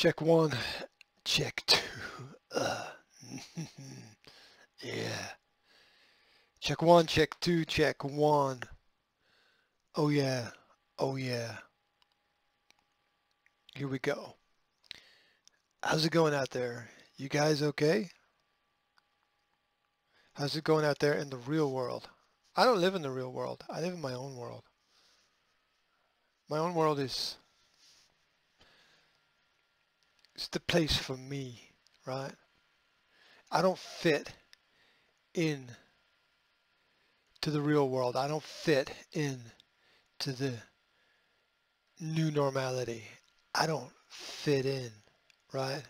Check 0.00 0.22
one, 0.22 0.50
check 1.26 1.62
two. 1.66 1.78
Uh, 2.54 2.86
yeah. 4.82 5.26
Check 6.58 6.80
one, 6.80 7.04
check 7.04 7.38
two, 7.40 7.66
check 7.66 8.02
one. 8.02 8.60
Oh 9.94 10.08
yeah, 10.08 10.52
oh 10.98 11.16
yeah. 11.16 11.56
Here 13.74 13.88
we 13.88 13.98
go. 13.98 14.36
How's 15.82 16.06
it 16.06 16.12
going 16.12 16.32
out 16.32 16.48
there? 16.48 16.88
You 17.18 17.28
guys 17.28 17.62
okay? 17.62 18.08
How's 20.32 20.56
it 20.56 20.64
going 20.64 20.86
out 20.86 21.00
there 21.00 21.12
in 21.12 21.28
the 21.28 21.36
real 21.36 21.70
world? 21.70 22.08
I 22.56 22.64
don't 22.64 22.80
live 22.80 22.94
in 22.94 23.02
the 23.02 23.10
real 23.10 23.34
world. 23.34 23.64
I 23.68 23.82
live 23.82 23.92
in 23.92 24.00
my 24.00 24.14
own 24.14 24.34
world. 24.36 24.64
My 26.48 26.56
own 26.56 26.72
world 26.72 26.98
is 26.98 27.36
it's 30.40 30.48
the 30.48 30.58
place 30.58 30.96
for 30.96 31.18
me, 31.18 31.60
right? 32.06 32.32
I 33.52 33.60
don't 33.60 33.76
fit 33.76 34.32
in 35.34 35.66
to 37.42 37.50
the 37.50 37.60
real 37.60 37.90
world. 37.90 38.16
I 38.16 38.26
don't 38.26 38.42
fit 38.42 38.90
in 39.12 39.38
to 40.20 40.32
the 40.32 40.54
new 42.00 42.30
normality. 42.30 43.02
I 43.54 43.66
don't 43.66 43.92
fit 44.08 44.64
in, 44.64 44.90
right? 45.52 45.82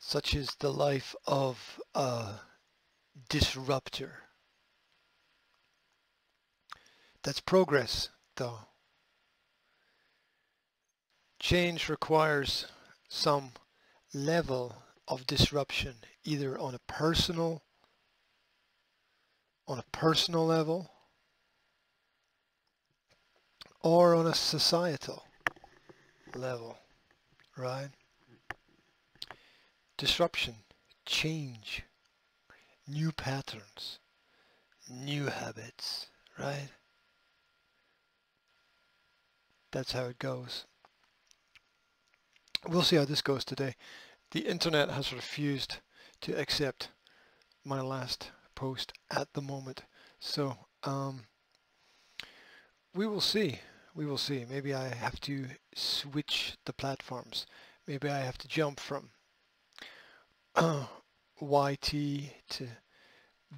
Such 0.00 0.34
is 0.34 0.56
the 0.58 0.72
life 0.72 1.14
of 1.24 1.78
a 1.94 2.30
disruptor. 3.28 4.24
That's 7.22 7.38
progress, 7.38 8.08
though. 8.34 8.58
Change 11.40 11.88
requires 11.88 12.66
some 13.08 13.52
level 14.12 14.76
of 15.08 15.26
disruption, 15.26 15.94
either 16.22 16.58
on 16.58 16.74
a 16.74 16.80
personal, 16.86 17.62
on 19.66 19.78
a 19.78 19.84
personal 19.90 20.46
level, 20.46 20.90
or 23.82 24.14
on 24.14 24.26
a 24.26 24.34
societal 24.34 25.24
level, 26.34 26.76
right? 27.56 27.88
Disruption, 29.96 30.56
change, 31.06 31.84
new 32.86 33.12
patterns, 33.12 33.98
new 34.90 35.26
habits, 35.26 36.08
right? 36.38 36.68
That's 39.72 39.92
how 39.92 40.04
it 40.04 40.18
goes. 40.18 40.66
We'll 42.68 42.82
see 42.82 42.96
how 42.96 43.06
this 43.06 43.22
goes 43.22 43.44
today. 43.44 43.74
The 44.32 44.40
internet 44.40 44.90
has 44.90 45.12
refused 45.12 45.78
to 46.20 46.38
accept 46.38 46.90
my 47.64 47.80
last 47.80 48.30
post 48.54 48.92
at 49.10 49.32
the 49.32 49.40
moment. 49.40 49.84
So 50.18 50.56
um, 50.84 51.24
we 52.94 53.06
will 53.06 53.22
see. 53.22 53.60
We 53.94 54.04
will 54.04 54.18
see. 54.18 54.44
Maybe 54.48 54.74
I 54.74 54.94
have 54.94 55.18
to 55.22 55.46
switch 55.74 56.56
the 56.66 56.74
platforms. 56.74 57.46
Maybe 57.86 58.08
I 58.08 58.18
have 58.18 58.38
to 58.38 58.48
jump 58.48 58.78
from 58.78 59.10
YT 61.40 61.90
to 61.90 62.68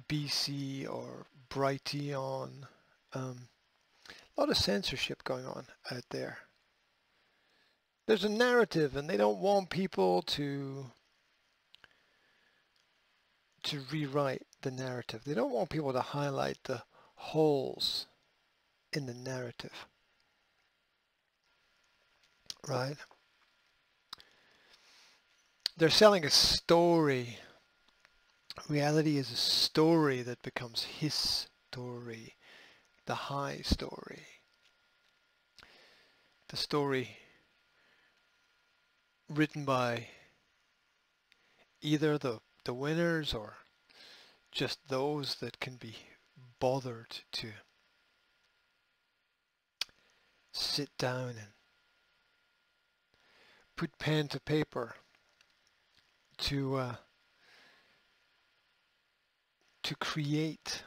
BC 0.07 0.89
or 0.89 1.27
Brighteon. 1.49 2.63
Um, 3.13 3.49
a 4.09 4.41
lot 4.41 4.49
of 4.49 4.57
censorship 4.57 5.23
going 5.23 5.45
on 5.45 5.65
out 5.91 6.05
there. 6.09 6.37
There's 8.05 8.23
a 8.23 8.29
narrative 8.29 8.95
and 8.95 9.09
they 9.09 9.17
don't 9.17 9.39
want 9.39 9.69
people 9.69 10.21
to 10.23 10.91
to 13.63 13.79
rewrite 13.91 14.45
the 14.61 14.71
narrative. 14.71 15.21
They 15.25 15.33
don't 15.33 15.53
want 15.53 15.69
people 15.69 15.93
to 15.93 16.01
highlight 16.01 16.57
the 16.65 16.83
holes 17.15 18.07
in 18.91 19.05
the 19.05 19.13
narrative. 19.13 19.87
Right? 22.67 22.97
They're 25.77 25.89
selling 25.89 26.25
a 26.25 26.29
story. 26.29 27.37
Reality 28.67 29.17
is 29.17 29.31
a 29.31 29.37
story 29.37 30.21
that 30.23 30.41
becomes 30.41 30.83
his 30.83 31.47
story 31.71 32.35
the 33.05 33.15
high 33.15 33.59
story. 33.63 34.23
The 36.49 36.57
story 36.57 37.17
written 39.33 39.65
by 39.65 40.07
either 41.81 42.17
the, 42.17 42.39
the 42.65 42.73
winners 42.73 43.33
or 43.33 43.57
just 44.51 44.87
those 44.87 45.35
that 45.35 45.59
can 45.59 45.75
be 45.75 45.95
bothered 46.59 47.21
to 47.31 47.49
sit 50.51 50.89
down 50.97 51.29
and 51.29 51.53
put 53.75 53.97
pen 53.97 54.27
to 54.27 54.39
paper 54.39 54.95
to 56.37 56.75
uh, 56.75 56.95
to 59.81 59.95
create 59.95 60.83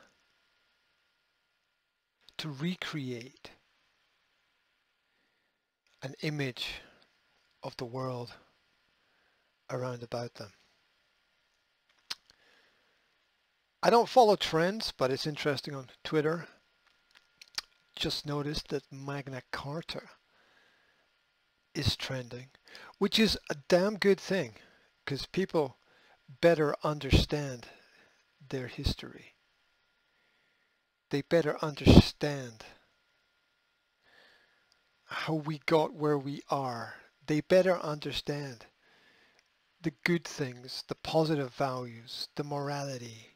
to 2.39 2.49
recreate 2.49 3.51
an 6.03 6.15
image 6.23 6.81
of 7.67 7.77
the 7.77 7.85
world 7.85 8.33
around 9.71 10.03
about 10.03 10.35
them. 10.35 10.53
I 13.83 13.91
don't 13.91 14.09
follow 14.09 14.37
trends, 14.37 14.93
but 14.97 15.11
it's 15.11 15.27
interesting 15.27 15.75
on 15.75 15.89
Twitter. 16.03 16.47
Just 17.95 18.27
noticed 18.27 18.69
that 18.69 18.91
Magna 18.91 19.43
Carta 19.53 20.03
is 21.75 21.97
trending, 21.97 22.49
which 22.99 23.19
is 23.19 23.39
a 23.51 23.57
damn 23.69 23.97
good 23.97 24.21
thing 24.21 24.55
because 25.05 25.27
people 25.27 25.77
better 26.41 26.75
understand 26.83 27.67
their 28.49 28.67
history 28.67 29.37
they 31.11 31.23
better 31.23 31.57
understand 31.63 32.65
how 35.05 35.35
we 35.35 35.61
got 35.67 35.95
where 35.95 36.19
we 36.19 36.43
are. 36.51 36.95
They 37.27 37.41
better 37.41 37.79
understand 37.79 38.67
the 39.83 39.93
good 40.05 40.25
things, 40.25 40.85
the 40.89 40.95
positive 40.95 41.55
values, 41.55 42.29
the 42.37 42.45
morality. 42.45 43.35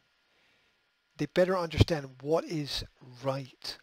They 1.17 1.27
better 1.27 1.57
understand 1.57 2.23
what 2.23 2.45
is 2.45 2.85
right. 3.23 3.79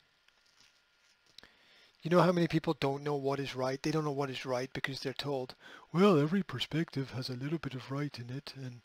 You 2.02 2.10
know 2.12 2.22
how 2.22 2.32
many 2.32 2.48
people 2.48 2.76
don't 2.80 3.04
know 3.04 3.16
what 3.16 3.40
is 3.40 3.56
right? 3.56 3.82
They 3.82 3.92
don't 3.92 4.06
know 4.06 4.12
what 4.12 4.30
is 4.30 4.46
right 4.46 4.70
because 4.74 5.00
they're 5.00 5.14
told, 5.14 5.56
well, 5.94 6.20
every 6.20 6.44
perspective 6.44 7.12
has 7.12 7.30
a 7.30 7.34
little 7.34 7.58
bit 7.58 7.74
of 7.74 7.92
right 7.92 8.18
in 8.18 8.36
it. 8.36 8.54
And 8.56 8.82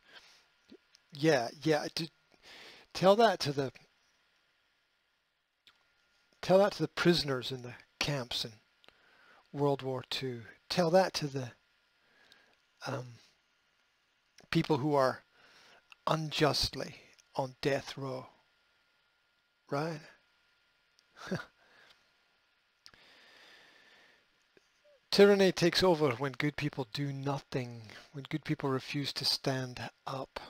yeah, 1.13 1.49
yeah, 1.63 1.87
to 1.95 2.11
tell 2.93 3.17
that 3.17 3.39
to 3.41 3.53
the 3.53 3.73
Tell 6.43 6.59
that 6.59 6.73
to 6.73 6.83
the 6.83 6.89
prisoners 6.89 7.53
in 7.53 7.63
the 7.63 7.75
camps 8.01 8.45
in 8.45 8.51
World 9.53 9.83
War 9.83 10.03
II. 10.21 10.41
Tell 10.73 10.91
that 10.93 11.13
to 11.15 11.27
the 11.27 11.53
um, 12.87 13.17
people 14.51 14.79
who 14.79 14.95
are 14.95 15.23
unjustly 16.07 16.95
on 17.37 17.57
death 17.61 17.99
row. 17.99 18.29
Right? 19.71 20.01
Tyranny 25.11 25.53
takes 25.53 25.83
over 25.83 26.13
when 26.13 26.33
good 26.33 26.57
people 26.57 26.87
do 26.95 27.13
nothing, 27.13 27.83
when 28.13 28.25
good 28.31 28.43
people 28.43 28.71
refuse 28.71 29.13
to 29.13 29.27
stand 29.27 29.91
up, 30.07 30.41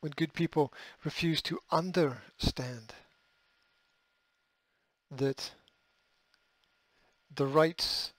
when 0.00 0.12
good 0.16 0.32
people 0.32 0.72
refuse 1.04 1.42
to 1.42 1.58
understand 1.70 2.94
that 5.10 5.50
the 7.30 7.46
rights 7.46 8.14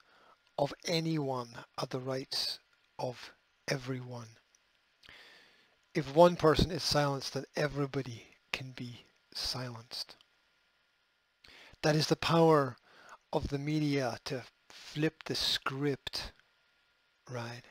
of 0.58 0.74
anyone 0.86 1.50
are 1.78 1.88
the 1.88 2.00
rights 2.00 2.60
of 2.98 3.32
everyone. 3.68 4.28
If 5.94 6.16
one 6.16 6.36
person 6.36 6.72
is 6.72 6.84
silenced, 6.84 7.34
then 7.34 7.46
everybody 7.56 8.28
can 8.52 8.72
be 8.72 9.06
silenced. 9.34 10.16
That 11.84 11.96
is 11.96 12.08
the 12.08 12.16
power 12.16 12.78
of 13.32 13.50
the 13.50 13.60
media 13.60 14.18
to 14.26 14.44
flip 14.70 15.24
the 15.24 15.36
script, 15.36 16.32
right? 17.30 17.64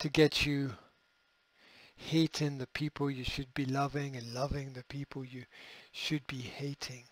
To 0.00 0.08
get 0.08 0.46
you 0.46 0.72
hating 1.96 2.58
the 2.58 2.66
people 2.68 3.10
you 3.10 3.24
should 3.24 3.52
be 3.54 3.64
loving 3.64 4.16
and 4.16 4.32
loving 4.32 4.72
the 4.72 4.84
people 4.84 5.24
you 5.24 5.44
should 5.90 6.26
be 6.26 6.40
hating. 6.40 7.04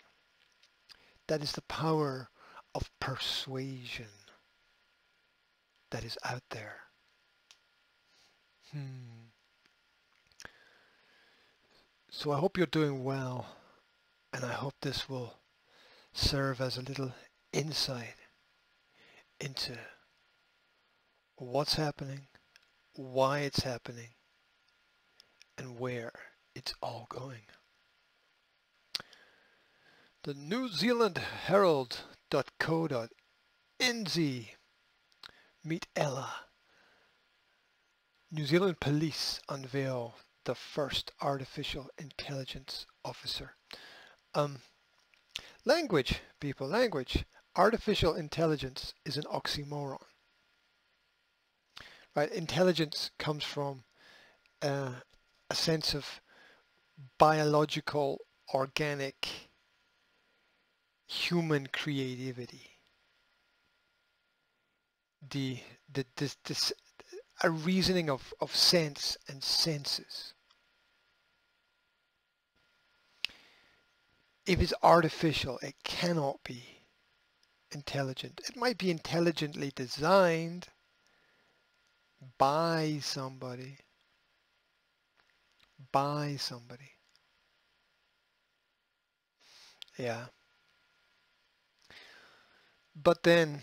That 1.26 1.42
is 1.42 1.52
the 1.52 1.62
power 1.62 2.30
of 2.74 2.90
persuasion, 3.00 4.06
that 5.96 6.04
is 6.04 6.18
out 6.26 6.42
there. 6.50 6.76
Hmm. 8.70 9.30
So 12.10 12.32
I 12.32 12.38
hope 12.38 12.58
you're 12.58 12.66
doing 12.66 13.02
well 13.02 13.46
and 14.30 14.44
I 14.44 14.52
hope 14.52 14.74
this 14.82 15.08
will 15.08 15.38
serve 16.12 16.60
as 16.60 16.76
a 16.76 16.82
little 16.82 17.14
insight 17.54 18.16
into 19.40 19.78
what's 21.36 21.76
happening, 21.76 22.26
why 22.94 23.38
it's 23.38 23.62
happening, 23.62 24.10
and 25.56 25.78
where 25.78 26.12
it's 26.54 26.74
all 26.82 27.06
going. 27.08 27.46
The 30.24 30.34
New 30.34 30.68
Zealand 30.68 31.16
Herald.co.nz 31.46 33.08
Meet 35.66 35.88
Ella. 35.96 36.32
New 38.30 38.46
Zealand 38.46 38.78
Police 38.78 39.40
unveil 39.48 40.14
the 40.44 40.54
first 40.54 41.10
artificial 41.20 41.90
intelligence 41.98 42.86
officer. 43.04 43.56
Um, 44.32 44.60
language, 45.64 46.20
people, 46.38 46.68
language. 46.68 47.24
Artificial 47.56 48.14
intelligence 48.14 48.94
is 49.04 49.16
an 49.16 49.24
oxymoron. 49.24 50.04
Right? 52.14 52.30
Intelligence 52.30 53.10
comes 53.18 53.42
from 53.42 53.82
uh, 54.62 54.92
a 55.50 55.54
sense 55.56 55.94
of 55.94 56.20
biological, 57.18 58.20
organic, 58.54 59.26
human 61.08 61.66
creativity. 61.72 62.65
The, 65.30 65.58
the, 65.92 66.06
this, 66.16 66.36
this, 66.44 66.72
a 67.42 67.50
reasoning 67.50 68.10
of, 68.10 68.32
of 68.40 68.54
sense 68.54 69.16
and 69.28 69.42
senses. 69.42 70.34
if 74.46 74.62
it's 74.62 74.74
artificial, 74.82 75.58
it 75.58 75.74
cannot 75.82 76.42
be 76.44 76.62
intelligent. 77.72 78.40
It 78.48 78.56
might 78.56 78.78
be 78.78 78.90
intelligently 78.90 79.72
designed 79.74 80.68
by 82.38 82.98
somebody. 83.02 83.78
By 85.92 86.36
somebody. 86.38 86.92
Yeah. 89.98 90.26
But 92.94 93.24
then 93.24 93.62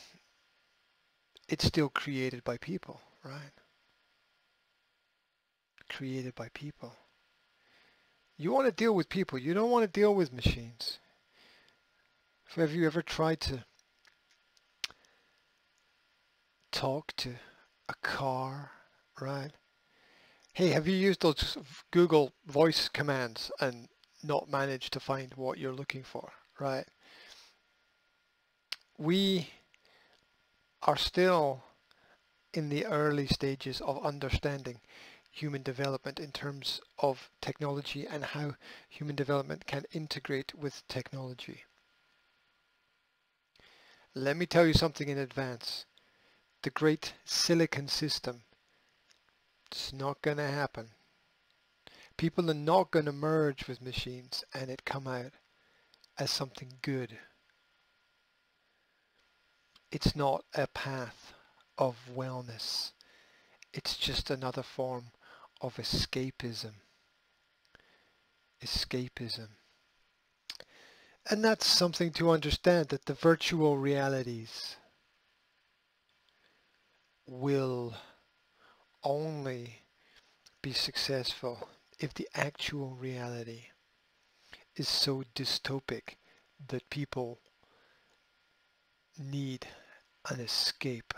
it's 1.54 1.66
still 1.66 1.88
created 1.88 2.44
by 2.44 2.58
people, 2.58 3.00
right? 3.24 3.54
Created 5.88 6.34
by 6.34 6.50
people. 6.56 6.96
You 8.38 8.52
want 8.52 8.66
to 8.66 8.72
deal 8.72 8.96
with 8.96 9.08
people. 9.08 9.38
You 9.38 9.54
don't 9.54 9.70
want 9.70 9.84
to 9.84 10.00
deal 10.00 10.16
with 10.16 10.34
machines. 10.34 10.98
Have 12.56 12.74
you 12.74 12.88
ever 12.88 13.04
tried 13.04 13.40
to 13.42 13.66
talk 16.72 17.16
to 17.18 17.36
a 17.88 17.94
car, 18.02 18.72
right? 19.22 19.52
Hey, 20.54 20.70
have 20.70 20.88
you 20.88 20.96
used 20.96 21.22
those 21.22 21.56
Google 21.92 22.32
voice 22.48 22.90
commands 22.90 23.52
and 23.60 23.88
not 24.24 24.50
managed 24.50 24.92
to 24.94 25.00
find 25.00 25.32
what 25.36 25.60
you're 25.60 25.72
looking 25.72 26.02
for, 26.02 26.32
right? 26.60 26.88
We 28.98 29.50
are 30.85 30.97
still 30.97 31.63
in 32.53 32.69
the 32.69 32.85
early 32.85 33.27
stages 33.27 33.81
of 33.81 34.06
understanding 34.06 34.80
human 35.31 35.63
development 35.63 36.19
in 36.19 36.31
terms 36.31 36.80
of 37.00 37.30
technology 37.41 38.06
and 38.06 38.24
how 38.24 38.53
human 38.88 39.15
development 39.15 39.65
can 39.65 39.83
integrate 39.91 40.53
with 40.53 40.88
technology. 40.88 41.63
Let 44.13 44.38
me 44.38 44.45
tell 44.45 44.68
you 44.68 44.74
something 44.74 45.09
in 45.09 45.18
advance. 45.18 45.85
The 46.62 46.69
great 46.69 47.13
silicon 47.25 47.88
system, 47.88 48.44
it's 49.71 49.91
not 49.91 50.21
going 50.21 50.38
to 50.38 50.47
happen. 50.47 50.89
People 52.15 52.51
are 52.51 52.53
not 52.53 52.91
going 52.91 53.06
to 53.06 53.12
merge 53.12 53.68
with 53.68 53.81
machines 53.81 54.44
and 54.53 54.69
it 54.69 54.85
come 54.85 55.07
out 55.07 55.31
as 56.19 56.30
something 56.30 56.74
good. 56.83 57.18
It's 59.94 60.16
not 60.16 60.44
a 60.56 60.66
path 60.66 61.36
of 61.78 61.95
wellness. 62.12 62.94
It's 63.72 63.95
just 63.95 64.31
another 64.31 64.63
form 64.63 65.12
of 65.62 65.75
escapism. 65.75 66.74
Escapism. 68.60 69.50
And 71.30 71.44
that's 71.44 71.68
something 71.68 72.10
to 72.13 72.31
understand 72.31 72.90
that 72.90 73.06
the 73.06 73.13
virtual 73.13 73.78
realities 73.78 74.78
will 77.28 77.94
only 79.04 79.84
be 80.63 80.74
successful 80.74 81.69
if 82.00 82.16
the 82.16 82.28
actual 82.34 82.95
reality 82.95 83.66
is 84.75 84.90
so 84.90 85.24
dystopic 85.36 86.16
that 86.68 86.90
people 86.90 87.38
need 89.19 89.68
an 90.30 90.40
escape. 90.40 91.14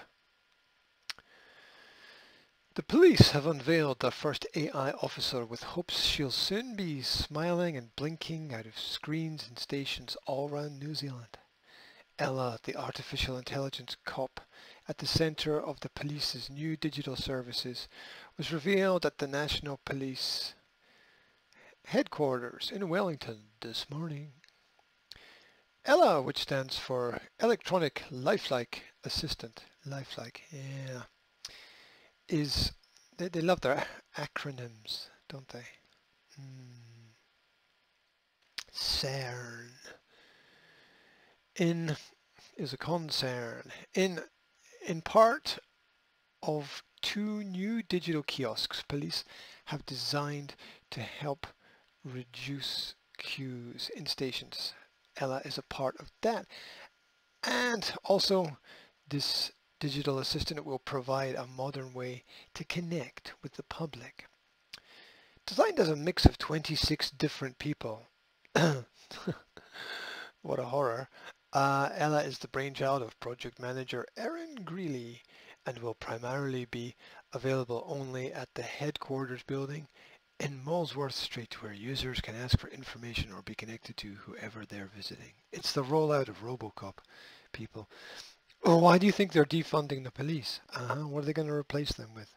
The 2.75 2.84
police 2.84 3.31
have 3.31 3.48
unveiled 3.48 4.00
their 4.00 4.12
first 4.12 4.46
AI 4.54 4.92
officer 4.92 5.46
with 5.46 5.63
hopes 5.63 6.04
she'll 6.04 6.30
soon 6.30 6.75
be 6.75 7.02
smiling 7.02 7.78
and 7.78 7.96
blinking 7.96 8.54
out 8.54 8.66
of 8.66 8.78
screens 8.78 9.48
and 9.48 9.57
stations 9.57 10.18
all 10.25 10.50
around 10.50 10.80
New 10.80 10.94
Zealand. 10.94 11.38
Ella, 12.19 12.60
the 12.63 12.75
artificial 12.75 13.38
intelligence 13.38 13.96
cop 14.06 14.42
at 14.90 14.98
the 14.98 15.08
centre 15.08 15.60
of 15.62 15.80
the 15.80 15.90
police's 15.90 16.50
new 16.50 16.75
digital 16.75 17.16
services, 17.16 17.88
was 18.38 18.51
revealed 18.51 19.06
at 19.06 19.19
the 19.19 19.28
National 19.28 19.80
Police 19.86 20.54
headquarters 21.86 22.72
in 22.74 22.90
Wellington 22.90 23.51
this 23.62 23.90
morning. 23.90 24.34
Ella, 25.86 26.22
which 26.22 26.40
stands 26.40 26.78
for 26.78 27.19
Electronic 27.40 28.04
Lifelike 28.10 28.84
Assistant. 29.06 29.63
Lifelike, 29.86 30.44
yeah 30.51 31.03
is 32.27 32.72
they, 33.18 33.29
they 33.29 33.41
love 33.41 33.62
their 33.62 33.86
acronyms, 34.18 35.10
don't 35.29 35.48
they? 35.50 35.65
Mm. 36.39 37.13
CERN. 38.74 39.70
In 41.58 41.96
is 42.58 42.74
a 42.74 42.77
concern. 42.77 43.72
In 43.94 44.20
in 44.86 45.01
part 45.01 45.60
of 46.44 46.84
two 47.01 47.44
new 47.44 47.82
digital 47.84 48.24
kiosks 48.24 48.84
police 48.88 49.24
have 49.65 49.86
designed 49.86 50.56
to 50.91 51.01
help 51.01 51.48
reduce 52.03 52.96
queues 53.18 53.89
in 53.96 54.06
stations. 54.06 54.74
Ella 55.18 55.41
is 55.46 55.58
a 55.58 55.63
part 55.63 55.96
of 56.00 56.12
that. 56.22 56.46
And 57.44 57.94
also 58.03 58.58
this 59.09 59.51
digital 59.79 60.19
assistant 60.19 60.65
will 60.65 60.79
provide 60.79 61.35
a 61.35 61.45
modern 61.45 61.93
way 61.93 62.24
to 62.53 62.63
connect 62.63 63.33
with 63.43 63.53
the 63.53 63.63
public. 63.63 64.27
Designed 65.45 65.79
as 65.79 65.89
a 65.89 65.95
mix 65.95 66.25
of 66.25 66.38
26 66.38 67.12
different 67.12 67.59
people. 67.59 68.07
what 70.41 70.59
a 70.59 70.65
horror. 70.65 71.09
Uh, 71.53 71.89
Ella 71.93 72.24
is 72.24 72.39
the 72.39 72.47
brainchild 72.47 73.01
of 73.01 73.19
project 73.19 73.59
manager 73.59 74.05
Erin 74.17 74.55
Greeley 74.65 75.21
and 75.65 75.79
will 75.79 75.93
primarily 75.93 76.65
be 76.65 76.95
available 77.33 77.83
only 77.88 78.33
at 78.33 78.50
the 78.55 78.62
headquarters 78.62 79.43
building 79.43 79.88
in 80.39 80.63
Molesworth 80.63 81.15
Street 81.15 81.62
where 81.62 81.74
users 81.74 82.21
can 82.21 82.35
ask 82.35 82.59
for 82.59 82.67
information 82.69 83.31
or 83.31 83.41
be 83.41 83.55
connected 83.55 83.95
to 83.97 84.15
whoever 84.15 84.65
they're 84.65 84.91
visiting. 84.93 85.33
It's 85.51 85.71
the 85.71 85.83
rollout 85.83 86.27
of 86.27 86.43
Robocop, 86.43 86.97
people. 87.53 87.89
Well, 88.65 88.81
why 88.81 88.98
do 88.98 89.05
you 89.05 89.12
think 89.12 89.31
they're 89.31 89.45
defunding 89.45 90.03
the 90.03 90.12
police? 90.12 90.60
Uh-huh. 90.74 91.07
What 91.07 91.22
are 91.22 91.25
they 91.27 91.34
going 91.34 91.48
to 91.48 91.53
replace 91.53 91.93
them 91.93 92.15
with? 92.15 92.36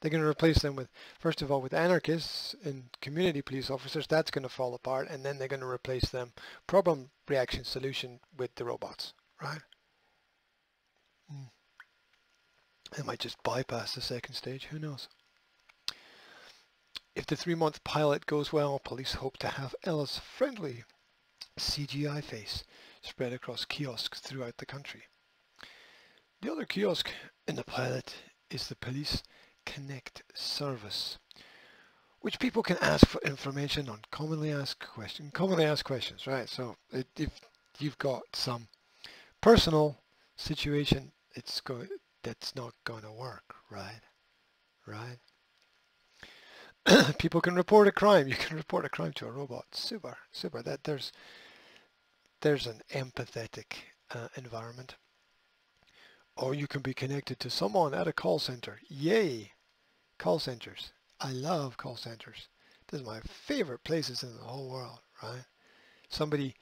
They're 0.00 0.10
going 0.10 0.22
to 0.22 0.28
replace 0.28 0.58
them 0.60 0.76
with, 0.76 0.88
first 1.18 1.40
of 1.40 1.50
all, 1.50 1.62
with 1.62 1.72
anarchists 1.72 2.54
and 2.62 2.84
community 3.00 3.40
police 3.40 3.70
officers. 3.70 4.06
That's 4.06 4.30
going 4.30 4.42
to 4.42 4.50
fall 4.50 4.74
apart. 4.74 5.08
And 5.08 5.24
then 5.24 5.38
they're 5.38 5.48
going 5.48 5.60
to 5.60 5.66
replace 5.66 6.10
them, 6.10 6.32
problem 6.66 7.10
reaction 7.28 7.64
solution, 7.64 8.20
with 8.36 8.54
the 8.56 8.64
robots, 8.66 9.14
right? 9.42 9.62
Hmm. 11.30 11.44
They 12.94 13.02
might 13.02 13.20
just 13.20 13.42
bypass 13.42 13.94
the 13.94 14.02
second 14.02 14.34
stage. 14.34 14.66
Who 14.66 14.78
knows? 14.78 15.08
If 17.14 17.24
the 17.24 17.36
three-month 17.36 17.84
pilot 17.84 18.26
goes 18.26 18.52
well, 18.52 18.78
police 18.78 19.14
hope 19.14 19.38
to 19.38 19.48
have 19.48 19.74
Ella's 19.84 20.18
friendly 20.18 20.84
CGI 21.58 22.22
face 22.22 22.64
spread 23.00 23.32
across 23.32 23.64
kiosks 23.64 24.20
throughout 24.20 24.58
the 24.58 24.66
country. 24.66 25.04
The 26.42 26.50
other 26.50 26.64
kiosk 26.64 27.10
in 27.46 27.56
the 27.56 27.64
pilot 27.64 28.14
is 28.50 28.68
the 28.68 28.76
Police 28.76 29.22
Connect 29.66 30.22
service, 30.34 31.18
which 32.20 32.38
people 32.38 32.62
can 32.62 32.78
ask 32.80 33.06
for 33.06 33.20
information 33.20 33.90
on 33.90 34.00
commonly 34.10 34.50
asked 34.50 34.80
questions. 34.80 35.32
Commonly 35.34 35.64
asked 35.64 35.84
questions, 35.84 36.26
right? 36.26 36.48
So 36.48 36.76
if 36.92 37.40
you've 37.78 37.98
got 37.98 38.22
some 38.32 38.68
personal 39.42 39.98
situation, 40.36 41.12
it's 41.34 41.60
go 41.60 41.86
that's 42.22 42.56
not 42.56 42.72
going 42.84 43.02
to 43.02 43.12
work, 43.12 43.54
right? 43.70 44.00
Right? 44.86 45.18
people 47.18 47.42
can 47.42 47.54
report 47.54 47.86
a 47.86 47.92
crime. 47.92 48.28
You 48.28 48.34
can 48.34 48.56
report 48.56 48.86
a 48.86 48.88
crime 48.88 49.12
to 49.14 49.26
a 49.26 49.30
robot. 49.30 49.66
Super, 49.72 50.16
super. 50.32 50.62
That 50.62 50.84
there's 50.84 51.12
there's 52.40 52.66
an 52.66 52.80
empathetic 52.94 53.74
uh, 54.14 54.28
environment. 54.36 54.96
Or 56.36 56.54
you 56.54 56.66
can 56.66 56.80
be 56.80 56.94
connected 56.94 57.38
to 57.40 57.50
someone 57.50 57.94
at 57.94 58.08
a 58.08 58.12
call 58.12 58.38
center. 58.38 58.80
Yay! 58.88 59.52
Call 60.18 60.38
centers. 60.38 60.92
I 61.20 61.32
love 61.32 61.76
call 61.76 61.96
centers. 61.96 62.48
This 62.88 63.00
is 63.00 63.06
my 63.06 63.20
favorite 63.20 63.84
places 63.84 64.22
in 64.22 64.36
the 64.36 64.42
whole 64.42 64.70
world, 64.70 65.00
right? 65.22 65.44
Somebody 66.08 66.54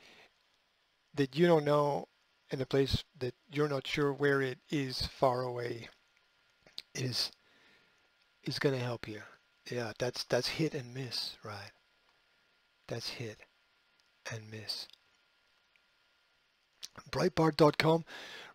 that 1.15 1.37
you 1.37 1.47
don't 1.47 1.65
know 1.65 2.09
in 2.51 2.61
a 2.61 2.67
place 2.67 3.05
that 3.19 3.35
you're 3.51 3.69
not 3.69 3.87
sure 3.87 4.13
where 4.13 4.41
it 4.43 4.59
is 4.71 5.07
far 5.07 5.43
away 5.43 5.89
is 6.95 7.31
is 8.45 8.59
going 8.59 8.75
to 8.75 8.85
help 8.85 9.07
you. 9.07 9.21
Yeah, 9.71 9.93
that's 9.99 10.25
that's 10.25 10.49
hit 10.49 10.75
and 10.75 10.95
miss, 10.95 11.37
right? 11.45 11.73
That's 12.89 13.09
hit 13.11 13.41
and 14.33 14.51
miss. 14.51 14.87
Breitbart.com 17.11 18.05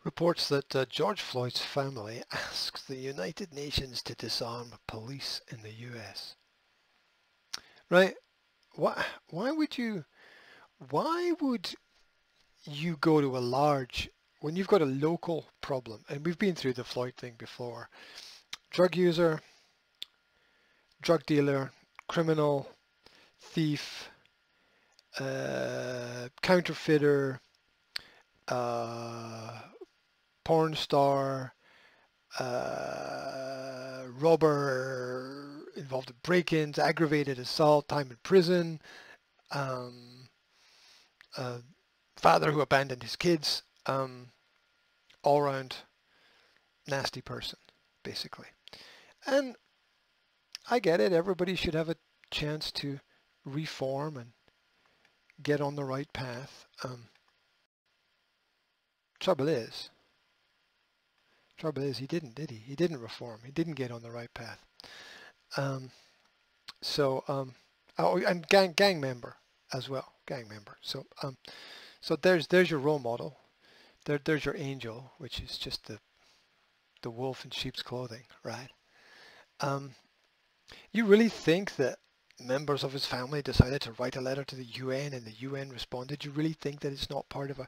reports 0.03 0.49
that 0.49 0.75
uh, 0.75 0.85
George 0.89 1.21
Floyd's 1.21 1.61
family 1.61 2.23
asks 2.31 2.83
the 2.83 2.97
United 2.97 3.53
Nations 3.53 4.01
to 4.03 4.15
disarm 4.15 4.73
police 4.87 5.41
in 5.49 5.61
the 5.61 5.71
US. 5.71 6.35
Right? 7.89 8.15
Why, 8.75 9.03
why 9.29 9.51
would 9.51 9.77
you, 9.77 10.05
why 10.89 11.33
would 11.39 11.73
you 12.65 12.97
go 12.97 13.21
to 13.21 13.37
a 13.37 13.39
large, 13.39 14.09
when 14.41 14.55
you've 14.55 14.67
got 14.67 14.81
a 14.81 14.85
local 14.85 15.45
problem, 15.61 16.03
and 16.09 16.25
we've 16.25 16.39
been 16.39 16.55
through 16.55 16.73
the 16.73 16.83
Floyd 16.83 17.13
thing 17.17 17.35
before, 17.37 17.89
drug 18.71 18.95
user, 18.95 19.41
drug 21.01 21.25
dealer, 21.25 21.71
criminal, 22.07 22.67
thief, 23.39 24.09
uh, 25.19 26.27
counterfeiter, 26.41 27.39
uh, 28.47 29.61
porn 30.43 30.75
star, 30.75 31.53
uh, 32.39 34.03
robber 34.19 35.65
involved 35.75 36.09
in 36.09 36.15
break-ins, 36.23 36.79
aggravated 36.79 37.39
assault, 37.39 37.87
time 37.87 38.09
in 38.11 38.17
prison, 38.23 38.81
um, 39.51 40.29
father 42.17 42.51
who 42.51 42.61
abandoned 42.61 43.03
his 43.03 43.15
kids, 43.15 43.63
um, 43.85 44.29
all-round 45.23 45.75
nasty 46.87 47.21
person, 47.21 47.59
basically. 48.03 48.47
And 49.25 49.55
I 50.69 50.79
get 50.79 51.01
it. 51.01 51.11
Everybody 51.11 51.55
should 51.55 51.73
have 51.73 51.89
a 51.89 51.97
chance 52.31 52.71
to 52.73 52.99
reform 53.45 54.17
and 54.17 54.31
get 55.41 55.59
on 55.59 55.75
the 55.75 55.83
right 55.83 56.11
path. 56.13 56.65
Um, 56.83 57.09
trouble 59.19 59.47
is, 59.47 59.89
trouble 61.57 61.83
is 61.83 61.97
he 61.97 62.07
didn't, 62.07 62.35
did 62.35 62.51
he? 62.51 62.57
He 62.57 62.75
didn't 62.75 63.01
reform. 63.01 63.41
He 63.45 63.51
didn't 63.51 63.73
get 63.73 63.91
on 63.91 64.01
the 64.01 64.11
right 64.11 64.33
path. 64.33 64.59
Um, 65.57 65.91
so, 66.81 67.23
um, 67.27 67.55
oh, 67.97 68.17
and 68.17 68.47
gang 68.47 68.73
gang 68.73 68.99
member 68.99 69.37
as 69.73 69.89
well, 69.89 70.13
gang 70.25 70.47
member. 70.47 70.77
So, 70.81 71.05
um, 71.21 71.37
so 72.01 72.15
there's 72.15 72.47
there's 72.47 72.69
your 72.69 72.79
role 72.79 72.99
model. 72.99 73.37
There 74.05 74.19
there's 74.23 74.45
your 74.45 74.57
angel, 74.57 75.13
which 75.17 75.39
is 75.39 75.57
just 75.57 75.85
the 75.85 75.99
the 77.01 77.11
wolf 77.11 77.45
in 77.45 77.51
sheep's 77.51 77.81
clothing, 77.81 78.23
right? 78.43 78.69
Um, 79.59 79.95
you 80.91 81.05
really 81.05 81.29
think 81.29 81.75
that 81.75 81.99
members 82.39 82.83
of 82.83 82.93
his 82.93 83.05
family 83.05 83.41
decided 83.41 83.81
to 83.81 83.93
write 83.93 84.15
a 84.15 84.21
letter 84.21 84.43
to 84.43 84.55
the 84.55 84.63
UN 84.63 85.13
and 85.13 85.25
the 85.25 85.31
UN 85.31 85.69
responded? 85.69 86.25
You 86.25 86.31
really 86.31 86.53
think 86.53 86.81
that 86.81 86.91
it's 86.91 87.09
not 87.09 87.29
part 87.29 87.51
of 87.51 87.59
a, 87.59 87.67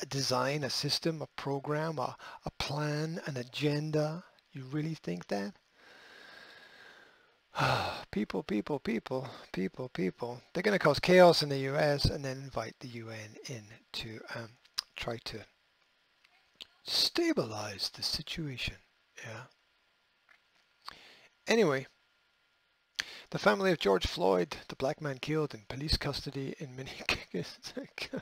a 0.00 0.06
design, 0.06 0.64
a 0.64 0.70
system, 0.70 1.22
a 1.22 1.26
program, 1.36 1.98
a, 1.98 2.16
a 2.44 2.50
plan, 2.58 3.20
an 3.26 3.36
agenda? 3.36 4.24
You 4.52 4.64
really 4.64 4.94
think 4.94 5.28
that? 5.28 5.54
people, 8.10 8.42
people, 8.42 8.78
people, 8.78 9.28
people, 9.52 9.88
people. 9.88 10.40
They're 10.52 10.62
going 10.62 10.78
to 10.78 10.84
cause 10.84 10.98
chaos 10.98 11.42
in 11.42 11.48
the 11.48 11.58
US 11.70 12.04
and 12.04 12.24
then 12.24 12.38
invite 12.38 12.74
the 12.80 12.88
UN 12.88 13.36
in 13.48 13.64
to 13.94 14.20
um, 14.34 14.50
try 14.96 15.18
to 15.24 15.40
stabilize 16.84 17.90
the 17.94 18.02
situation. 18.02 18.76
Yeah. 19.24 19.42
Anyway, 21.46 21.86
the 23.30 23.38
family 23.38 23.70
of 23.70 23.78
George 23.78 24.06
Floyd, 24.06 24.56
the 24.68 24.76
black 24.76 25.00
man 25.00 25.18
killed 25.18 25.54
in 25.54 25.62
police 25.68 25.96
custody 25.96 26.54
in 26.58 26.74
Minneapolis. 26.76 27.58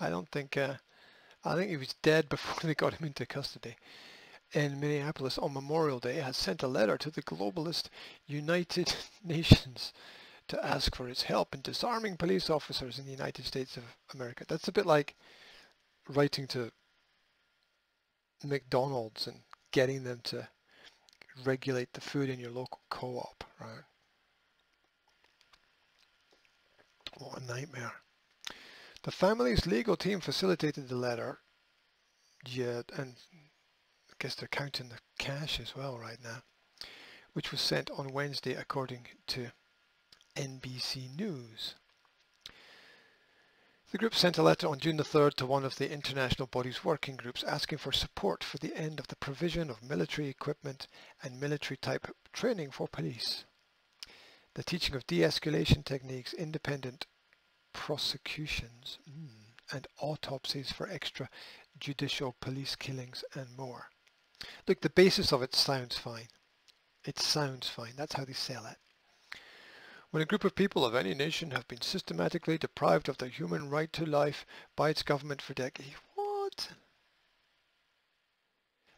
I 0.00 0.08
don't 0.08 0.28
think, 0.30 0.56
uh, 0.56 0.74
I 1.44 1.54
think 1.54 1.70
he 1.70 1.76
was 1.76 1.94
dead 2.02 2.28
before 2.28 2.56
they 2.62 2.74
got 2.74 2.94
him 2.94 3.06
into 3.06 3.26
custody. 3.26 3.76
In 4.52 4.80
Minneapolis 4.80 5.38
on 5.38 5.52
Memorial 5.52 6.00
Day 6.00 6.16
has 6.16 6.36
sent 6.36 6.62
a 6.62 6.68
letter 6.68 6.98
to 6.98 7.10
the 7.10 7.22
globalist 7.22 7.88
United 8.26 8.94
Nations 9.24 9.92
to 10.48 10.64
ask 10.64 10.96
for 10.96 11.08
its 11.08 11.22
help 11.22 11.54
in 11.54 11.60
disarming 11.60 12.16
police 12.16 12.50
officers 12.50 12.98
in 12.98 13.04
the 13.04 13.12
United 13.12 13.44
States 13.44 13.76
of 13.76 13.84
America. 14.12 14.44
That's 14.48 14.66
a 14.66 14.72
bit 14.72 14.86
like 14.86 15.14
writing 16.08 16.48
to 16.48 16.72
McDonald's 18.44 19.28
and 19.28 19.40
getting 19.70 20.02
them 20.02 20.20
to 20.24 20.48
regulate 21.44 21.92
the 21.92 22.00
food 22.00 22.28
in 22.28 22.40
your 22.40 22.50
local 22.50 22.80
co-op, 22.90 23.44
right? 23.60 23.84
What 27.18 27.40
a 27.40 27.44
nightmare. 27.44 27.92
The 29.02 29.10
family's 29.10 29.66
legal 29.66 29.96
team 29.96 30.20
facilitated 30.20 30.88
the 30.88 30.96
letter. 30.96 31.40
Yeah, 32.46 32.82
and 32.94 33.16
I 34.10 34.14
guess 34.18 34.34
they're 34.34 34.48
counting 34.48 34.90
the 34.90 34.98
cash 35.18 35.58
as 35.58 35.74
well 35.74 35.98
right 35.98 36.22
now, 36.22 36.42
which 37.32 37.50
was 37.50 37.62
sent 37.62 37.90
on 37.90 38.12
Wednesday 38.12 38.54
according 38.54 39.06
to 39.28 39.52
NBC 40.36 41.16
News. 41.16 41.76
The 43.90 43.98
group 43.98 44.14
sent 44.14 44.38
a 44.38 44.42
letter 44.42 44.68
on 44.68 44.78
June 44.78 44.98
the 44.98 45.02
3rd 45.02 45.34
to 45.36 45.46
one 45.46 45.64
of 45.64 45.76
the 45.76 45.90
international 45.90 46.46
body's 46.46 46.84
working 46.84 47.16
groups 47.16 47.42
asking 47.42 47.78
for 47.78 47.92
support 47.92 48.44
for 48.44 48.58
the 48.58 48.76
end 48.76 49.00
of 49.00 49.08
the 49.08 49.16
provision 49.16 49.68
of 49.70 49.82
military 49.82 50.28
equipment 50.28 50.86
and 51.22 51.40
military 51.40 51.76
type 51.76 52.14
training 52.32 52.70
for 52.70 52.86
police. 52.86 53.46
The 54.54 54.62
teaching 54.62 54.94
of 54.94 55.06
de-escalation 55.06 55.84
techniques, 55.84 56.32
independent 56.32 57.06
prosecutions 57.72 58.98
mm, 59.08 59.28
and 59.72 59.86
autopsies 59.98 60.72
for 60.72 60.88
extra 60.88 61.28
judicial 61.78 62.34
police 62.40 62.76
killings 62.76 63.24
and 63.34 63.56
more. 63.56 63.88
Look, 64.66 64.80
the 64.80 64.90
basis 64.90 65.32
of 65.32 65.42
it 65.42 65.54
sounds 65.54 65.96
fine. 65.98 66.28
It 67.04 67.18
sounds 67.18 67.68
fine. 67.68 67.92
That's 67.96 68.14
how 68.14 68.24
they 68.24 68.32
sell 68.32 68.66
it. 68.66 68.76
When 70.10 70.22
a 70.22 70.26
group 70.26 70.44
of 70.44 70.54
people 70.54 70.84
of 70.84 70.94
any 70.94 71.14
nation 71.14 71.52
have 71.52 71.68
been 71.68 71.82
systematically 71.82 72.58
deprived 72.58 73.08
of 73.08 73.18
their 73.18 73.28
human 73.28 73.70
right 73.70 73.92
to 73.92 74.04
life 74.04 74.44
by 74.74 74.90
its 74.90 75.02
government 75.02 75.40
for 75.40 75.54
decades. 75.54 75.94
What? 76.14 76.70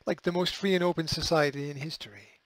Like 0.07 0.23
the 0.23 0.33
most 0.33 0.55
free 0.55 0.75
and 0.75 0.83
open 0.83 1.07
society 1.07 1.71
in 1.71 1.77
history. 1.77 2.41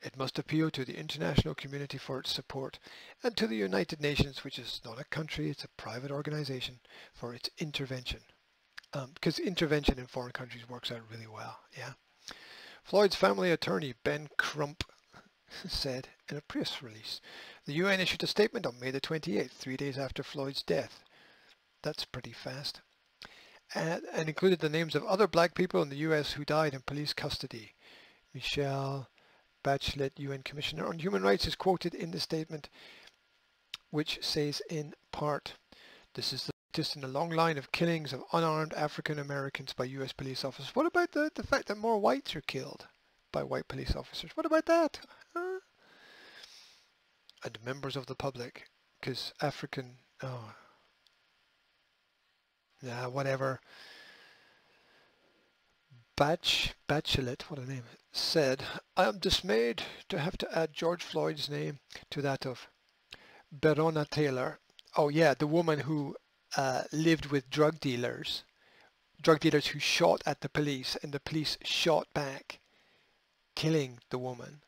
It 0.00 0.16
must 0.16 0.38
appeal 0.38 0.70
to 0.70 0.84
the 0.84 0.96
international 0.96 1.56
community 1.56 1.98
for 1.98 2.20
its 2.20 2.30
support 2.30 2.78
and 3.22 3.36
to 3.36 3.48
the 3.48 3.56
United 3.56 4.00
Nations, 4.00 4.44
which 4.44 4.58
is 4.58 4.80
not 4.84 5.00
a 5.00 5.04
country, 5.04 5.50
it's 5.50 5.64
a 5.64 5.68
private 5.76 6.12
organization, 6.12 6.78
for 7.12 7.34
its 7.34 7.50
intervention. 7.58 8.20
Um, 8.92 9.10
because 9.14 9.38
intervention 9.38 9.98
in 9.98 10.06
foreign 10.06 10.32
countries 10.32 10.68
works 10.68 10.92
out 10.92 11.02
really 11.10 11.26
well, 11.26 11.58
yeah. 11.76 11.94
Floyd's 12.84 13.16
family 13.16 13.50
attorney, 13.50 13.94
Ben 14.04 14.28
Crump, 14.38 14.84
said 15.66 16.08
in 16.28 16.36
a 16.36 16.42
press 16.42 16.80
release, 16.80 17.20
the 17.66 17.74
UN 17.74 18.00
issued 18.00 18.22
a 18.22 18.26
statement 18.26 18.66
on 18.66 18.78
May 18.78 18.90
the 18.90 19.00
28th, 19.00 19.50
three 19.50 19.76
days 19.76 19.98
after 19.98 20.22
Floyd's 20.22 20.62
death. 20.62 21.02
That's 21.82 22.04
pretty 22.04 22.32
fast. 22.32 22.82
And, 23.74 24.04
and 24.12 24.28
included 24.28 24.60
the 24.60 24.68
names 24.68 24.94
of 24.94 25.04
other 25.04 25.26
black 25.26 25.54
people 25.54 25.82
in 25.82 25.88
the 25.88 25.96
US 25.96 26.32
who 26.32 26.44
died 26.44 26.72
in 26.72 26.82
police 26.82 27.12
custody. 27.12 27.74
Michelle 28.32 29.08
Bachelet, 29.68 30.18
UN 30.18 30.42
Commissioner 30.42 30.86
on 30.86 30.98
Human 30.98 31.22
Rights, 31.22 31.46
is 31.46 31.54
quoted 31.54 31.94
in 31.94 32.10
the 32.10 32.20
statement, 32.20 32.70
which 33.90 34.18
says 34.22 34.62
in 34.70 34.94
part, 35.12 35.56
this 36.14 36.32
is 36.32 36.46
the 36.46 36.52
latest 36.72 36.96
in 36.96 37.04
a 37.04 37.08
long 37.08 37.28
line 37.28 37.58
of 37.58 37.70
killings 37.70 38.14
of 38.14 38.24
unarmed 38.32 38.72
African 38.72 39.18
Americans 39.18 39.74
by 39.74 39.84
US 39.84 40.14
police 40.14 40.42
officers. 40.42 40.74
What 40.74 40.86
about 40.86 41.12
the, 41.12 41.30
the 41.34 41.42
fact 41.42 41.68
that 41.68 41.76
more 41.76 41.98
whites 41.98 42.34
are 42.34 42.40
killed 42.40 42.86
by 43.30 43.42
white 43.42 43.68
police 43.68 43.94
officers? 43.94 44.30
What 44.34 44.46
about 44.46 44.64
that? 44.64 45.00
Huh? 45.34 45.60
And 47.44 47.58
members 47.62 47.94
of 47.94 48.06
the 48.06 48.14
public, 48.14 48.70
because 48.98 49.34
African, 49.42 49.98
oh, 50.22 50.54
yeah, 52.80 53.06
whatever. 53.06 53.60
Batch, 56.18 56.74
Bachelet, 56.88 57.42
what 57.42 57.60
a 57.60 57.64
name, 57.64 57.84
said, 58.10 58.64
I 58.96 59.04
am 59.04 59.20
dismayed 59.20 59.84
to 60.08 60.18
have 60.18 60.36
to 60.38 60.58
add 60.58 60.72
George 60.72 61.04
Floyd's 61.04 61.48
name 61.48 61.78
to 62.10 62.20
that 62.22 62.44
of 62.44 62.66
Breonna 63.56 64.10
Taylor. 64.10 64.58
Oh 64.96 65.10
yeah, 65.10 65.34
the 65.34 65.46
woman 65.46 65.78
who 65.78 66.16
uh, 66.56 66.82
lived 66.90 67.26
with 67.26 67.50
drug 67.50 67.78
dealers, 67.78 68.42
drug 69.22 69.38
dealers 69.38 69.68
who 69.68 69.78
shot 69.78 70.20
at 70.26 70.40
the 70.40 70.48
police 70.48 70.96
and 71.04 71.12
the 71.12 71.20
police 71.20 71.56
shot 71.62 72.08
back, 72.14 72.58
killing 73.54 74.00
the 74.10 74.18
woman 74.18 74.62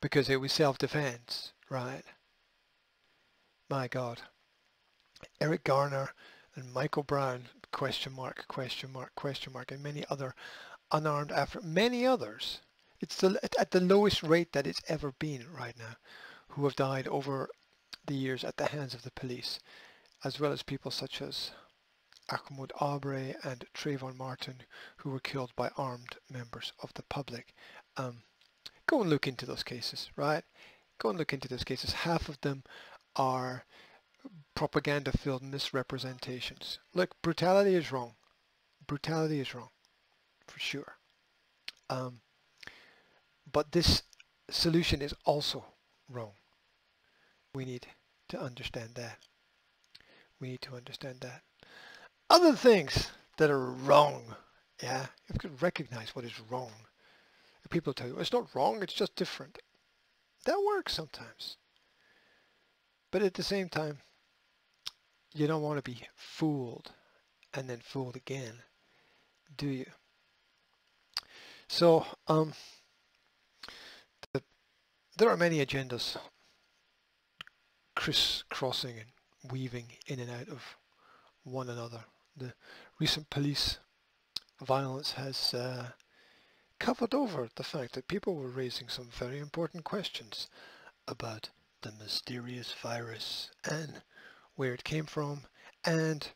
because 0.00 0.30
it 0.30 0.40
was 0.40 0.54
self-defense, 0.54 1.52
right? 1.68 2.04
My 3.68 3.88
God. 3.88 4.22
Eric 5.38 5.64
Garner 5.64 6.14
and 6.54 6.72
Michael 6.72 7.02
Brown, 7.02 7.50
question 7.72 8.12
mark, 8.12 8.46
question 8.48 8.92
mark, 8.92 9.14
question 9.14 9.52
mark, 9.52 9.72
and 9.72 9.82
many 9.82 10.04
other 10.08 10.34
unarmed 10.92 11.30
Afri 11.30 11.64
many 11.64 12.06
others. 12.06 12.60
It's 13.00 13.16
the, 13.16 13.38
at 13.58 13.72
the 13.72 13.80
lowest 13.80 14.22
rate 14.22 14.52
that 14.52 14.66
it's 14.66 14.82
ever 14.86 15.12
been 15.18 15.46
right 15.52 15.76
now, 15.76 15.96
who 16.48 16.64
have 16.64 16.76
died 16.76 17.08
over 17.08 17.48
the 18.06 18.14
years 18.14 18.44
at 18.44 18.56
the 18.56 18.66
hands 18.66 18.94
of 18.94 19.02
the 19.02 19.10
police, 19.10 19.58
as 20.24 20.38
well 20.38 20.52
as 20.52 20.62
people 20.62 20.90
such 20.90 21.20
as 21.20 21.50
Ahmaud 22.30 22.70
Arbery 22.80 23.34
and 23.42 23.64
Trayvon 23.74 24.16
Martin, 24.16 24.62
who 24.98 25.10
were 25.10 25.20
killed 25.20 25.52
by 25.56 25.70
armed 25.76 26.16
members 26.30 26.72
of 26.82 26.94
the 26.94 27.02
public. 27.02 27.54
Um, 27.96 28.22
go 28.86 29.00
and 29.00 29.10
look 29.10 29.26
into 29.26 29.46
those 29.46 29.62
cases, 29.64 30.10
right? 30.16 30.44
Go 30.98 31.10
and 31.10 31.18
look 31.18 31.32
into 31.32 31.48
those 31.48 31.64
cases. 31.64 31.92
Half 31.92 32.28
of 32.28 32.40
them 32.42 32.62
are 33.16 33.64
propaganda-filled 34.54 35.42
misrepresentations. 35.42 36.78
Look, 36.94 37.20
brutality 37.22 37.74
is 37.74 37.92
wrong. 37.92 38.14
Brutality 38.86 39.40
is 39.40 39.54
wrong, 39.54 39.70
for 40.46 40.58
sure. 40.58 40.96
Um, 41.88 42.20
but 43.50 43.72
this 43.72 44.02
solution 44.50 45.02
is 45.02 45.14
also 45.24 45.64
wrong. 46.08 46.32
We 47.54 47.64
need 47.64 47.86
to 48.28 48.40
understand 48.40 48.90
that. 48.94 49.18
We 50.40 50.48
need 50.48 50.62
to 50.62 50.74
understand 50.74 51.20
that. 51.20 51.42
Other 52.30 52.54
things 52.54 53.10
that 53.36 53.50
are 53.50 53.66
wrong, 53.70 54.34
yeah, 54.82 55.02
you 55.02 55.34
have 55.34 55.38
to 55.42 55.48
recognize 55.64 56.14
what 56.14 56.24
is 56.24 56.40
wrong. 56.50 56.72
People 57.70 57.94
tell 57.94 58.08
you, 58.08 58.18
it's 58.18 58.32
not 58.32 58.54
wrong, 58.54 58.82
it's 58.82 58.92
just 58.92 59.16
different. 59.16 59.58
That 60.44 60.62
works 60.66 60.92
sometimes. 60.92 61.56
But 63.10 63.22
at 63.22 63.34
the 63.34 63.42
same 63.42 63.68
time, 63.68 63.98
you 65.34 65.46
don't 65.46 65.62
want 65.62 65.82
to 65.82 65.90
be 65.90 66.02
fooled 66.14 66.92
and 67.54 67.68
then 67.68 67.80
fooled 67.82 68.16
again, 68.16 68.54
do 69.56 69.66
you? 69.66 69.86
So, 71.68 72.06
um, 72.28 72.52
the, 74.32 74.42
there 75.16 75.30
are 75.30 75.36
many 75.36 75.64
agendas 75.64 76.16
crisscrossing 77.94 78.96
and 78.98 79.52
weaving 79.52 79.86
in 80.06 80.20
and 80.20 80.30
out 80.30 80.48
of 80.48 80.76
one 81.44 81.68
another. 81.68 82.04
The 82.36 82.54
recent 82.98 83.30
police 83.30 83.78
violence 84.60 85.12
has 85.12 85.54
uh, 85.54 85.88
covered 86.78 87.14
over 87.14 87.48
the 87.54 87.62
fact 87.62 87.92
that 87.94 88.08
people 88.08 88.34
were 88.34 88.48
raising 88.48 88.88
some 88.88 89.08
very 89.10 89.38
important 89.38 89.84
questions 89.84 90.48
about 91.06 91.50
the 91.82 91.92
mysterious 91.92 92.72
virus 92.72 93.50
and 93.64 94.02
where 94.56 94.74
it 94.74 94.84
came 94.84 95.06
from 95.06 95.42
and 95.84 96.28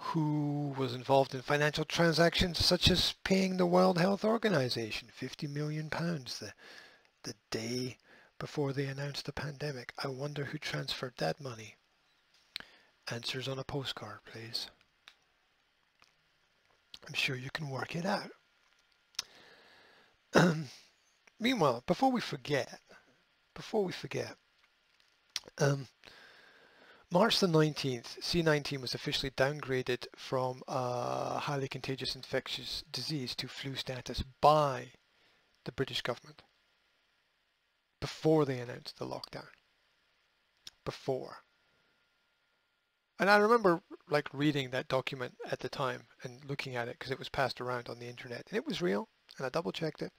who 0.00 0.74
was 0.78 0.94
involved 0.94 1.34
in 1.34 1.42
financial 1.42 1.84
transactions 1.84 2.64
such 2.64 2.90
as 2.90 3.14
paying 3.24 3.56
the 3.56 3.66
World 3.66 3.98
Health 3.98 4.24
Organization 4.24 5.08
50 5.12 5.46
million 5.48 5.90
pounds 5.90 6.38
the, 6.38 6.52
the 7.24 7.34
day 7.50 7.96
before 8.38 8.72
they 8.72 8.86
announced 8.86 9.26
the 9.26 9.32
pandemic. 9.32 9.92
I 10.02 10.08
wonder 10.08 10.44
who 10.44 10.58
transferred 10.58 11.14
that 11.18 11.40
money. 11.40 11.76
Answers 13.10 13.48
on 13.48 13.58
a 13.58 13.64
postcard, 13.64 14.20
please. 14.24 14.68
I'm 17.06 17.14
sure 17.14 17.36
you 17.36 17.50
can 17.50 17.68
work 17.68 17.96
it 17.96 18.06
out. 18.06 18.30
Meanwhile, 21.40 21.82
before 21.86 22.12
we 22.12 22.20
forget, 22.20 22.80
before 23.54 23.84
we 23.84 23.92
forget, 23.92 24.36
um, 25.58 25.88
March 27.12 27.40
the 27.40 27.48
19th, 27.48 28.20
C19 28.20 28.80
was 28.80 28.94
officially 28.94 29.32
downgraded 29.32 30.06
from 30.14 30.62
a 30.68 31.40
highly 31.40 31.66
contagious 31.66 32.14
infectious 32.14 32.84
disease 32.92 33.34
to 33.34 33.48
flu 33.48 33.74
status 33.74 34.22
by 34.40 34.92
the 35.64 35.72
British 35.72 36.02
government 36.02 36.42
before 38.00 38.44
they 38.44 38.60
announced 38.60 38.96
the 38.98 39.06
lockdown. 39.06 39.48
Before. 40.84 41.38
And 43.18 43.28
I 43.28 43.38
remember 43.38 43.82
like 44.08 44.32
reading 44.32 44.70
that 44.70 44.86
document 44.86 45.34
at 45.50 45.58
the 45.58 45.68
time 45.68 46.06
and 46.22 46.44
looking 46.44 46.76
at 46.76 46.86
it 46.86 46.96
because 47.00 47.10
it 47.10 47.18
was 47.18 47.28
passed 47.28 47.60
around 47.60 47.88
on 47.88 47.98
the 47.98 48.08
internet 48.08 48.44
and 48.48 48.56
it 48.56 48.64
was 48.64 48.80
real 48.80 49.08
and 49.36 49.44
I 49.44 49.50
double 49.50 49.72
checked 49.72 50.00
it, 50.00 50.12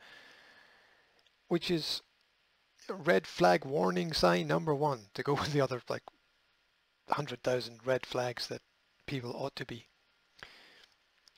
which 1.47 1.71
is 1.71 2.01
red 2.89 3.25
flag 3.25 3.63
warning 3.63 4.11
sign 4.11 4.47
number 4.47 4.75
one 4.75 5.07
to 5.13 5.23
go 5.23 5.33
with 5.39 5.53
the 5.53 5.61
other 5.61 5.81
like 5.87 6.03
100,000 7.11 7.79
red 7.85 8.05
flags 8.05 8.47
that 8.47 8.61
people 9.05 9.33
ought 9.35 9.55
to 9.57 9.65
be 9.65 9.85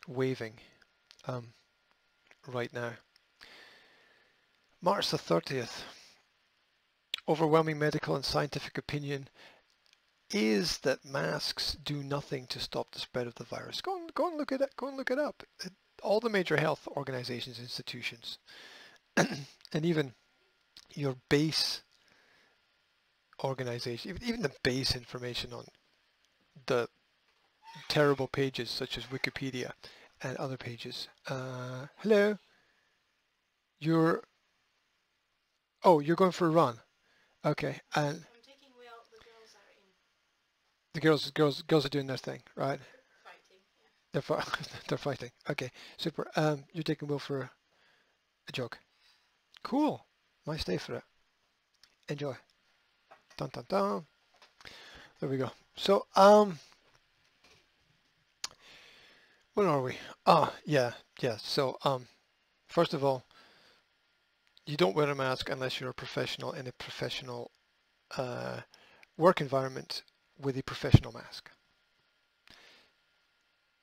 waving 0.08 0.54
um, 1.28 1.48
right 2.48 2.74
now. 2.74 2.92
March 4.82 5.10
the 5.10 5.18
30th, 5.18 5.82
overwhelming 7.28 7.80
medical 7.80 8.16
and 8.16 8.26
scientific 8.26 8.78
opinion 8.78 9.30
is 10.32 10.80
that 10.80 11.06
masks 11.06 11.78
do 11.84 12.04
nothing 12.04 12.48
to 12.48 12.60
stop 12.60 12.92
the 12.92 13.00
spread 13.00 13.28
of 13.28 13.36
the 13.36 13.44
virus. 13.44 13.82
Go 13.82 13.98
and, 13.98 14.14
go 14.14 14.28
and 14.28 14.38
look 14.38 14.52
it 14.52 14.62
up. 14.62 14.76
Go 14.76 14.88
and 14.88 14.98
look 14.98 15.12
it 15.12 15.20
up. 15.20 15.44
All 16.02 16.20
the 16.20 16.30
major 16.30 16.58
health 16.58 16.88
organizations, 16.98 17.60
institutions, 17.60 18.40
and 19.18 19.86
even 19.86 20.14
your 20.94 21.16
base 21.30 21.82
organization, 23.44 24.18
even 24.24 24.42
the 24.42 24.52
base 24.64 24.96
information 24.96 25.54
on 25.54 25.66
the 26.68 26.88
terrible 27.90 28.28
pages 28.28 28.70
such 28.70 28.98
as 28.98 29.06
Wikipedia 29.06 29.72
and 30.22 30.38
other 30.38 30.58
pages. 30.58 31.08
Uh, 31.28 31.88
hello, 31.98 32.38
you're, 33.80 34.24
oh, 35.84 36.00
you're 36.00 36.16
going 36.16 36.32
for 36.32 36.48
a 36.48 36.52
run. 36.52 36.80
Okay, 37.46 37.82
and 37.96 38.24
the 40.94 41.00
girls, 41.02 41.30
girls, 41.32 41.62
girls 41.64 41.86
are 41.86 41.90
doing 41.90 42.08
their 42.08 42.18
thing, 42.18 42.42
right? 42.56 42.80
Fighting, 43.24 43.60
yeah. 43.82 43.90
They're, 44.14 44.22
fi 44.22 44.44
they're 44.88 44.98
fighting. 44.98 45.32
Okay, 45.50 45.72
super. 45.98 46.28
Um, 46.36 46.64
you're 46.72 46.84
taking 46.84 47.08
Will 47.08 47.20
for 47.20 47.42
a, 47.42 47.52
a 48.48 48.52
jog. 48.52 48.78
Cool. 49.64 50.06
Nice 50.46 50.64
day 50.64 50.78
for 50.78 50.96
it. 50.96 51.04
Enjoy. 52.10 52.36
Dun 53.38 53.50
dun 53.52 53.66
dun. 53.68 54.06
There 55.20 55.30
we 55.30 55.38
go. 55.38 55.52
So, 55.76 56.06
um, 56.16 56.60
where 59.54 59.68
are 59.68 59.82
we? 59.82 59.98
Ah, 60.26 60.54
yeah, 60.66 60.94
yeah. 61.20 61.38
So, 61.38 61.78
um, 61.84 62.08
first 62.68 62.94
of 62.94 63.04
all, 63.04 63.24
you 64.66 64.78
don't 64.78 64.96
wear 64.96 65.10
a 65.10 65.16
mask 65.16 65.50
unless 65.50 65.80
you're 65.80 65.90
a 65.90 65.94
professional 65.94 66.52
in 66.54 66.68
a 66.68 66.72
professional 66.74 67.52
uh, 68.18 68.62
work 69.18 69.42
environment 69.42 70.04
with 70.40 70.58
a 70.58 70.64
professional 70.64 71.12
mask. 71.12 71.50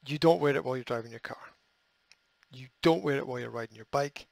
You 0.06 0.18
don't 0.18 0.40
wear 0.40 0.54
it 0.54 0.64
while 0.64 0.76
you're 0.76 0.84
driving 0.84 1.10
your 1.10 1.20
car. 1.20 1.38
You 2.52 2.66
don't 2.82 3.04
wear 3.04 3.16
it 3.16 3.26
while 3.26 3.38
you're 3.38 3.50
riding 3.50 3.76
your 3.76 3.86
bike. 3.90 4.26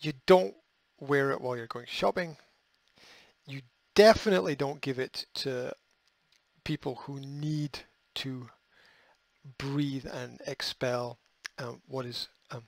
You 0.00 0.12
don't 0.26 0.54
wear 1.00 1.30
it 1.30 1.40
while 1.40 1.56
you're 1.56 1.66
going 1.66 1.86
shopping. 1.88 2.36
You 3.46 3.62
definitely 3.94 4.56
don't 4.56 4.80
give 4.80 4.98
it 4.98 5.26
to 5.34 5.74
people 6.64 6.96
who 7.06 7.20
need 7.20 7.80
to 8.16 8.48
breathe 9.58 10.06
and 10.06 10.40
expel 10.46 11.18
um, 11.58 11.82
what 11.86 12.06
is 12.06 12.28
um, 12.50 12.64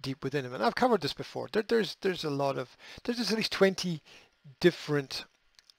deep 0.00 0.22
within 0.22 0.44
them. 0.44 0.54
And 0.54 0.62
I've 0.62 0.74
covered 0.74 1.00
this 1.00 1.14
before. 1.14 1.48
There, 1.52 1.64
there's 1.66 1.96
there's 2.02 2.24
a 2.24 2.30
lot 2.30 2.58
of 2.58 2.76
there's 3.04 3.30
at 3.30 3.36
least 3.36 3.52
20 3.52 4.02
different 4.60 5.24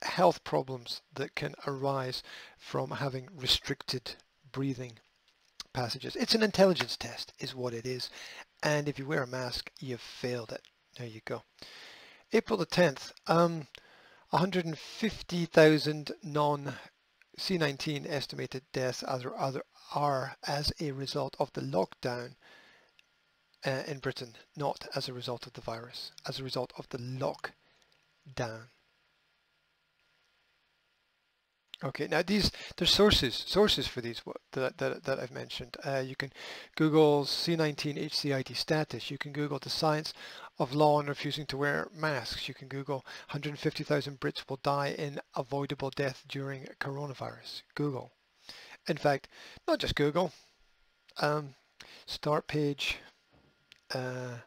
health 0.01 0.43
problems 0.43 1.01
that 1.13 1.35
can 1.35 1.55
arise 1.67 2.23
from 2.57 2.91
having 2.91 3.29
restricted 3.35 4.15
breathing 4.51 4.93
passages. 5.73 6.15
It's 6.15 6.35
an 6.35 6.43
intelligence 6.43 6.97
test 6.97 7.33
is 7.39 7.55
what 7.55 7.73
it 7.73 7.85
is. 7.85 8.09
And 8.63 8.87
if 8.87 8.97
you 8.97 9.05
wear 9.05 9.23
a 9.23 9.27
mask, 9.27 9.71
you've 9.79 10.01
failed 10.01 10.51
it. 10.51 10.61
There 10.97 11.07
you 11.07 11.21
go. 11.25 11.43
April 12.31 12.57
the 12.57 12.65
10th, 12.65 13.11
um, 13.27 13.67
150,000 14.35 16.11
non-C19 16.21 18.05
estimated 18.05 18.63
deaths 18.73 19.01
as, 19.03 19.25
are 19.93 20.35
as 20.45 20.73
a 20.81 20.91
result 20.91 21.37
of 21.39 21.53
the 21.53 21.61
lockdown 21.61 22.35
uh, 23.65 23.83
in 23.87 23.99
Britain, 23.99 24.35
not 24.57 24.89
as 24.93 25.07
a 25.07 25.13
result 25.13 25.47
of 25.47 25.53
the 25.53 25.61
virus, 25.61 26.11
as 26.27 26.37
a 26.37 26.43
result 26.43 26.73
of 26.77 26.89
the 26.89 26.97
lockdown. 26.97 28.63
Okay, 31.83 32.07
now 32.07 32.21
these 32.21 32.51
there's 32.77 32.93
sources 32.93 33.35
sources 33.35 33.85
for 33.85 33.99
these 33.99 34.21
that 34.53 34.77
that, 34.77 35.03
that 35.03 35.19
I've 35.19 35.31
mentioned. 35.31 35.75
Uh, 35.85 35.99
you 36.05 36.15
can 36.15 36.31
Google 36.75 37.25
C19 37.25 37.97
HCID 37.97 38.55
status. 38.55 39.11
You 39.11 39.17
can 39.17 39.33
Google 39.33 39.59
the 39.59 39.69
science 39.69 40.13
of 40.57 40.73
law 40.73 40.99
and 40.99 41.09
refusing 41.09 41.45
to 41.47 41.57
wear 41.57 41.89
masks. 41.93 42.47
You 42.47 42.53
can 42.53 42.69
Google 42.69 43.03
150,000 43.31 44.19
Brits 44.19 44.49
will 44.49 44.59
die 44.63 44.95
in 44.97 45.19
avoidable 45.35 45.89
death 45.89 46.23
during 46.29 46.65
coronavirus. 46.79 47.63
Google. 47.75 48.11
In 48.87 48.97
fact, 48.97 49.27
not 49.67 49.79
just 49.79 49.95
Google. 49.95 50.31
Um, 51.17 51.55
start 52.05 52.47
page. 52.47 52.99
Uh, 53.93 54.37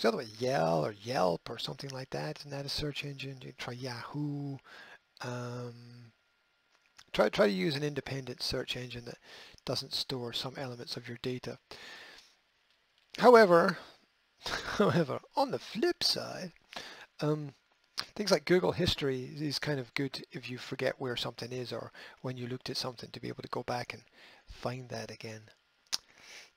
the 0.00 0.08
other 0.08 0.18
way? 0.18 0.28
Yell 0.38 0.84
or 0.86 0.92
Yelp 0.92 1.50
or 1.50 1.58
something 1.58 1.90
like 1.90 2.10
that. 2.10 2.38
Isn't 2.38 2.50
that 2.50 2.64
a 2.64 2.70
search 2.70 3.04
engine? 3.04 3.38
You 3.42 3.52
try 3.58 3.74
Yahoo. 3.74 4.56
Um, 5.22 6.12
Try, 7.12 7.28
try 7.28 7.46
to 7.46 7.52
use 7.52 7.76
an 7.76 7.82
independent 7.82 8.42
search 8.42 8.76
engine 8.76 9.04
that 9.06 9.18
doesn't 9.64 9.92
store 9.92 10.32
some 10.32 10.54
elements 10.56 10.96
of 10.96 11.08
your 11.08 11.18
data. 11.22 11.58
However, 13.18 13.78
however, 14.78 15.20
on 15.36 15.50
the 15.50 15.58
flip 15.58 16.02
side, 16.04 16.52
um, 17.20 17.54
things 18.14 18.30
like 18.30 18.44
Google 18.44 18.72
History 18.72 19.24
is 19.38 19.58
kind 19.58 19.80
of 19.80 19.92
good 19.94 20.24
if 20.30 20.48
you 20.48 20.58
forget 20.58 21.00
where 21.00 21.16
something 21.16 21.52
is 21.52 21.72
or 21.72 21.92
when 22.22 22.36
you 22.36 22.46
looked 22.46 22.70
at 22.70 22.76
something 22.76 23.10
to 23.10 23.20
be 23.20 23.28
able 23.28 23.42
to 23.42 23.48
go 23.48 23.62
back 23.62 23.92
and 23.92 24.02
find 24.48 24.88
that 24.88 25.10
again. 25.10 25.42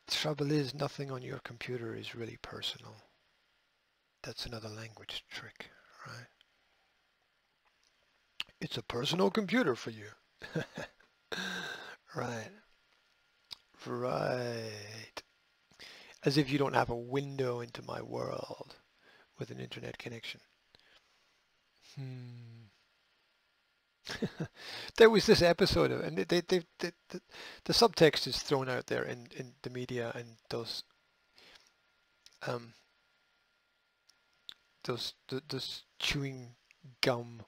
Trouble 0.07 0.51
is, 0.51 0.73
nothing 0.73 1.09
on 1.11 1.21
your 1.21 1.39
computer 1.39 1.95
is 1.95 2.13
really 2.13 2.37
personal. 2.41 2.95
That's 4.21 4.45
another 4.45 4.69
language 4.69 5.25
trick, 5.29 5.69
right? 6.05 6.27
It's 8.61 8.77
a 8.77 8.83
personal 8.83 9.31
computer 9.31 9.75
for 9.75 9.89
you. 9.89 10.07
right. 12.15 12.49
Right. 13.85 15.23
As 16.23 16.37
if 16.37 16.49
you 16.49 16.57
don't 16.57 16.73
have 16.73 16.89
a 16.89 16.95
window 16.95 17.59
into 17.59 17.81
my 17.83 18.01
world 18.01 18.75
with 19.37 19.51
an 19.51 19.59
internet 19.59 19.97
connection. 19.97 20.39
Hmm. 21.95 22.67
there 24.97 25.09
was 25.09 25.25
this 25.25 25.41
episode 25.41 25.91
of, 25.91 26.01
and 26.01 26.17
they, 26.17 26.41
they, 26.41 26.61
they, 26.79 26.91
the, 27.09 27.21
the 27.65 27.73
subtext 27.73 28.27
is 28.27 28.37
thrown 28.41 28.69
out 28.69 28.87
there 28.87 29.03
in, 29.03 29.27
in 29.35 29.53
the 29.61 29.69
media 29.69 30.11
and 30.15 30.27
those 30.49 30.83
um, 32.47 32.73
those 34.83 35.13
those 35.47 35.83
chewing 35.99 36.55
gum 37.01 37.43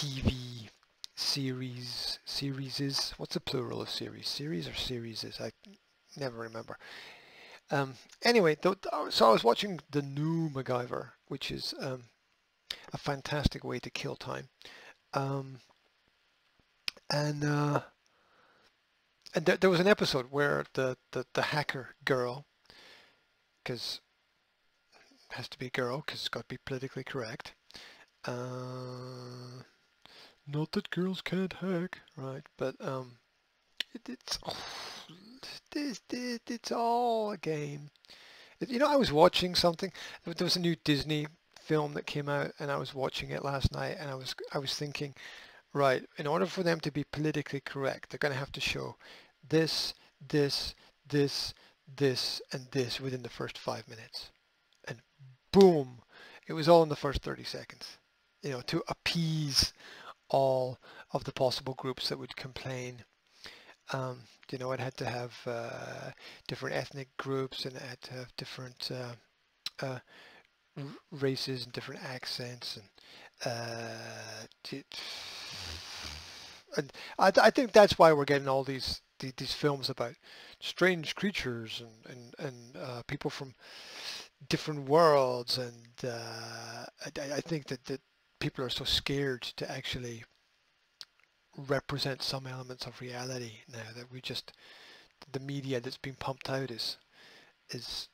TV 0.00 0.70
series, 1.14 2.18
series 2.24 3.12
what's 3.18 3.34
the 3.34 3.40
plural 3.40 3.82
of 3.82 3.90
series? 3.90 4.28
Series 4.28 4.66
or 4.66 4.72
series 4.72 5.24
is, 5.24 5.38
I 5.38 5.50
never 6.16 6.38
remember. 6.38 6.78
Um, 7.70 7.96
anyway, 8.22 8.54
th 8.54 8.76
so 9.10 9.28
I 9.28 9.32
was 9.32 9.44
watching 9.44 9.78
the 9.90 10.00
new 10.00 10.48
MacGyver, 10.48 11.10
which 11.28 11.50
is 11.50 11.74
um, 11.78 12.04
a 12.94 12.96
fantastic 12.96 13.62
way 13.62 13.78
to 13.78 13.90
kill 13.90 14.16
time. 14.16 14.48
Um, 15.12 15.60
and 17.10 17.44
uh, 17.44 17.82
and 19.34 19.44
there, 19.44 19.58
there 19.58 19.68
was 19.68 19.80
an 19.80 19.86
episode 19.86 20.28
where 20.30 20.64
the, 20.72 20.96
the, 21.12 21.26
the 21.34 21.42
hacker 21.52 21.90
girl, 22.06 22.46
because 23.62 24.00
has 25.32 25.46
to 25.50 25.58
be 25.58 25.66
a 25.66 25.70
girl 25.82 26.02
because 26.06 26.20
it's 26.20 26.30
got 26.30 26.48
to 26.48 26.54
be 26.54 26.64
politically 26.64 27.04
correct, 27.04 27.52
uh, 28.24 29.60
not 30.46 30.72
that 30.72 30.90
girls 30.90 31.20
can't 31.20 31.52
hack, 31.54 32.00
right? 32.16 32.42
But 32.56 32.76
um, 32.80 33.18
it, 33.94 34.08
it's 34.08 34.38
oh, 34.46 34.56
it, 35.74 36.00
it, 36.10 36.42
it's 36.48 36.72
all 36.72 37.32
a 37.32 37.36
game. 37.36 37.90
You 38.66 38.78
know, 38.78 38.88
I 38.88 38.96
was 38.96 39.12
watching 39.12 39.54
something. 39.54 39.90
There 40.24 40.44
was 40.44 40.56
a 40.56 40.60
new 40.60 40.76
Disney 40.84 41.26
film 41.60 41.94
that 41.94 42.06
came 42.06 42.28
out, 42.28 42.52
and 42.58 42.70
I 42.70 42.76
was 42.76 42.94
watching 42.94 43.30
it 43.30 43.44
last 43.44 43.72
night, 43.72 43.96
and 43.98 44.10
I 44.10 44.14
was 44.14 44.34
I 44.52 44.58
was 44.58 44.74
thinking, 44.74 45.14
right, 45.72 46.04
in 46.18 46.26
order 46.26 46.46
for 46.46 46.62
them 46.62 46.80
to 46.80 46.92
be 46.92 47.04
politically 47.04 47.60
correct, 47.60 48.10
they're 48.10 48.18
going 48.18 48.34
to 48.34 48.38
have 48.38 48.52
to 48.52 48.60
show 48.60 48.96
this, 49.48 49.94
this, 50.28 50.74
this, 51.08 51.54
this, 51.96 52.42
and 52.52 52.66
this 52.72 53.00
within 53.00 53.22
the 53.22 53.28
first 53.28 53.56
five 53.56 53.88
minutes, 53.88 54.30
and 54.86 55.00
boom, 55.52 56.02
it 56.46 56.52
was 56.52 56.68
all 56.68 56.82
in 56.82 56.88
the 56.88 56.96
first 56.96 57.22
30 57.22 57.44
seconds. 57.44 57.96
You 58.42 58.50
know, 58.50 58.60
to 58.62 58.82
appease 58.88 59.72
all 60.30 60.78
of 61.12 61.24
the 61.24 61.32
possible 61.32 61.74
groups 61.74 62.08
that 62.08 62.18
would 62.18 62.36
complain. 62.36 63.04
Um, 63.92 64.20
you 64.50 64.58
know, 64.58 64.72
it 64.72 64.80
had 64.80 64.96
to 64.98 65.06
have 65.06 65.34
uh, 65.46 66.10
different 66.48 66.76
ethnic 66.76 67.08
groups 67.16 67.64
and 67.64 67.76
it 67.76 67.82
had 67.82 68.00
to 68.02 68.14
have 68.14 68.36
different 68.36 68.90
uh, 68.92 69.84
uh, 69.84 69.98
races 71.10 71.64
and 71.64 71.72
different 71.72 72.02
accents 72.04 72.76
and 72.76 72.86
uh, 73.44 74.46
and 76.76 76.92
I, 77.18 77.32
I 77.42 77.50
think 77.50 77.72
that's 77.72 77.98
why 77.98 78.12
we're 78.12 78.24
getting 78.24 78.48
all 78.48 78.64
these 78.64 79.00
these 79.18 79.52
films 79.52 79.90
about 79.90 80.14
strange 80.60 81.14
creatures 81.14 81.82
and 81.82 82.16
and, 82.16 82.34
and 82.38 82.76
uh, 82.76 83.02
people 83.06 83.30
from 83.30 83.54
different 84.48 84.88
worlds 84.88 85.58
and 85.58 85.92
uh, 86.04 86.86
I, 87.04 87.36
I 87.36 87.40
think 87.40 87.66
that, 87.66 87.84
that 87.86 88.00
people 88.40 88.64
are 88.64 88.70
so 88.70 88.84
scared 88.84 89.42
to 89.42 89.70
actually 89.70 90.24
represent 91.56 92.22
some 92.22 92.46
elements 92.46 92.86
of 92.86 93.00
reality 93.00 93.52
now 93.70 93.92
that 93.94 94.10
we 94.10 94.20
just 94.20 94.52
the 95.32 95.40
media 95.40 95.80
that's 95.80 95.98
being 95.98 96.16
pumped 96.16 96.48
out 96.48 96.70
is 96.70 96.96
is 97.70 98.08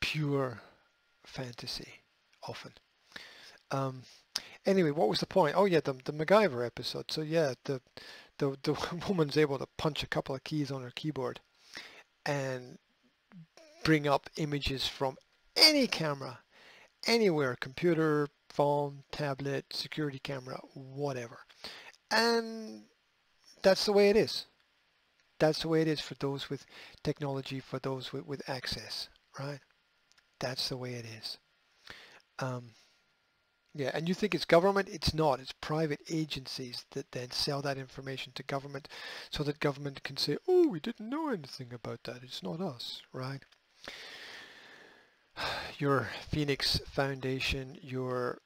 pure 0.00 0.60
fantasy 1.24 1.88
often. 2.46 2.72
Um, 3.70 4.02
anyway, 4.66 4.90
what 4.90 5.08
was 5.08 5.20
the 5.20 5.26
point? 5.26 5.56
Oh 5.56 5.64
yeah, 5.64 5.80
the 5.80 5.94
the 6.04 6.12
MacGyver 6.12 6.66
episode. 6.66 7.10
So 7.10 7.22
yeah, 7.22 7.54
the 7.64 7.80
the 8.38 8.56
the 8.62 8.74
woman's 9.08 9.36
able 9.36 9.58
to 9.58 9.68
punch 9.78 10.02
a 10.02 10.08
couple 10.08 10.34
of 10.34 10.44
keys 10.44 10.70
on 10.70 10.82
her 10.82 10.92
keyboard 10.94 11.40
and 12.26 12.78
bring 13.84 14.06
up 14.06 14.28
images 14.36 14.86
from 14.86 15.16
any 15.56 15.86
camera, 15.86 16.40
anywhere, 17.06 17.56
computer, 17.60 18.28
phone, 18.52 19.04
tablet, 19.10 19.64
security 19.72 20.18
camera, 20.18 20.60
whatever. 20.74 21.38
And 22.10 22.84
that's 23.62 23.86
the 23.86 23.92
way 23.92 24.10
it 24.10 24.16
is. 24.16 24.46
That's 25.38 25.62
the 25.62 25.68
way 25.68 25.80
it 25.80 25.88
is 25.88 26.00
for 26.00 26.14
those 26.14 26.50
with 26.50 26.66
technology, 27.02 27.60
for 27.60 27.78
those 27.78 28.12
with, 28.12 28.26
with 28.26 28.48
access, 28.48 29.08
right? 29.38 29.60
That's 30.38 30.68
the 30.68 30.76
way 30.76 30.94
it 30.94 31.06
is. 31.06 31.38
Um, 32.38 32.72
yeah, 33.74 33.90
and 33.94 34.08
you 34.08 34.14
think 34.14 34.34
it's 34.34 34.44
government? 34.44 34.88
It's 34.90 35.14
not. 35.14 35.38
It's 35.38 35.52
private 35.52 36.00
agencies 36.10 36.84
that 36.90 37.12
then 37.12 37.30
sell 37.30 37.62
that 37.62 37.78
information 37.78 38.32
to 38.34 38.42
government 38.42 38.88
so 39.30 39.44
that 39.44 39.60
government 39.60 40.02
can 40.02 40.16
say, 40.16 40.38
oh, 40.48 40.68
we 40.68 40.80
didn't 40.80 41.08
know 41.08 41.28
anything 41.28 41.72
about 41.72 42.02
that. 42.04 42.22
It's 42.22 42.42
not 42.42 42.60
us, 42.60 43.00
right? 43.12 43.44
Your 45.80 46.10
Phoenix 46.28 46.78
Foundation, 46.90 47.78
your 47.80 48.42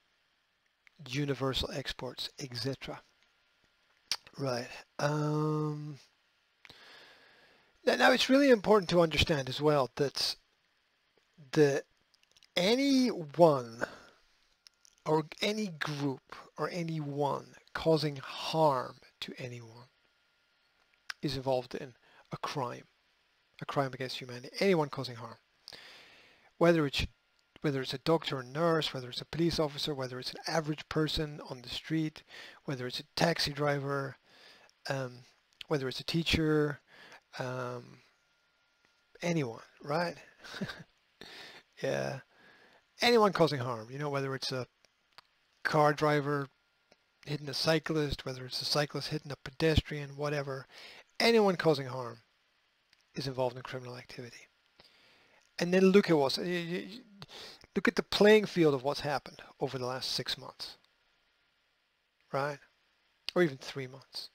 Universal 1.09 1.73
Exports, 1.73 2.31
etc. 2.38 3.03
Right. 4.38 4.68
Um, 5.01 5.99
now 7.85 8.12
it's 8.12 8.31
really 8.31 8.51
important 8.51 8.88
to 8.90 9.01
understand 9.01 9.49
as 9.49 9.61
well 9.61 9.90
that 9.97 10.37
the 11.51 11.83
any 12.57 13.09
one 13.09 13.83
or 15.05 15.27
any 15.42 15.66
group 15.66 16.37
or 16.57 16.70
any 16.70 17.01
one 17.01 17.47
causing 17.75 18.20
harm 18.23 18.99
to 19.23 19.35
anyone 19.38 19.88
is 21.20 21.37
involved 21.37 21.75
in 21.75 21.94
a 22.31 22.37
crime, 22.37 22.85
a 23.61 23.64
crime 23.64 23.90
against 23.92 24.20
humanity. 24.20 24.51
Anyone 24.61 24.88
causing 24.88 25.16
harm, 25.16 25.38
whether 26.59 26.87
it's 26.87 27.05
whether 27.64 27.81
it's 27.81 27.94
a 27.94 27.98
doctor 27.98 28.37
or 28.37 28.42
nurse, 28.42 28.92
whether 28.92 29.09
it's 29.09 29.22
a 29.22 29.24
police 29.24 29.59
officer, 29.59 29.94
whether 29.94 30.18
it's 30.18 30.35
an 30.35 30.40
average 30.46 30.87
person 30.90 31.40
on 31.48 31.62
the 31.62 31.68
street, 31.70 32.22
whether 32.66 32.87
it's 32.87 33.00
a 33.00 33.05
taxi 33.16 33.55
driver, 33.55 34.16
um, 34.90 35.20
whether 35.68 35.88
it's 35.88 35.98
a 35.98 36.05
teacher, 36.05 36.81
um, 37.38 38.00
anyone, 39.22 39.62
right? 39.83 40.16
yeah, 41.83 42.18
anyone 43.00 43.33
causing 43.33 43.61
harm, 43.61 43.88
you 43.90 43.98
know, 43.98 44.11
whether 44.11 44.35
it's 44.35 44.53
a 44.53 44.66
car 45.64 45.94
driver 45.94 46.48
hitting 47.24 47.48
a 47.48 47.55
cyclist, 47.55 48.27
whether 48.27 48.44
it's 48.44 48.61
a 48.61 48.66
cyclist 48.66 49.09
hitting 49.09 49.33
a 49.33 49.37
pedestrian, 49.37 50.16
whatever, 50.16 50.66
anyone 51.18 51.57
causing 51.57 51.87
harm 51.87 52.18
is 53.14 53.27
involved 53.27 53.57
in 53.57 53.62
criminal 53.62 53.96
activity. 53.96 54.48
And 55.58 55.72
then 55.72 55.86
look 55.86 56.10
at 56.10 56.16
what's, 56.16 56.38
look 56.38 57.88
at 57.88 57.96
the 57.96 58.02
playing 58.02 58.46
field 58.46 58.74
of 58.74 58.82
what's 58.82 59.00
happened 59.00 59.42
over 59.60 59.78
the 59.78 59.86
last 59.86 60.10
six 60.10 60.36
months, 60.36 60.76
right? 62.32 62.58
Or 63.34 63.42
even 63.42 63.58
three 63.58 63.86
months. 63.86 64.30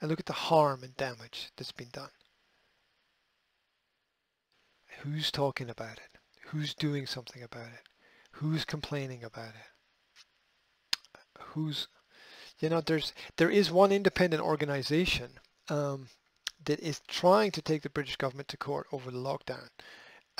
And 0.00 0.10
look 0.10 0.20
at 0.20 0.26
the 0.26 0.32
harm 0.32 0.82
and 0.82 0.96
damage 0.96 1.50
that's 1.56 1.72
been 1.72 1.90
done. 1.92 2.10
Who's 5.00 5.30
talking 5.30 5.70
about 5.70 5.98
it? 5.98 6.18
Who's 6.48 6.74
doing 6.74 7.06
something 7.06 7.42
about 7.42 7.68
it? 7.68 7.88
Who's 8.32 8.64
complaining 8.64 9.24
about 9.24 9.50
it? 9.50 10.24
Who's, 11.38 11.88
you 12.60 12.68
know, 12.68 12.80
there's, 12.80 13.12
there 13.36 13.50
is 13.50 13.70
one 13.70 13.92
independent 13.92 14.42
organization 14.42 15.30
um, 15.68 16.08
that 16.64 16.80
is 16.80 17.00
trying 17.08 17.50
to 17.52 17.62
take 17.62 17.82
the 17.82 17.90
British 17.90 18.16
government 18.16 18.48
to 18.48 18.56
court 18.56 18.86
over 18.92 19.10
the 19.10 19.18
lockdown. 19.18 19.68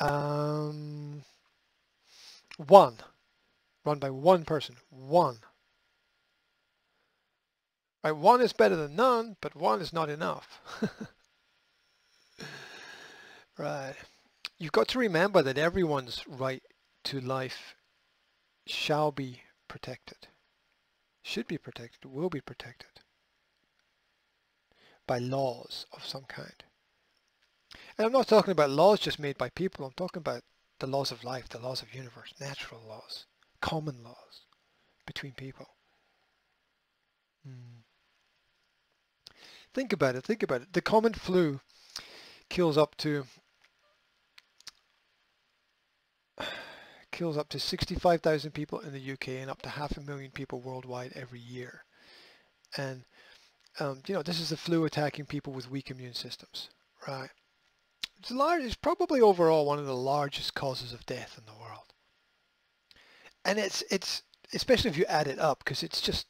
Um, 0.00 1.22
one, 2.56 2.96
run 3.84 3.98
by 3.98 4.10
one 4.10 4.44
person, 4.44 4.76
one. 4.88 5.40
Right, 8.02 8.12
one 8.12 8.40
is 8.40 8.54
better 8.54 8.76
than 8.76 8.96
none, 8.96 9.36
but 9.42 9.54
one 9.54 9.82
is 9.82 9.92
not 9.92 10.08
enough. 10.08 10.58
right. 13.58 13.94
You've 14.58 14.72
got 14.72 14.88
to 14.88 14.98
remember 14.98 15.42
that 15.42 15.58
everyone's 15.58 16.24
right 16.26 16.62
to 17.04 17.20
life 17.20 17.74
shall 18.66 19.12
be 19.12 19.42
protected, 19.68 20.28
should 21.22 21.46
be 21.46 21.58
protected, 21.58 22.10
will 22.10 22.30
be 22.30 22.40
protected 22.40 23.00
by 25.06 25.18
laws 25.18 25.86
of 25.92 26.06
some 26.06 26.24
kind. 26.24 26.64
And 27.96 28.06
I'm 28.06 28.12
not 28.12 28.28
talking 28.28 28.52
about 28.52 28.70
laws 28.70 29.00
just 29.00 29.18
made 29.18 29.38
by 29.38 29.50
people, 29.50 29.86
I'm 29.86 29.92
talking 29.92 30.20
about 30.20 30.42
the 30.78 30.86
laws 30.86 31.12
of 31.12 31.24
life, 31.24 31.48
the 31.48 31.58
laws 31.58 31.82
of 31.82 31.94
universe, 31.94 32.32
natural 32.40 32.80
laws, 32.86 33.26
common 33.60 34.02
laws 34.02 34.46
between 35.06 35.32
people. 35.32 35.68
Hmm. 37.44 37.80
Think 39.72 39.92
about 39.92 40.16
it, 40.16 40.24
think 40.24 40.42
about 40.42 40.62
it. 40.62 40.72
The 40.72 40.80
common 40.80 41.14
flu 41.14 41.60
kills 42.48 42.76
up 42.76 42.96
to 42.98 43.24
kills 47.12 47.36
up 47.36 47.48
to 47.50 47.60
65,000 47.60 48.50
people 48.50 48.80
in 48.80 48.92
the 48.92 49.12
UK 49.12 49.28
and 49.28 49.50
up 49.50 49.62
to 49.62 49.68
half 49.68 49.96
a 49.96 50.00
million 50.00 50.30
people 50.32 50.60
worldwide 50.60 51.12
every 51.14 51.40
year. 51.40 51.84
And 52.76 53.04
um, 53.78 54.02
you 54.06 54.14
know, 54.14 54.22
this 54.22 54.40
is 54.40 54.48
the 54.48 54.56
flu 54.56 54.84
attacking 54.84 55.26
people 55.26 55.52
with 55.52 55.70
weak 55.70 55.90
immune 55.90 56.14
systems, 56.14 56.70
right? 57.06 57.30
It's, 58.20 58.30
large, 58.30 58.62
it's 58.62 58.74
probably 58.74 59.20
overall 59.20 59.66
one 59.66 59.78
of 59.78 59.86
the 59.86 59.96
largest 59.96 60.54
causes 60.54 60.92
of 60.92 61.06
death 61.06 61.36
in 61.38 61.46
the 61.46 61.58
world. 61.58 61.94
And 63.44 63.58
it's, 63.58 63.82
it's 63.90 64.22
especially 64.52 64.90
if 64.90 64.98
you 64.98 65.06
add 65.06 65.26
it 65.26 65.38
up, 65.38 65.64
because 65.64 65.82
it's 65.82 66.00
just 66.00 66.26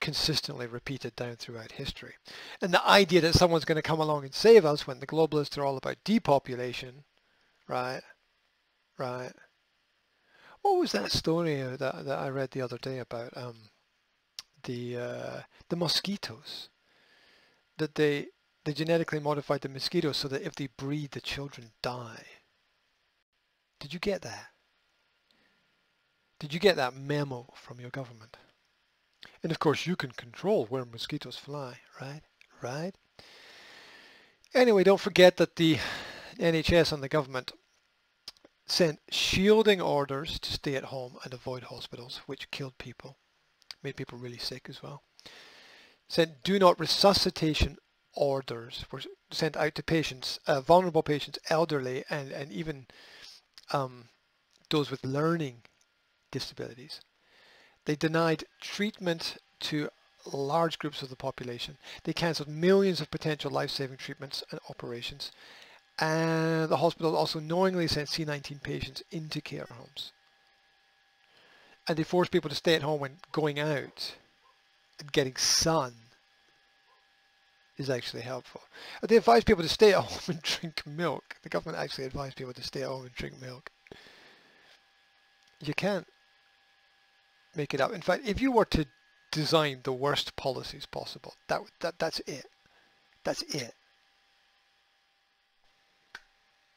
consistently 0.00 0.66
repeated 0.66 1.14
down 1.16 1.36
throughout 1.36 1.72
history. 1.72 2.14
And 2.62 2.72
the 2.72 2.86
idea 2.88 3.20
that 3.20 3.34
someone's 3.34 3.66
going 3.66 3.76
to 3.76 3.82
come 3.82 4.00
along 4.00 4.24
and 4.24 4.34
save 4.34 4.64
us 4.64 4.86
when 4.86 5.00
the 5.00 5.06
globalists 5.06 5.58
are 5.58 5.64
all 5.64 5.76
about 5.76 5.98
depopulation, 6.04 7.04
right, 7.68 8.00
right. 8.98 9.32
What 10.62 10.78
was 10.78 10.92
that 10.92 11.12
story 11.12 11.62
that, 11.62 11.78
that 11.78 12.18
I 12.18 12.28
read 12.28 12.50
the 12.52 12.62
other 12.62 12.78
day 12.78 12.98
about 12.98 13.36
um, 13.36 13.56
the 14.64 14.96
uh, 14.96 15.40
the 15.68 15.76
mosquitoes 15.76 16.68
that 17.78 17.94
they 17.94 18.28
they 18.64 18.72
genetically 18.72 19.20
modified 19.20 19.62
the 19.62 19.68
mosquitoes 19.68 20.16
so 20.16 20.28
that 20.28 20.42
if 20.42 20.54
they 20.54 20.68
breed 20.76 21.12
the 21.12 21.20
children 21.20 21.72
die. 21.82 22.24
Did 23.78 23.94
you 23.94 24.00
get 24.00 24.22
that? 24.22 24.48
Did 26.38 26.52
you 26.52 26.60
get 26.60 26.76
that 26.76 26.94
memo 26.94 27.48
from 27.54 27.80
your 27.80 27.90
government? 27.90 28.36
And 29.42 29.50
of 29.50 29.58
course 29.58 29.86
you 29.86 29.96
can 29.96 30.12
control 30.12 30.66
where 30.66 30.84
mosquitoes 30.84 31.36
fly, 31.36 31.78
right? 32.00 32.22
Right? 32.62 32.92
Anyway, 34.54 34.84
don't 34.84 35.00
forget 35.00 35.36
that 35.36 35.56
the 35.56 35.78
NHS 36.38 36.92
and 36.92 37.02
the 37.02 37.08
government 37.08 37.52
sent 38.66 39.00
shielding 39.10 39.80
orders 39.80 40.38
to 40.40 40.52
stay 40.52 40.76
at 40.76 40.84
home 40.84 41.16
and 41.24 41.32
avoid 41.32 41.64
hospitals, 41.64 42.20
which 42.26 42.50
killed 42.50 42.78
people 42.78 43.16
made 43.82 43.96
people 43.96 44.18
really 44.18 44.38
sick 44.38 44.66
as 44.68 44.82
well. 44.82 45.02
Sent 46.08 46.42
do 46.42 46.58
not 46.58 46.78
resuscitation 46.80 47.76
orders 48.14 48.84
were 48.90 49.02
sent 49.30 49.56
out 49.56 49.74
to 49.74 49.82
patients, 49.82 50.38
uh, 50.46 50.60
vulnerable 50.60 51.02
patients, 51.02 51.38
elderly, 51.48 52.04
and, 52.10 52.30
and 52.32 52.50
even 52.52 52.86
um, 53.72 54.08
those 54.70 54.90
with 54.90 55.04
learning 55.04 55.62
disabilities. 56.30 57.00
They 57.84 57.96
denied 57.96 58.44
treatment 58.60 59.36
to 59.60 59.90
large 60.32 60.78
groups 60.78 61.02
of 61.02 61.08
the 61.08 61.16
population. 61.16 61.78
They 62.04 62.12
cancelled 62.12 62.48
millions 62.48 63.00
of 63.00 63.10
potential 63.10 63.50
life-saving 63.50 63.96
treatments 63.96 64.44
and 64.50 64.60
operations. 64.68 65.32
And 65.98 66.68
the 66.68 66.78
hospital 66.78 67.16
also 67.16 67.40
knowingly 67.40 67.88
sent 67.88 68.08
C19 68.08 68.62
patients 68.62 69.02
into 69.10 69.40
care 69.40 69.66
homes 69.70 70.12
and 71.90 71.98
they 71.98 72.04
forced 72.04 72.30
people 72.30 72.48
to 72.48 72.54
stay 72.54 72.76
at 72.76 72.82
home 72.82 73.00
when 73.00 73.18
going 73.32 73.58
out 73.58 74.14
and 75.00 75.10
getting 75.10 75.34
sun 75.34 75.92
is 77.80 77.90
actually 77.90 78.22
helpful. 78.22 78.60
They 79.02 79.16
advise 79.16 79.42
people 79.42 79.62
to 79.62 79.68
stay 79.68 79.94
at 79.94 80.04
home 80.04 80.20
and 80.28 80.42
drink 80.42 80.86
milk. 80.86 81.36
The 81.42 81.48
government 81.48 81.82
actually 81.82 82.04
advised 82.04 82.36
people 82.36 82.52
to 82.52 82.62
stay 82.62 82.82
at 82.82 82.88
home 82.88 83.06
and 83.06 83.14
drink 83.14 83.40
milk. 83.40 83.70
You 85.62 85.74
can't 85.74 86.06
make 87.56 87.74
it 87.74 87.80
up. 87.80 87.92
In 87.92 88.02
fact, 88.02 88.28
if 88.28 88.40
you 88.40 88.52
were 88.52 88.66
to 88.66 88.86
design 89.32 89.80
the 89.82 89.92
worst 89.92 90.36
policies 90.36 90.86
possible, 90.86 91.34
that, 91.48 91.60
that 91.80 91.98
that's 91.98 92.20
it. 92.20 92.46
That's 93.24 93.42
it. 93.42 93.74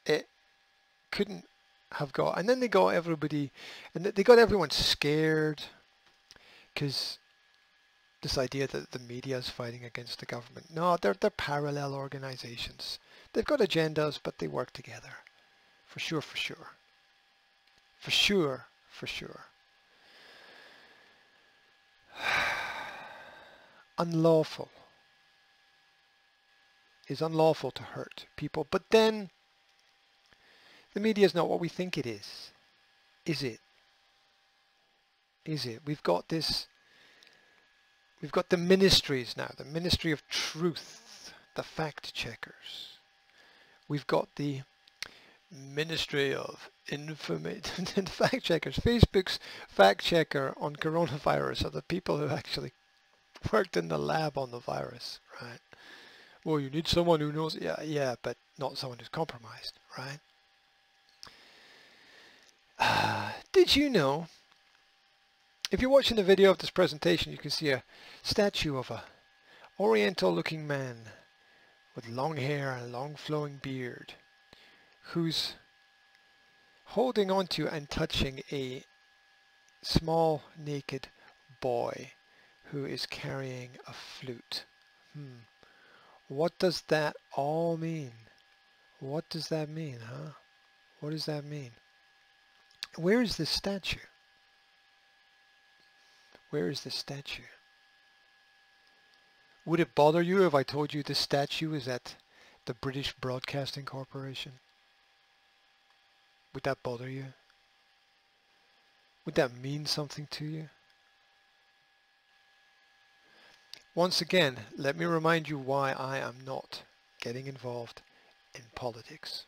It 0.06 0.26
couldn't 1.10 1.44
have 1.92 2.12
got, 2.12 2.38
and 2.38 2.48
then 2.48 2.60
they 2.60 2.68
got 2.68 2.88
everybody, 2.88 3.52
and 3.94 4.04
they 4.04 4.22
got 4.22 4.38
everyone 4.38 4.70
scared 4.70 5.62
because 6.74 7.18
this 8.24 8.38
idea 8.38 8.66
that 8.66 8.90
the 8.92 8.98
media 8.98 9.36
is 9.36 9.50
fighting 9.50 9.84
against 9.84 10.18
the 10.18 10.24
government. 10.24 10.74
No, 10.74 10.96
they're, 10.96 11.14
they're 11.20 11.28
parallel 11.28 11.94
organizations. 11.94 12.98
They've 13.32 13.44
got 13.44 13.60
agendas, 13.60 14.18
but 14.20 14.38
they 14.38 14.48
work 14.48 14.72
together. 14.72 15.12
For 15.86 16.00
sure, 16.00 16.22
for 16.22 16.38
sure. 16.38 16.70
For 17.98 18.10
sure, 18.10 18.66
for 18.90 19.06
sure. 19.06 19.42
unlawful. 23.98 24.70
Is 27.06 27.20
unlawful 27.20 27.72
to 27.72 27.82
hurt 27.82 28.24
people. 28.36 28.66
But 28.70 28.88
then 28.88 29.28
the 30.94 31.00
media 31.00 31.26
is 31.26 31.34
not 31.34 31.50
what 31.50 31.60
we 31.60 31.68
think 31.68 31.98
it 31.98 32.06
is. 32.06 32.52
Is 33.26 33.42
it? 33.42 33.60
Is 35.44 35.66
it? 35.66 35.82
We've 35.84 36.02
got 36.02 36.30
this, 36.30 36.68
we've 38.20 38.32
got 38.32 38.50
the 38.50 38.56
ministries 38.56 39.36
now, 39.36 39.50
the 39.56 39.64
Ministry 39.64 40.12
of 40.12 40.26
Truth, 40.28 41.32
the 41.54 41.62
fact 41.62 42.14
checkers. 42.14 42.98
We've 43.88 44.06
got 44.06 44.28
the 44.36 44.62
Ministry 45.50 46.34
of 46.34 46.70
Information 46.88 47.86
and 47.96 48.08
Fact 48.08 48.42
Checkers. 48.44 48.76
Facebook's 48.76 49.38
fact 49.68 50.02
checker 50.02 50.54
on 50.58 50.76
coronavirus 50.76 51.66
are 51.66 51.70
the 51.70 51.82
people 51.82 52.18
who 52.18 52.28
actually 52.28 52.72
worked 53.52 53.76
in 53.76 53.88
the 53.88 53.98
lab 53.98 54.38
on 54.38 54.50
the 54.50 54.58
virus, 54.58 55.20
right? 55.40 55.60
Well, 56.44 56.60
you 56.60 56.70
need 56.70 56.88
someone 56.88 57.20
who 57.20 57.32
knows, 57.32 57.56
yeah, 57.56 57.80
yeah, 57.82 58.16
but 58.22 58.36
not 58.58 58.76
someone 58.78 58.98
who's 58.98 59.08
compromised, 59.08 59.78
right? 59.98 60.18
Did 63.52 63.76
you 63.76 63.88
know, 63.88 64.26
if 65.74 65.80
you're 65.80 65.90
watching 65.90 66.16
the 66.16 66.22
video 66.22 66.52
of 66.52 66.58
this 66.58 66.70
presentation, 66.70 67.32
you 67.32 67.38
can 67.38 67.50
see 67.50 67.70
a 67.70 67.82
statue 68.22 68.76
of 68.76 68.92
a 68.92 69.02
oriental 69.80 70.32
looking 70.32 70.68
man 70.68 70.94
with 71.96 72.08
long 72.08 72.36
hair 72.36 72.70
and 72.70 72.82
a 72.82 72.96
long 72.96 73.16
flowing 73.16 73.58
beard 73.60 74.14
who's 75.02 75.54
holding 76.84 77.28
onto 77.28 77.66
and 77.66 77.90
touching 77.90 78.40
a 78.52 78.84
small 79.82 80.42
naked 80.56 81.08
boy 81.60 82.12
who 82.70 82.84
is 82.84 83.04
carrying 83.04 83.70
a 83.88 83.92
flute. 83.92 84.62
Hmm. 85.12 85.42
What 86.28 86.56
does 86.60 86.82
that 86.82 87.16
all 87.32 87.76
mean? 87.76 88.12
What 89.00 89.28
does 89.28 89.48
that 89.48 89.68
mean, 89.68 89.98
huh? 90.08 90.34
What 91.00 91.10
does 91.10 91.26
that 91.26 91.44
mean? 91.44 91.72
Where 92.94 93.20
is 93.20 93.36
this 93.36 93.50
statue? 93.50 93.98
Where 96.54 96.70
is 96.70 96.82
this 96.82 96.94
statue? 96.94 97.50
Would 99.66 99.80
it 99.80 99.96
bother 99.96 100.22
you 100.22 100.46
if 100.46 100.54
I 100.54 100.62
told 100.62 100.94
you 100.94 101.02
this 101.02 101.18
statue 101.18 101.74
is 101.74 101.88
at 101.88 102.14
the 102.66 102.74
British 102.74 103.12
Broadcasting 103.14 103.84
Corporation? 103.84 104.52
Would 106.52 106.62
that 106.62 106.80
bother 106.84 107.10
you? 107.10 107.24
Would 109.24 109.34
that 109.34 109.56
mean 109.56 109.84
something 109.84 110.28
to 110.30 110.44
you? 110.44 110.68
Once 113.96 114.20
again, 114.20 114.58
let 114.76 114.96
me 114.96 115.06
remind 115.06 115.48
you 115.48 115.58
why 115.58 115.90
I 115.90 116.18
am 116.18 116.36
not 116.46 116.84
getting 117.20 117.48
involved 117.48 118.00
in 118.54 118.62
politics. 118.76 119.44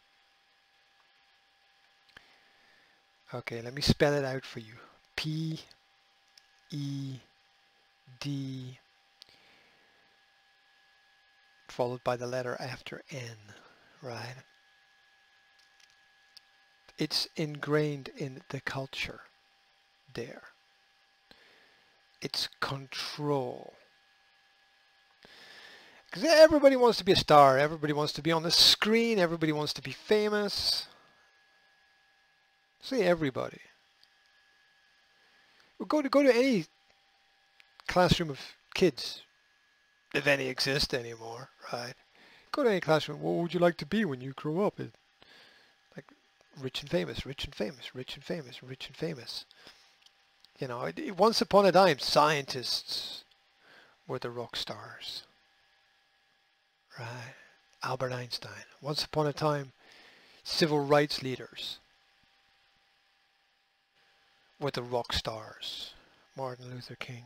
Okay, 3.33 3.63
let 3.63 3.75
me 3.75 3.83
spell 3.83 4.13
it 4.13 4.25
out 4.25 4.45
for 4.45 4.59
you. 4.59 4.75
P 5.15 5.61
E 6.71 7.21
D 8.21 8.79
followed 11.69 12.03
by 12.03 12.17
the 12.17 12.27
letter 12.27 12.57
after 12.59 13.03
N, 13.11 13.37
right? 14.01 14.37
It's 16.99 17.29
ingrained 17.37 18.09
in 18.17 18.41
the 18.49 18.61
culture 18.61 19.21
there. 20.15 20.43
It's 22.23 22.49
control. 22.61 23.75
Because 26.07 26.25
everybody 26.25 26.77
wants 26.77 26.97
to 26.99 27.05
be 27.05 27.13
a 27.13 27.17
star. 27.17 27.59
Everybody 27.59 27.93
wants 27.93 28.15
to 28.15 28.23
be 28.23 28.33
on 28.33 28.43
the 28.43 28.51
screen. 28.51 29.19
Everybody 29.19 29.53
wants 29.53 29.75
to 29.75 29.83
be 29.83 29.93
famous. 29.93 30.87
See 32.81 33.03
everybody. 33.03 33.61
Go 35.89 36.03
to 36.03 36.09
go 36.09 36.23
to 36.23 36.35
any 36.35 36.65
classroom 37.87 38.31
of 38.31 38.41
kids, 38.75 39.23
if 40.15 40.27
any 40.27 40.47
exist 40.47 40.95
anymore, 40.95 41.51
right? 41.73 41.95
Go 42.53 42.65
to 42.65 42.71
any 42.71 42.81
classroom. 42.81 43.21
What 43.21 43.43
would 43.43 43.55
you 43.55 43.61
like 43.61 43.77
to 43.79 43.87
be 43.87 44.05
when 44.05 44.21
you 44.21 44.33
grow 44.33 44.67
up? 44.67 44.81
It, 44.81 44.93
like 45.95 46.07
rich 46.61 46.81
and 46.81 46.91
famous, 46.91 47.27
rich 47.27 47.45
and 47.45 47.55
famous, 47.55 47.95
rich 47.95 48.15
and 48.17 48.25
famous, 48.25 48.63
rich 48.63 48.87
and 48.89 48.97
famous. 48.97 49.45
You 50.59 50.69
know, 50.69 50.83
it, 50.83 51.17
once 51.17 51.41
upon 51.41 51.67
a 51.67 51.73
time, 51.73 51.99
scientists 51.99 53.25
were 54.09 54.19
the 54.19 54.31
rock 54.31 54.57
stars. 54.57 55.25
Right. 56.99 57.35
Albert 57.83 58.13
Einstein. 58.13 58.65
Once 58.81 59.05
upon 59.05 59.27
a 59.27 59.33
time, 59.33 59.73
civil 60.43 60.81
rights 60.81 61.23
leaders 61.23 61.79
were 64.61 64.71
the 64.71 64.83
rock 64.83 65.13
stars. 65.13 65.93
Martin 66.37 66.71
Luther 66.71 66.97
King. 66.97 67.25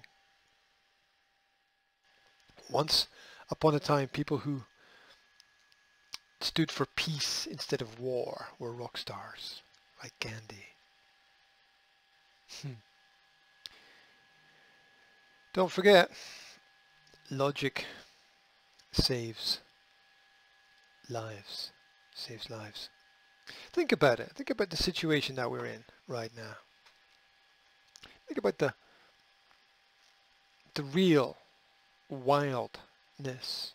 Once 2.71 3.09
upon 3.51 3.75
a 3.75 3.81
time, 3.81 4.09
people 4.09 4.38
who 4.38 4.62
stood 6.40 6.71
for 6.71 6.87
peace 6.87 7.47
instead 7.47 7.83
of 7.83 7.99
war 7.99 8.47
were 8.59 8.73
rock 8.73 8.97
stars, 8.97 9.62
like 10.03 10.12
Gandhi. 10.21 10.66
Hmm. 12.62 12.81
Don't 15.53 15.71
forget, 15.71 16.11
logic 17.31 17.85
saves 18.93 19.61
lives. 21.09 21.73
Saves 22.14 22.49
lives. 22.49 22.88
Think 23.73 23.90
about 23.93 24.21
it. 24.21 24.31
Think 24.35 24.51
about 24.51 24.71
the 24.71 24.77
situation 24.77 25.37
that 25.37 25.51
we're 25.51 25.66
in 25.66 25.85
right 26.07 26.31
now. 26.37 26.55
Think 28.31 28.38
about 28.38 28.59
the 28.59 28.75
the 30.75 30.85
real 30.85 31.37
wildness. 32.09 33.73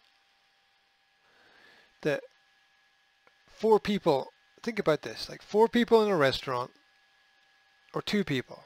That 2.04 2.24
four 3.50 3.82
people, 3.82 4.32
think 4.64 4.80
about 4.80 5.02
this, 5.02 5.28
like 5.28 5.42
four 5.42 5.68
people 5.68 6.02
in 6.06 6.10
a 6.10 6.16
restaurant, 6.16 6.72
or 7.94 8.02
two 8.02 8.24
people, 8.24 8.64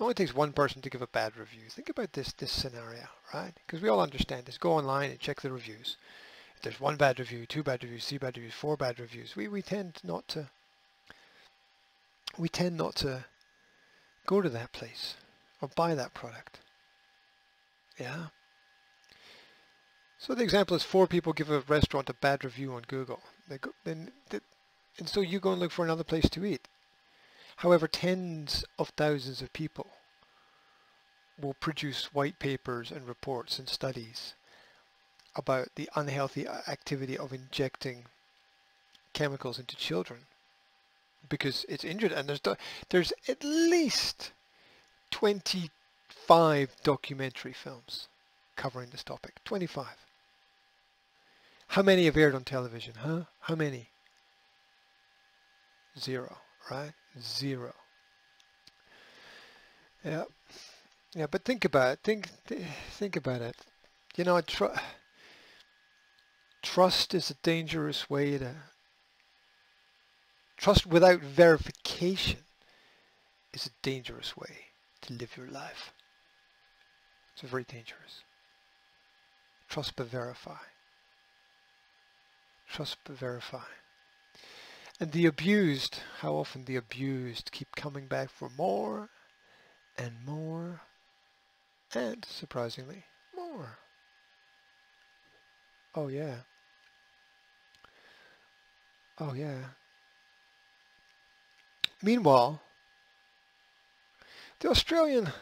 it 0.00 0.02
only 0.02 0.14
takes 0.14 0.34
one 0.34 0.54
person 0.54 0.80
to 0.80 0.88
give 0.88 1.02
a 1.02 1.06
bad 1.06 1.36
review. 1.36 1.68
Think 1.68 1.90
about 1.90 2.14
this 2.14 2.32
this 2.32 2.50
scenario, 2.50 3.08
right? 3.34 3.52
Because 3.66 3.82
we 3.82 3.90
all 3.90 4.00
understand 4.00 4.46
this. 4.46 4.56
Go 4.56 4.72
online 4.72 5.10
and 5.10 5.20
check 5.20 5.42
the 5.42 5.52
reviews. 5.52 5.98
If 6.56 6.62
there's 6.62 6.80
one 6.80 6.96
bad 6.96 7.18
review, 7.18 7.44
two 7.44 7.62
bad 7.62 7.82
reviews, 7.82 8.08
three 8.08 8.16
bad 8.16 8.38
reviews, 8.38 8.54
four 8.54 8.78
bad 8.78 8.98
reviews, 8.98 9.36
we, 9.36 9.48
we 9.48 9.60
tend 9.60 10.00
not 10.02 10.26
to 10.28 10.48
we 12.38 12.48
tend 12.48 12.78
not 12.78 12.94
to 12.96 13.26
go 14.26 14.40
to 14.40 14.48
that 14.48 14.72
place 14.72 15.16
or 15.60 15.68
buy 15.68 15.94
that 15.94 16.14
product. 16.14 16.60
Yeah. 17.98 18.26
So 20.18 20.34
the 20.34 20.42
example 20.42 20.76
is 20.76 20.82
four 20.82 21.06
people 21.06 21.32
give 21.32 21.50
a 21.50 21.60
restaurant 21.60 22.08
a 22.10 22.14
bad 22.14 22.44
review 22.44 22.72
on 22.72 22.82
Google. 22.88 23.20
They 23.48 23.58
go, 23.58 23.72
and 23.84 24.10
so 25.04 25.20
you 25.20 25.38
go 25.40 25.52
and 25.52 25.60
look 25.60 25.70
for 25.70 25.84
another 25.84 26.04
place 26.04 26.28
to 26.30 26.44
eat. 26.44 26.66
However, 27.56 27.86
tens 27.86 28.64
of 28.78 28.88
thousands 28.90 29.42
of 29.42 29.52
people 29.52 29.86
will 31.40 31.54
produce 31.54 32.14
white 32.14 32.38
papers 32.38 32.90
and 32.90 33.06
reports 33.06 33.58
and 33.58 33.68
studies 33.68 34.34
about 35.36 35.68
the 35.74 35.90
unhealthy 35.94 36.46
activity 36.46 37.18
of 37.18 37.32
injecting 37.32 38.06
chemicals 39.12 39.58
into 39.58 39.76
children 39.76 40.20
because 41.28 41.64
it's 41.68 41.84
injured 41.84 42.12
and 42.12 42.28
there's 42.28 42.40
there's 42.90 43.12
at 43.28 43.42
least 43.42 44.32
25 45.10 46.76
documentary 46.82 47.52
films 47.52 48.08
covering 48.56 48.90
this 48.90 49.04
topic 49.04 49.34
25 49.44 49.86
how 51.68 51.82
many 51.82 52.04
have 52.04 52.16
aired 52.16 52.34
on 52.34 52.44
television 52.44 52.94
huh 52.98 53.22
how 53.40 53.54
many 53.54 53.88
zero 55.98 56.36
right 56.70 56.92
zero. 57.20 57.72
Yeah, 60.04 60.24
yeah, 61.14 61.26
but 61.30 61.44
think 61.44 61.64
about 61.64 61.94
it. 61.94 61.98
Think, 62.02 62.28
think 62.90 63.16
about 63.16 63.40
it. 63.40 63.56
You 64.16 64.24
know, 64.24 64.40
tr 64.40 64.66
trust 66.62 67.14
is 67.14 67.30
a 67.30 67.34
dangerous 67.42 68.10
way 68.10 68.38
to. 68.38 68.54
Trust 70.56 70.86
without 70.86 71.20
verification 71.20 72.40
is 73.52 73.66
a 73.66 73.70
dangerous 73.82 74.36
way 74.36 74.66
to 75.02 75.12
live 75.12 75.36
your 75.36 75.48
life. 75.48 75.92
It's 77.34 77.42
very 77.42 77.64
dangerous. 77.64 78.22
Trust 79.68 79.96
but 79.96 80.06
verify. 80.06 80.62
Trust 82.68 82.98
but 83.04 83.16
verify. 83.16 83.64
And 85.00 85.12
the 85.12 85.26
abused, 85.26 85.98
how 86.20 86.34
often 86.34 86.64
the 86.64 86.76
abused 86.76 87.50
keep 87.52 87.74
coming 87.74 88.06
back 88.06 88.30
for 88.30 88.48
more 88.56 89.10
and 89.98 90.12
more 90.24 90.80
and, 91.94 92.24
surprisingly, 92.24 93.04
more. 93.34 93.78
Oh 95.94 96.08
yeah. 96.08 96.38
Oh 99.20 99.32
yeah. 99.32 99.58
Meanwhile, 102.04 102.60
the 104.60 104.68
Australian 104.68 105.32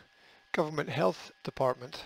Government 0.53 0.91
Health 0.91 1.33
Department 1.43 2.05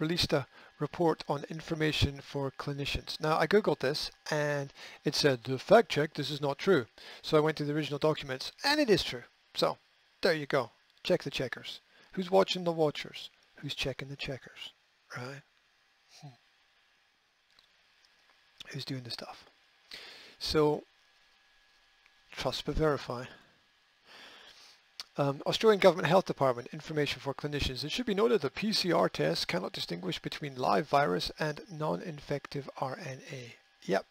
released 0.00 0.32
a 0.32 0.48
report 0.80 1.22
on 1.28 1.44
information 1.48 2.20
for 2.20 2.50
clinicians. 2.50 3.20
Now 3.20 3.38
I 3.38 3.46
googled 3.46 3.78
this 3.78 4.10
and 4.28 4.72
it 5.04 5.14
said 5.14 5.44
the 5.44 5.56
fact 5.56 5.88
check 5.88 6.14
this 6.14 6.32
is 6.32 6.40
not 6.40 6.58
true. 6.58 6.86
So 7.22 7.36
I 7.36 7.40
went 7.40 7.56
to 7.58 7.64
the 7.64 7.72
original 7.72 8.00
documents 8.00 8.50
and 8.64 8.80
it 8.80 8.90
is 8.90 9.04
true. 9.04 9.22
So 9.54 9.78
there 10.20 10.34
you 10.34 10.46
go. 10.46 10.72
Check 11.04 11.22
the 11.22 11.30
checkers. 11.30 11.80
Who's 12.14 12.28
watching 12.28 12.64
the 12.64 12.72
watchers? 12.72 13.30
Who's 13.58 13.76
checking 13.76 14.08
the 14.08 14.16
checkers? 14.16 14.72
Right? 15.16 15.42
Hmm. 16.20 16.28
Who's 18.72 18.84
doing 18.84 19.04
the 19.04 19.12
stuff? 19.12 19.44
So 20.40 20.82
trust 22.32 22.64
but 22.64 22.74
verify. 22.74 23.26
Um, 25.20 25.42
Australian 25.44 25.80
Government 25.80 26.08
Health 26.08 26.24
Department 26.24 26.68
information 26.72 27.20
for 27.20 27.34
clinicians. 27.34 27.84
It 27.84 27.92
should 27.92 28.06
be 28.06 28.14
noted 28.14 28.40
that 28.40 28.54
PCR 28.54 29.12
tests 29.12 29.44
cannot 29.44 29.74
distinguish 29.74 30.18
between 30.18 30.56
live 30.56 30.88
virus 30.88 31.30
and 31.38 31.60
non-infective 31.70 32.70
RNA. 32.78 33.52
Yep. 33.82 34.06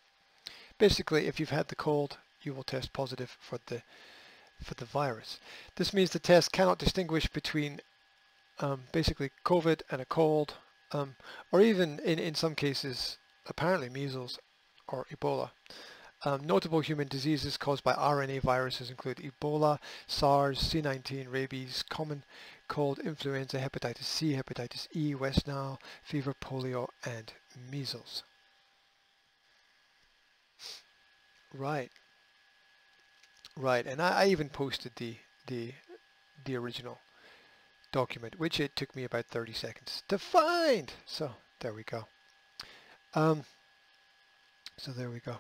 Basically, 0.78 1.26
if 1.26 1.40
you've 1.40 1.50
had 1.50 1.70
the 1.70 1.76
cold, 1.76 2.20
you 2.44 2.54
will 2.54 2.62
test 2.62 2.94
positive 2.94 3.36
for 3.42 3.58
the 3.66 3.82
for 4.62 4.76
the 4.76 4.86
virus. 4.86 5.40
This 5.78 5.96
means 5.96 6.12
the 6.12 6.20
test 6.20 6.52
cannot 6.52 6.78
distinguish 6.78 7.26
between 7.26 7.82
um, 8.60 8.84
basically 8.92 9.32
COVID 9.44 9.82
and 9.90 10.04
a 10.04 10.06
cold, 10.06 10.58
um, 10.92 11.16
or 11.52 11.60
even 11.60 11.98
in, 12.06 12.20
in 12.20 12.36
some 12.36 12.54
cases, 12.54 13.18
apparently 13.48 13.90
measles 13.90 14.38
or 14.88 15.08
Ebola. 15.12 15.50
Um, 16.26 16.44
notable 16.44 16.82
human 16.82 17.08
diseases 17.08 17.56
caused 17.56 17.84
by 17.84 17.94
RNA 17.94 18.42
viruses 18.42 18.90
include 18.90 19.18
Ebola, 19.18 19.80
SARS, 20.06 20.60
C19, 20.60 21.32
rabies, 21.32 21.84
common 21.90 22.24
cold, 22.68 23.00
influenza, 23.00 23.58
hepatitis 23.58 24.04
C, 24.04 24.34
hepatitis 24.34 24.88
E, 24.94 25.16
West 25.16 25.48
Nile, 25.48 25.80
fever, 26.04 26.34
polio, 26.34 26.90
and 27.06 27.32
measles. 27.72 28.24
Right. 31.54 31.90
Right, 33.56 33.86
and 33.86 34.02
I, 34.02 34.24
I 34.24 34.26
even 34.28 34.50
posted 34.50 34.92
the, 34.98 35.16
the, 35.48 35.74
the 36.44 36.56
original 36.58 37.00
document, 37.92 38.40
which 38.40 38.60
it 38.60 38.76
took 38.76 38.96
me 38.96 39.06
about 39.06 39.26
30 39.26 39.54
seconds 39.54 40.04
to 40.10 40.18
find. 40.18 40.92
So 41.06 41.32
there 41.62 41.74
we 41.74 41.84
go. 41.84 42.08
Um, 43.16 43.46
so 44.78 44.92
there 44.92 45.10
we 45.10 45.20
go. 45.20 45.38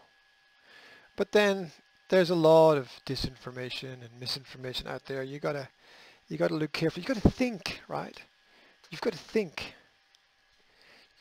But 1.20 1.34
then 1.34 1.74
there's 2.08 2.30
a 2.30 2.36
lot 2.50 2.78
of 2.78 2.90
disinformation 3.06 3.96
and 3.96 4.22
misinformation 4.22 4.88
out 4.88 5.04
there. 5.06 5.22
You 5.22 5.38
gotta 5.38 5.68
you 6.30 6.38
gotta 6.38 6.56
look 6.56 6.72
carefully. 6.72 7.02
You 7.02 7.14
gotta 7.14 7.30
think, 7.30 7.82
right? 7.90 8.18
You've 8.90 9.02
got 9.02 9.12
to 9.12 9.20
think. 9.20 9.74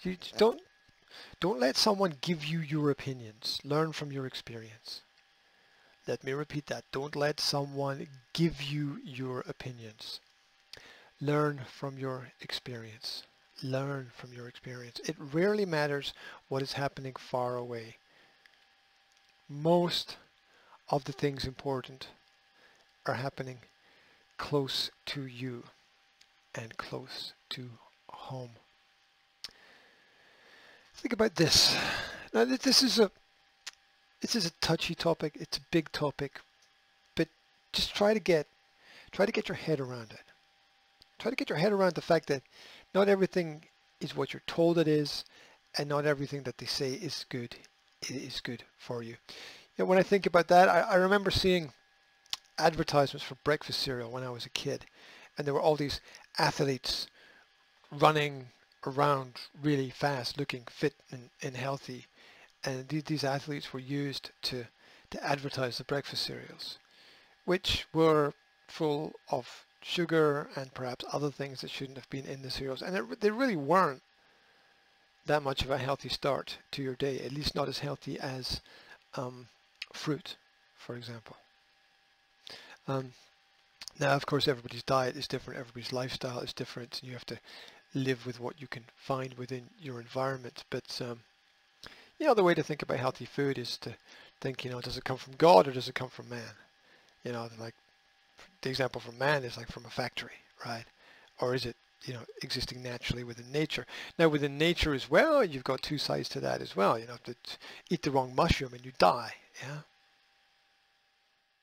You 0.04 0.16
don't 0.36 0.60
don't 1.40 1.58
let 1.58 1.76
someone 1.76 2.14
give 2.20 2.44
you 2.44 2.60
your 2.60 2.92
opinions. 2.92 3.58
Learn 3.64 3.92
from 3.92 4.12
your 4.12 4.24
experience. 4.24 5.00
Let 6.06 6.22
me 6.22 6.30
repeat 6.30 6.66
that. 6.66 6.84
Don't 6.92 7.16
let 7.16 7.40
someone 7.40 8.06
give 8.32 8.62
you 8.62 9.00
your 9.02 9.40
opinions. 9.48 10.20
Learn 11.20 11.62
from 11.66 11.98
your 11.98 12.30
experience. 12.40 13.24
Learn 13.64 14.12
from 14.14 14.32
your 14.32 14.46
experience. 14.46 15.00
It 15.00 15.16
rarely 15.18 15.66
matters 15.66 16.14
what 16.46 16.62
is 16.62 16.74
happening 16.74 17.16
far 17.18 17.56
away 17.56 17.96
most 19.48 20.16
of 20.90 21.04
the 21.04 21.12
things 21.12 21.44
important 21.44 22.08
are 23.06 23.14
happening 23.14 23.58
close 24.36 24.90
to 25.06 25.26
you 25.26 25.64
and 26.54 26.76
close 26.76 27.32
to 27.50 27.70
home. 28.10 28.50
Think 30.94 31.12
about 31.12 31.36
this. 31.36 31.76
Now 32.34 32.44
this 32.44 32.82
is 32.82 32.98
a 32.98 33.10
this 34.20 34.34
is 34.34 34.46
a 34.46 34.50
touchy 34.60 34.94
topic. 34.94 35.34
It's 35.36 35.58
a 35.58 35.62
big 35.70 35.90
topic, 35.92 36.40
but 37.14 37.28
just 37.72 37.94
try 37.94 38.12
to 38.12 38.20
get 38.20 38.46
try 39.12 39.24
to 39.24 39.32
get 39.32 39.48
your 39.48 39.56
head 39.56 39.80
around 39.80 40.10
it. 40.10 40.24
Try 41.18 41.30
to 41.30 41.36
get 41.36 41.48
your 41.48 41.58
head 41.58 41.72
around 41.72 41.94
the 41.94 42.02
fact 42.02 42.26
that 42.28 42.42
not 42.94 43.08
everything 43.08 43.64
is 44.00 44.14
what 44.14 44.32
you're 44.32 44.42
told 44.46 44.78
it 44.78 44.86
is, 44.86 45.24
and 45.76 45.88
not 45.88 46.04
everything 46.04 46.42
that 46.42 46.58
they 46.58 46.66
say 46.66 46.92
is 46.92 47.24
good 47.28 47.56
it 48.02 48.10
is 48.10 48.40
good 48.40 48.64
for 48.76 49.02
you. 49.02 49.16
know, 49.78 49.84
when 49.84 49.98
I 49.98 50.02
think 50.02 50.26
about 50.26 50.48
that, 50.48 50.68
I, 50.68 50.80
I 50.80 50.94
remember 50.96 51.30
seeing 51.30 51.72
advertisements 52.58 53.24
for 53.24 53.36
breakfast 53.44 53.80
cereal 53.80 54.10
when 54.10 54.24
I 54.24 54.30
was 54.30 54.46
a 54.46 54.50
kid, 54.50 54.86
and 55.36 55.46
there 55.46 55.54
were 55.54 55.60
all 55.60 55.76
these 55.76 56.00
athletes 56.38 57.06
running 57.90 58.48
around 58.86 59.34
really 59.62 59.90
fast, 59.90 60.38
looking 60.38 60.64
fit 60.68 60.94
and, 61.10 61.30
and 61.42 61.56
healthy, 61.56 62.06
and 62.64 62.88
these, 62.88 63.04
these 63.04 63.24
athletes 63.24 63.72
were 63.72 63.80
used 63.80 64.30
to 64.42 64.66
to 65.10 65.24
advertise 65.24 65.78
the 65.78 65.84
breakfast 65.84 66.22
cereals, 66.24 66.78
which 67.46 67.86
were 67.94 68.34
full 68.66 69.12
of 69.30 69.64
sugar 69.80 70.50
and 70.54 70.74
perhaps 70.74 71.04
other 71.12 71.30
things 71.30 71.62
that 71.62 71.70
shouldn't 71.70 71.96
have 71.96 72.10
been 72.10 72.26
in 72.26 72.42
the 72.42 72.50
cereals, 72.50 72.82
and 72.82 72.94
they 73.20 73.30
really 73.30 73.56
weren't 73.56 74.02
that 75.28 75.42
much 75.42 75.62
of 75.62 75.70
a 75.70 75.78
healthy 75.78 76.08
start 76.08 76.58
to 76.72 76.82
your 76.82 76.94
day, 76.94 77.20
at 77.20 77.32
least 77.32 77.54
not 77.54 77.68
as 77.68 77.78
healthy 77.78 78.18
as 78.18 78.60
um, 79.14 79.46
fruit, 79.92 80.36
for 80.76 80.96
example. 80.96 81.36
Um, 82.88 83.12
now, 84.00 84.14
of 84.14 84.26
course, 84.26 84.48
everybody's 84.48 84.82
diet 84.82 85.16
is 85.16 85.28
different, 85.28 85.60
everybody's 85.60 85.92
lifestyle 85.92 86.40
is 86.40 86.52
different, 86.52 87.00
and 87.00 87.08
you 87.08 87.14
have 87.14 87.26
to 87.26 87.38
live 87.94 88.26
with 88.26 88.40
what 88.40 88.60
you 88.60 88.66
can 88.66 88.84
find 88.96 89.34
within 89.34 89.64
your 89.80 90.00
environment. 90.00 90.64
But, 90.70 91.00
um, 91.02 91.20
you 92.18 92.26
know, 92.26 92.34
the 92.34 92.44
way 92.44 92.54
to 92.54 92.62
think 92.62 92.82
about 92.82 92.98
healthy 92.98 93.24
food 93.24 93.58
is 93.58 93.76
to 93.78 93.94
think, 94.40 94.64
you 94.64 94.70
know, 94.70 94.80
does 94.80 94.96
it 94.96 95.04
come 95.04 95.16
from 95.16 95.34
God 95.36 95.68
or 95.68 95.72
does 95.72 95.88
it 95.88 95.94
come 95.94 96.08
from 96.08 96.28
man? 96.28 96.54
You 97.24 97.32
know, 97.32 97.48
like 97.58 97.74
the 98.62 98.70
example 98.70 99.00
from 99.00 99.18
man 99.18 99.44
is 99.44 99.56
like 99.56 99.70
from 99.70 99.84
a 99.84 99.90
factory, 99.90 100.40
right? 100.64 100.84
Or 101.40 101.54
is 101.54 101.66
it 101.66 101.76
you 102.04 102.14
know, 102.14 102.20
existing 102.42 102.82
naturally 102.82 103.24
within 103.24 103.50
nature. 103.52 103.86
Now 104.18 104.28
within 104.28 104.58
nature 104.58 104.94
as 104.94 105.10
well, 105.10 105.44
you've 105.44 105.64
got 105.64 105.82
two 105.82 105.98
sides 105.98 106.28
to 106.30 106.40
that 106.40 106.60
as 106.60 106.76
well. 106.76 106.98
You 106.98 107.06
know, 107.06 107.16
to 107.24 107.34
eat 107.90 108.02
the 108.02 108.10
wrong 108.10 108.34
mushroom 108.34 108.74
and 108.74 108.84
you 108.84 108.92
die, 108.98 109.34
yeah? 109.62 109.78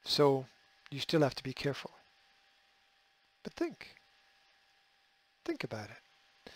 So 0.04 0.46
you 0.92 1.00
still 1.00 1.22
have 1.22 1.36
to 1.36 1.44
be 1.44 1.54
careful. 1.54 1.92
But 3.44 3.54
think. 3.54 3.96
Think 5.44 5.64
about 5.64 5.90
it. 5.90 6.52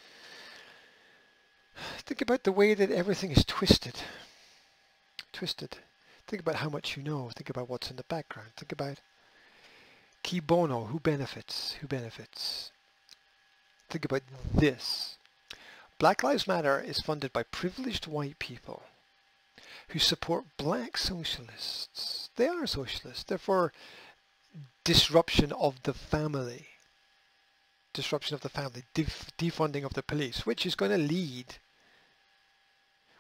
Think 2.00 2.22
about 2.22 2.44
the 2.44 2.52
way 2.52 2.74
that 2.74 2.92
everything 2.92 3.32
is 3.32 3.46
twisted. 3.46 3.96
Twisted. 5.32 5.78
Think 6.28 6.42
about 6.42 6.56
how 6.56 6.70
much 6.70 6.98
you 6.98 7.04
know. 7.04 7.30
Think 7.36 7.50
about 7.50 7.70
what's 7.70 7.90
in 7.90 7.98
the 7.98 8.04
background. 8.04 8.50
Think 8.58 8.72
about 8.72 9.00
cui 10.24 10.40
bono, 10.40 10.86
who 10.86 11.00
benefits, 11.00 11.74
who 11.74 11.88
benefits. 11.88 12.72
Think 13.90 14.06
about 14.06 14.22
this. 14.54 15.18
Black 15.98 16.24
Lives 16.24 16.48
Matter 16.48 16.80
is 16.80 17.02
funded 17.02 17.34
by 17.34 17.44
privileged 17.44 18.08
white 18.08 18.40
people 18.40 18.84
who 19.90 20.00
support 20.00 20.46
black 20.58 20.98
socialists. 20.98 22.30
They 22.36 22.48
are 22.48 22.68
socialists. 22.68 23.24
They're 23.24 23.38
for 23.38 23.74
disruption 24.84 25.52
of 25.52 25.82
the 25.84 25.94
family. 25.94 26.68
Disruption 27.94 28.36
of 28.36 28.42
the 28.42 28.50
family. 28.50 28.84
Def 28.94 29.32
defunding 29.38 29.84
of 29.84 29.96
the 29.96 30.04
police, 30.04 30.46
which 30.46 30.66
is 30.66 30.76
going 30.76 30.92
to 30.92 30.98
lead... 30.98 31.58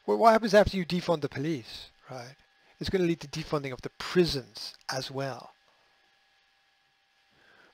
Well, 0.05 0.17
what 0.17 0.31
happens 0.31 0.53
after 0.53 0.77
you 0.77 0.85
defund 0.85 1.21
the 1.21 1.29
police, 1.29 1.89
right? 2.09 2.35
It's 2.79 2.89
going 2.89 3.01
to 3.01 3.07
lead 3.07 3.19
to 3.21 3.27
defunding 3.27 3.73
of 3.73 3.81
the 3.81 3.91
prisons 3.97 4.73
as 4.91 5.11
well. 5.11 5.51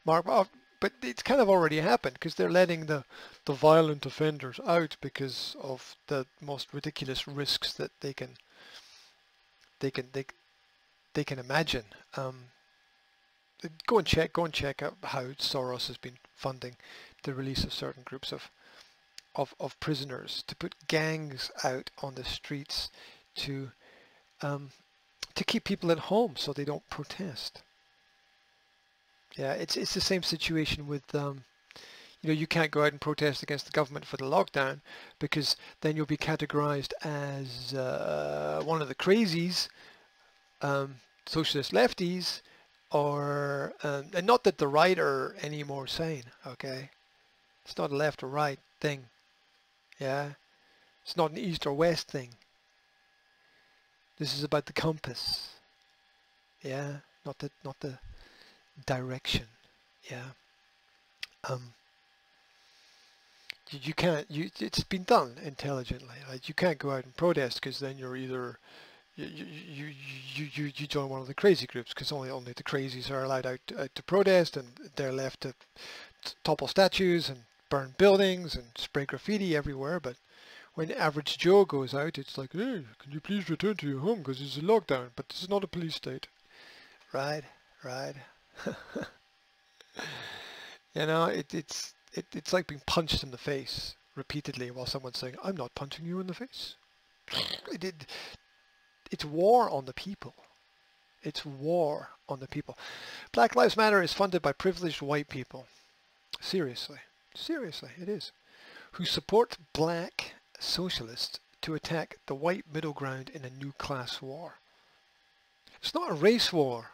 Mark, 0.03 0.25
but 0.85 0.93
it's 1.01 1.23
kind 1.23 1.41
of 1.41 1.49
already 1.49 1.79
happened 1.79 2.13
because 2.13 2.35
they're 2.35 2.47
letting 2.47 2.85
the 2.85 3.03
the 3.45 3.53
violent 3.53 4.05
offenders 4.05 4.59
out 4.67 4.95
because 5.01 5.55
of 5.59 5.95
the 6.05 6.27
most 6.39 6.71
ridiculous 6.75 7.27
risks 7.27 7.73
that 7.73 7.89
they 8.01 8.13
can 8.13 8.37
they 9.79 9.89
can 9.89 10.09
they 10.13 10.25
they 11.15 11.23
can 11.23 11.39
imagine. 11.39 11.85
Um, 12.15 12.51
go 13.87 13.97
and 13.97 14.05
check 14.05 14.31
go 14.33 14.45
and 14.45 14.53
check 14.53 14.83
out 14.83 14.97
how 15.03 15.23
Soros 15.39 15.87
has 15.87 15.97
been 15.97 16.19
funding 16.35 16.75
the 17.23 17.33
release 17.33 17.63
of 17.63 17.73
certain 17.73 18.03
groups 18.03 18.31
of 18.31 18.51
of 19.33 19.55
of 19.59 19.79
prisoners 19.79 20.43
to 20.45 20.55
put 20.55 20.87
gangs 20.87 21.49
out 21.63 21.89
on 22.03 22.13
the 22.13 22.23
streets 22.23 22.91
to 23.37 23.71
um, 24.43 24.69
to 25.33 25.43
keep 25.43 25.63
people 25.63 25.91
at 25.91 26.11
home 26.13 26.35
so 26.35 26.53
they 26.53 26.63
don't 26.63 26.87
protest. 26.91 27.63
Yeah, 29.37 29.53
it's 29.53 29.75
it's 29.75 29.93
the 29.93 30.01
same 30.01 30.23
situation 30.23 30.87
with 30.87 31.13
um, 31.13 31.43
you 32.21 32.29
know 32.29 32.33
you 32.33 32.47
can't 32.47 32.71
go 32.71 32.83
out 32.83 32.91
and 32.91 33.01
protest 33.01 33.43
against 33.43 33.65
the 33.65 33.71
government 33.71 34.05
for 34.05 34.17
the 34.17 34.23
lockdown 34.23 34.79
because 35.19 35.57
then 35.81 35.95
you'll 35.95 36.05
be 36.05 36.17
categorized 36.17 36.93
as 37.03 37.73
uh, 37.73 38.61
one 38.63 38.81
of 38.81 38.87
the 38.87 38.95
crazies, 38.95 39.67
um, 40.61 40.95
socialist 41.25 41.73
lefties, 41.73 42.41
or 42.91 43.73
um, 43.83 44.05
and 44.15 44.25
not 44.25 44.45
that 44.45 44.57
the 44.57 44.67
right 44.67 44.97
are 44.97 45.35
any 45.41 45.63
more 45.63 45.85
sane. 45.85 46.23
Okay, 46.47 46.89
it's 47.65 47.77
not 47.77 47.91
a 47.91 47.95
left 47.95 48.23
or 48.23 48.27
right 48.27 48.59
thing. 48.79 49.05
Yeah, 49.99 50.29
it's 51.03 51.17
not 51.17 51.31
an 51.31 51.37
east 51.37 51.65
or 51.65 51.73
west 51.73 52.07
thing. 52.07 52.29
This 54.17 54.33
is 54.33 54.45
about 54.45 54.65
the 54.65 54.73
compass. 54.73 55.49
Yeah, 56.63 56.97
not 57.25 57.39
the 57.39 57.51
not 57.65 57.81
the 57.81 57.99
direction. 58.85 59.45
Yeah. 60.09 60.31
Um, 61.49 61.73
you, 63.71 63.79
you 63.83 63.93
can't. 63.93 64.29
You 64.29 64.49
it's 64.59 64.83
been 64.83 65.03
done 65.03 65.35
intelligently. 65.43 66.15
Like 66.29 66.47
you 66.47 66.53
can't 66.53 66.77
go 66.79 66.91
out 66.91 67.03
and 67.03 67.15
protest 67.15 67.61
because 67.61 67.79
then 67.79 67.97
you're 67.97 68.15
either 68.15 68.59
you, 69.15 69.25
you 69.25 69.93
you 70.33 70.49
you 70.53 70.71
you 70.75 70.87
join 70.87 71.09
one 71.09 71.21
of 71.21 71.27
the 71.27 71.33
crazy 71.33 71.65
groups 71.65 71.93
because 71.93 72.11
only 72.11 72.29
only 72.29 72.53
the 72.53 72.63
crazies 72.63 73.09
are 73.09 73.23
allowed 73.23 73.45
out, 73.45 73.59
to 73.67 74.03
protest 74.03 74.57
and 74.57 74.67
they're 74.95 75.13
left 75.13 75.41
to 75.41 75.53
topple 76.43 76.67
statues 76.67 77.29
and 77.29 77.39
burn 77.69 77.95
buildings 77.97 78.55
and 78.55 78.65
spray 78.75 79.05
graffiti 79.05 79.55
everywhere. 79.55 79.99
But 79.99 80.15
when 80.75 80.91
average 80.91 81.37
Joe 81.37 81.63
goes 81.65 81.93
out, 81.93 82.17
it's 82.17 82.37
like, 82.37 82.51
hey, 82.51 82.83
can 82.99 83.11
you 83.11 83.21
please 83.21 83.49
return 83.49 83.75
to 83.77 83.87
your 83.87 83.99
home 83.99 84.19
because 84.19 84.41
it's 84.41 84.57
a 84.57 84.61
lockdown? 84.61 85.09
But 85.15 85.29
this 85.29 85.41
is 85.43 85.49
not 85.49 85.63
a 85.63 85.67
police 85.67 85.95
state, 85.95 86.27
right? 87.13 87.43
Right? 87.83 88.15
you 90.93 91.05
know, 91.05 91.25
it, 91.25 91.53
it's 91.53 91.93
it, 92.13 92.25
it's 92.33 92.53
like 92.53 92.67
being 92.67 92.81
punched 92.85 93.23
in 93.23 93.31
the 93.31 93.37
face 93.37 93.95
repeatedly 94.15 94.71
while 94.71 94.85
someone's 94.85 95.17
saying, 95.19 95.35
"I'm 95.43 95.57
not 95.57 95.75
punching 95.75 96.05
you 96.05 96.19
in 96.19 96.27
the 96.27 96.33
face." 96.33 96.75
It, 97.71 97.83
it, 97.83 98.05
it's 99.11 99.25
war 99.25 99.69
on 99.69 99.85
the 99.85 99.93
people. 99.93 100.33
It's 101.23 101.45
war 101.45 102.09
on 102.29 102.39
the 102.39 102.47
people. 102.47 102.77
Black 103.31 103.55
Lives 103.55 103.75
Matter 103.75 104.01
is 104.01 104.13
funded 104.13 104.41
by 104.41 104.51
privileged 104.51 105.01
white 105.01 105.27
people. 105.27 105.65
Seriously. 106.39 106.99
Seriously, 107.33 107.89
it 107.99 108.07
is. 108.07 108.31
Who 108.93 109.05
support 109.05 109.57
black 109.73 110.35
socialists 110.59 111.39
to 111.61 111.73
attack 111.73 112.17
the 112.27 112.35
white 112.35 112.65
middle 112.71 112.93
ground 112.93 113.29
in 113.33 113.43
a 113.43 113.49
new 113.49 113.71
class 113.73 114.21
war. 114.21 114.59
It's 115.81 115.93
not 115.93 116.11
a 116.11 116.13
race 116.13 116.53
war. 116.53 116.91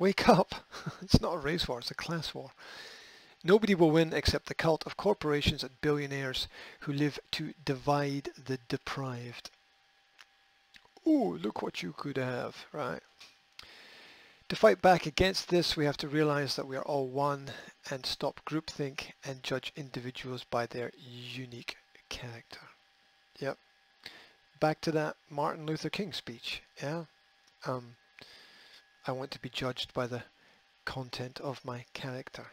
Wake 0.00 0.30
up. 0.30 0.54
it's 1.02 1.20
not 1.20 1.34
a 1.34 1.38
race 1.38 1.68
war, 1.68 1.78
it's 1.78 1.90
a 1.90 1.94
class 1.94 2.34
war. 2.34 2.52
Nobody 3.44 3.74
will 3.74 3.90
win 3.90 4.14
except 4.14 4.46
the 4.46 4.54
cult 4.54 4.82
of 4.86 4.96
corporations 4.96 5.62
and 5.62 5.78
billionaires 5.82 6.48
who 6.80 6.92
live 6.94 7.18
to 7.32 7.52
divide 7.66 8.30
the 8.46 8.58
deprived. 8.68 9.50
Ooh, 11.06 11.36
look 11.36 11.60
what 11.60 11.82
you 11.82 11.92
could 11.94 12.16
have, 12.16 12.64
right? 12.72 13.02
To 14.48 14.56
fight 14.56 14.80
back 14.80 15.04
against 15.04 15.50
this, 15.50 15.76
we 15.76 15.84
have 15.84 15.98
to 15.98 16.08
realize 16.08 16.56
that 16.56 16.66
we 16.66 16.76
are 16.78 16.82
all 16.82 17.06
one 17.06 17.50
and 17.90 18.06
stop 18.06 18.40
groupthink 18.46 19.12
and 19.22 19.42
judge 19.42 19.70
individuals 19.76 20.44
by 20.44 20.64
their 20.64 20.92
unique 20.98 21.76
character. 22.08 22.60
Yep. 23.38 23.58
Back 24.60 24.80
to 24.80 24.92
that 24.92 25.16
Martin 25.28 25.66
Luther 25.66 25.90
King 25.90 26.14
speech, 26.14 26.62
yeah? 26.82 27.04
Um, 27.66 27.96
I 29.10 29.12
want 29.12 29.32
to 29.32 29.40
be 29.40 29.48
judged 29.48 29.92
by 29.92 30.06
the 30.06 30.22
content 30.84 31.40
of 31.40 31.64
my 31.64 31.84
character. 31.94 32.46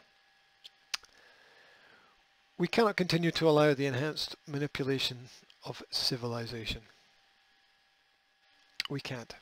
We 2.58 2.68
cannot 2.68 2.96
continue 2.96 3.30
to 3.30 3.48
allow 3.48 3.76
the 3.76 3.86
enhanced 3.86 4.36
manipulation 4.48 5.30
of 5.64 5.84
civilization. 5.92 6.82
We 8.90 9.00
can't. 9.02 9.36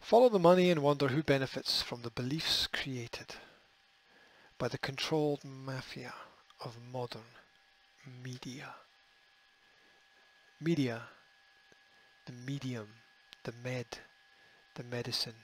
Follow 0.00 0.28
the 0.28 0.38
money 0.38 0.70
and 0.70 0.80
wonder 0.80 1.08
who 1.08 1.24
benefits 1.24 1.82
from 1.82 2.02
the 2.02 2.10
beliefs 2.10 2.68
created 2.68 3.34
by 4.58 4.68
the 4.68 4.78
controlled 4.78 5.42
mafia 5.44 6.14
of 6.64 6.76
modern 6.92 7.34
media. 8.22 8.76
Media, 10.60 11.02
the 12.26 12.32
medium, 12.32 12.90
the 13.42 13.54
med, 13.64 13.98
the 14.76 14.84
medicine, 14.84 15.34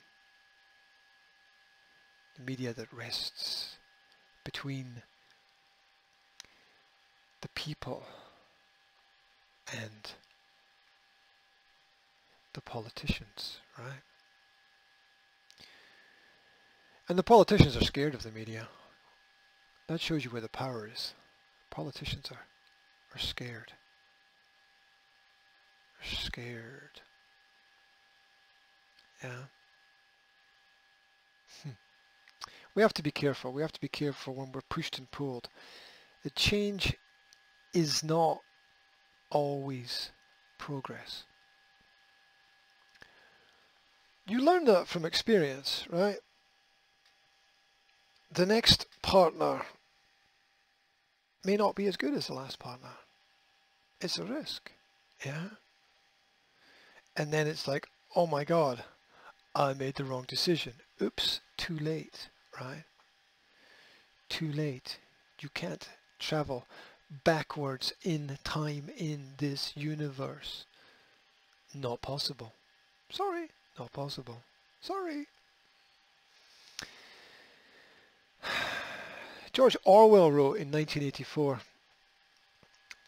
the 2.36 2.42
media 2.42 2.72
that 2.72 2.92
rests 2.92 3.76
between 4.44 5.02
the 7.40 7.48
people 7.48 8.04
and 9.72 10.12
the 12.54 12.60
politicians, 12.60 13.58
right? 13.78 14.02
And 17.08 17.18
the 17.18 17.22
politicians 17.22 17.76
are 17.76 17.84
scared 17.84 18.14
of 18.14 18.22
the 18.22 18.30
media. 18.30 18.68
That 19.88 20.00
shows 20.00 20.24
you 20.24 20.30
where 20.30 20.40
the 20.40 20.48
power 20.48 20.88
is. 20.90 21.14
Politicians 21.70 22.30
are, 22.30 22.46
are 23.14 23.18
scared. 23.18 23.72
Are 26.00 26.16
scared. 26.16 27.00
Yeah. 29.22 29.30
Hmm. 31.62 31.70
We 32.74 32.82
have 32.82 32.94
to 32.94 33.02
be 33.02 33.10
careful. 33.10 33.52
We 33.52 33.62
have 33.62 33.72
to 33.72 33.80
be 33.80 33.88
careful 33.88 34.34
when 34.34 34.52
we're 34.52 34.62
pushed 34.62 34.98
and 34.98 35.10
pulled. 35.10 35.48
The 36.22 36.30
change 36.30 36.96
is 37.74 38.02
not 38.02 38.40
always 39.30 40.10
progress. 40.58 41.24
You 44.26 44.40
learn 44.40 44.64
that 44.66 44.86
from 44.86 45.04
experience, 45.04 45.86
right? 45.90 46.18
The 48.32 48.46
next 48.46 48.86
partner 49.02 49.62
may 51.44 51.56
not 51.56 51.74
be 51.74 51.86
as 51.86 51.96
good 51.96 52.14
as 52.14 52.28
the 52.28 52.34
last 52.34 52.58
partner. 52.58 52.92
It's 54.00 54.18
a 54.18 54.24
risk, 54.24 54.72
yeah? 55.24 55.48
And 57.16 57.32
then 57.32 57.46
it's 57.46 57.68
like, 57.68 57.88
oh 58.14 58.26
my 58.26 58.44
God, 58.44 58.84
I 59.54 59.74
made 59.74 59.96
the 59.96 60.04
wrong 60.04 60.24
decision. 60.26 60.74
Oops, 61.00 61.40
too 61.56 61.76
late, 61.78 62.28
right? 62.60 62.84
Too 64.28 64.50
late. 64.52 64.98
You 65.40 65.48
can't 65.52 65.88
travel 66.18 66.66
backwards 67.24 67.92
in 68.02 68.38
time 68.44 68.90
in 68.96 69.34
this 69.38 69.72
universe. 69.76 70.64
Not 71.74 72.00
possible. 72.00 72.54
Sorry, 73.10 73.48
not 73.78 73.92
possible. 73.92 74.42
Sorry. 74.80 75.26
George 79.52 79.76
Orwell 79.84 80.32
wrote 80.32 80.56
in 80.56 80.70
1984, 80.70 81.60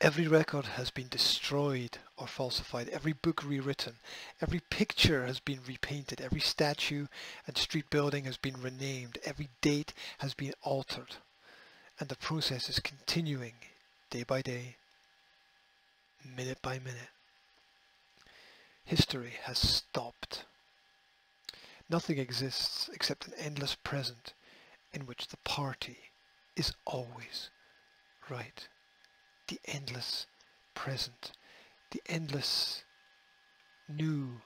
Every 0.00 0.26
record 0.26 0.66
has 0.66 0.90
been 0.90 1.08
destroyed 1.08 1.98
or 2.16 2.26
falsified, 2.26 2.88
every 2.90 3.12
book 3.12 3.42
rewritten, 3.44 3.94
every 4.40 4.60
picture 4.70 5.26
has 5.26 5.40
been 5.40 5.60
repainted, 5.66 6.20
every 6.20 6.40
statue 6.40 7.06
and 7.46 7.58
street 7.58 7.90
building 7.90 8.24
has 8.24 8.36
been 8.36 8.60
renamed, 8.60 9.18
every 9.24 9.48
date 9.60 9.92
has 10.18 10.34
been 10.34 10.54
altered, 10.62 11.16
and 11.98 12.08
the 12.08 12.16
process 12.16 12.68
is 12.68 12.78
continuing 12.78 13.54
day 14.10 14.22
by 14.22 14.42
day, 14.42 14.76
minute 16.36 16.58
by 16.62 16.78
minute. 16.78 17.10
History 18.84 19.32
has 19.44 19.58
stopped. 19.58 20.44
Nothing 21.90 22.18
exists 22.18 22.88
except 22.92 23.26
an 23.26 23.34
endless 23.38 23.74
present 23.74 24.34
in 24.92 25.06
which 25.06 25.28
the 25.28 25.36
party 25.38 25.98
is 26.56 26.72
always 26.84 27.50
right. 28.30 28.68
The 29.48 29.58
endless 29.66 30.26
present, 30.74 31.32
the 31.94 32.02
endless 32.12 32.82
new. 33.88 34.40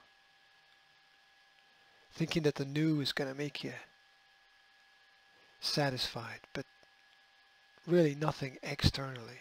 Thinking 2.12 2.42
that 2.42 2.56
the 2.56 2.64
new 2.64 3.00
is 3.00 3.12
going 3.12 3.30
to 3.30 3.36
make 3.36 3.64
you 3.64 3.72
satisfied, 5.60 6.40
but 6.52 6.66
really 7.86 8.14
nothing 8.14 8.58
externally 8.62 9.40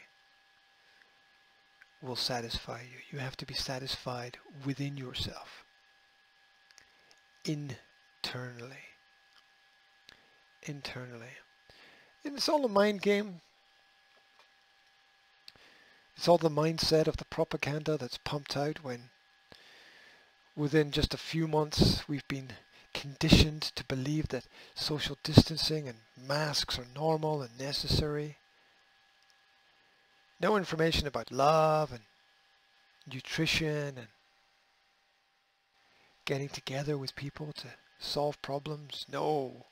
will 2.01 2.15
satisfy 2.15 2.81
you. 2.81 2.99
You 3.11 3.19
have 3.19 3.35
to 3.37 3.45
be 3.45 3.53
satisfied 3.53 4.37
within 4.65 4.95
yourself, 4.95 5.65
internally. 7.45 8.85
Internally. 10.63 11.35
And 12.23 12.35
it's 12.35 12.49
all 12.49 12.65
a 12.65 12.69
mind 12.69 13.01
game. 13.01 13.41
It's 16.17 16.27
all 16.27 16.37
the 16.37 16.49
mindset 16.49 17.07
of 17.07 17.17
the 17.17 17.25
propaganda 17.25 17.97
that's 17.97 18.17
pumped 18.17 18.57
out 18.57 18.83
when 18.83 19.09
within 20.55 20.91
just 20.91 21.13
a 21.13 21.17
few 21.17 21.47
months 21.47 22.07
we've 22.09 22.27
been 22.27 22.53
conditioned 22.93 23.61
to 23.61 23.85
believe 23.85 24.29
that 24.29 24.47
social 24.75 25.17
distancing 25.23 25.87
and 25.87 25.99
masks 26.17 26.79
are 26.79 26.87
normal 26.95 27.41
and 27.41 27.57
necessary 27.57 28.37
no 30.39 30.55
information 30.55 31.07
about 31.07 31.31
love 31.31 31.91
and 31.91 32.01
nutrition 33.11 33.97
and 33.97 34.07
getting 36.25 36.49
together 36.49 36.97
with 36.97 37.15
people 37.15 37.53
to 37.53 37.67
solve 37.99 38.39
problems. 38.41 39.05
No, 39.11 39.65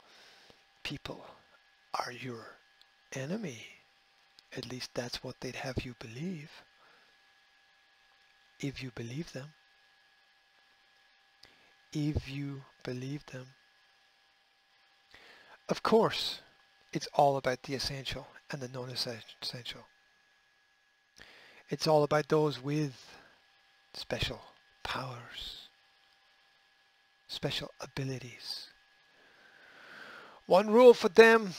people 0.84 1.26
are 1.94 2.12
your 2.12 2.58
enemy. 3.14 3.75
At 4.58 4.72
least 4.72 4.92
that's 4.94 5.24
what 5.24 5.36
they'd 5.42 5.56
have 5.56 5.84
you 5.84 5.96
believe. 6.00 6.50
If 8.60 8.82
you 8.82 8.92
believe 8.96 9.34
them. 9.34 9.54
If 11.92 12.30
you 12.30 12.64
believe 12.84 13.26
them. 13.28 13.48
Of 15.68 15.84
course, 15.84 16.40
it's 16.94 17.08
all 17.14 17.38
about 17.38 17.64
the 17.64 17.74
essential 17.74 18.28
and 18.52 18.62
the 18.62 18.70
non-essential. 18.70 19.86
It's 21.70 21.88
all 21.88 22.04
about 22.04 22.30
those 22.30 22.62
with 22.62 22.94
special 23.94 24.42
powers, 24.84 25.68
special 27.28 27.72
abilities. 27.82 28.68
One 30.46 30.70
rule 30.70 30.94
for 30.94 31.10
them 31.10 31.54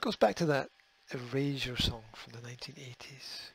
goes 0.00 0.16
back 0.16 0.34
to 0.36 0.46
that 0.46 0.70
Erasure 1.12 1.76
song 1.76 2.04
from 2.14 2.32
the 2.32 2.48
1980s. 2.48 3.52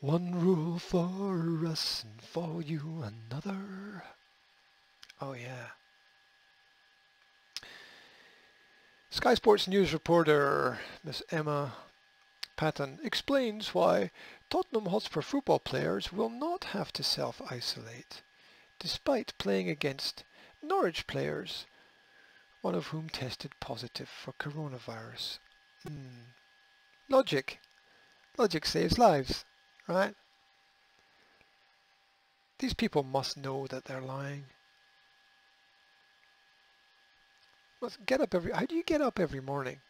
One 0.00 0.34
rule 0.34 0.78
for 0.78 1.66
us 1.66 2.04
and 2.04 2.22
for 2.22 2.62
you 2.62 3.02
another. 3.02 4.04
Oh 5.20 5.34
yeah. 5.34 5.68
Sky 9.10 9.34
Sports 9.34 9.68
News 9.68 9.92
reporter 9.92 10.78
Miss 11.04 11.22
Emma 11.30 11.74
Patton 12.56 12.98
explains 13.02 13.74
why 13.74 14.10
Tottenham 14.48 14.86
Hotspur 14.86 15.20
football 15.20 15.58
players 15.58 16.12
will 16.12 16.30
not 16.30 16.64
have 16.64 16.92
to 16.94 17.02
self-isolate, 17.02 18.22
despite 18.78 19.36
playing 19.38 19.68
against 19.68 20.24
Norwich 20.62 21.06
players, 21.06 21.66
one 22.62 22.74
of 22.74 22.88
whom 22.88 23.08
tested 23.08 23.52
positive 23.60 24.08
for 24.08 24.32
coronavirus. 24.32 25.38
Hmm. 25.86 26.28
Logic. 27.08 27.58
Logic 28.36 28.64
saves 28.64 28.98
lives, 28.98 29.44
right? 29.88 30.14
These 32.58 32.74
people 32.74 33.02
must 33.02 33.36
know 33.36 33.66
that 33.68 33.84
they're 33.84 34.02
lying. 34.02 34.44
Must 37.80 38.04
get 38.04 38.20
up 38.20 38.34
every. 38.34 38.52
How 38.52 38.66
do 38.66 38.74
you 38.74 38.82
get 38.82 39.00
up 39.00 39.18
every 39.18 39.40
morning, 39.40 39.80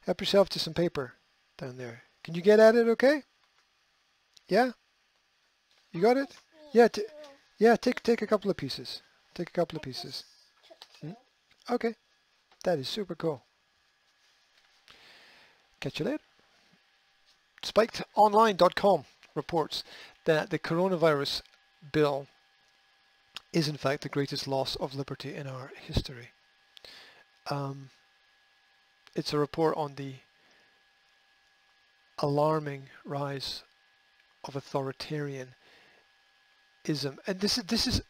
Help 0.01 0.21
yourself 0.21 0.49
to 0.49 0.59
some 0.59 0.75
paper 0.75 1.13
down 1.59 1.77
there. 1.77 2.03
Can 2.25 2.35
you 2.35 2.43
get 2.43 2.59
at 2.59 2.75
it 2.75 2.89
okay? 2.89 3.23
Yeah? 4.49 4.73
You 5.93 6.03
got 6.03 6.17
it? 6.17 6.35
Yeah, 6.73 6.89
yeah, 7.59 7.77
take, 7.77 8.03
take 8.03 8.21
a 8.21 8.27
couple 8.27 8.51
of 8.51 8.57
pieces. 8.57 9.01
Take 9.35 9.49
a 9.49 9.53
couple 9.53 9.77
of 9.77 9.83
pieces. 9.83 10.25
Hmm? 11.01 11.13
Okay. 11.71 11.95
That 12.65 12.79
is 12.79 12.89
super 12.89 13.15
cool. 13.15 13.43
Catch 15.81 15.99
you 15.99 16.07
later. 16.07 16.21
SpikedOnline.com 17.63 19.05
reports 19.35 19.85
that 20.25 20.51
the 20.51 20.59
coronavirus 20.59 21.43
bill 21.93 22.27
is 23.53 23.69
in 23.69 23.77
fact 23.77 24.03
the 24.03 24.09
greatest 24.09 24.49
loss 24.49 24.77
of 24.77 24.95
liberty 24.95 25.35
in 25.35 25.47
our 25.47 25.71
history. 25.87 26.31
Um, 27.51 27.91
it's 29.15 29.33
a 29.33 29.39
report 29.39 29.77
on 29.77 29.95
the 29.95 30.15
alarming 32.19 32.89
rise 33.05 33.63
of 34.45 34.55
authoritarianism. 34.55 35.49
And 36.87 37.41
this 37.41 37.59
is 37.59 37.65
this 37.65 37.87
is 37.87 38.03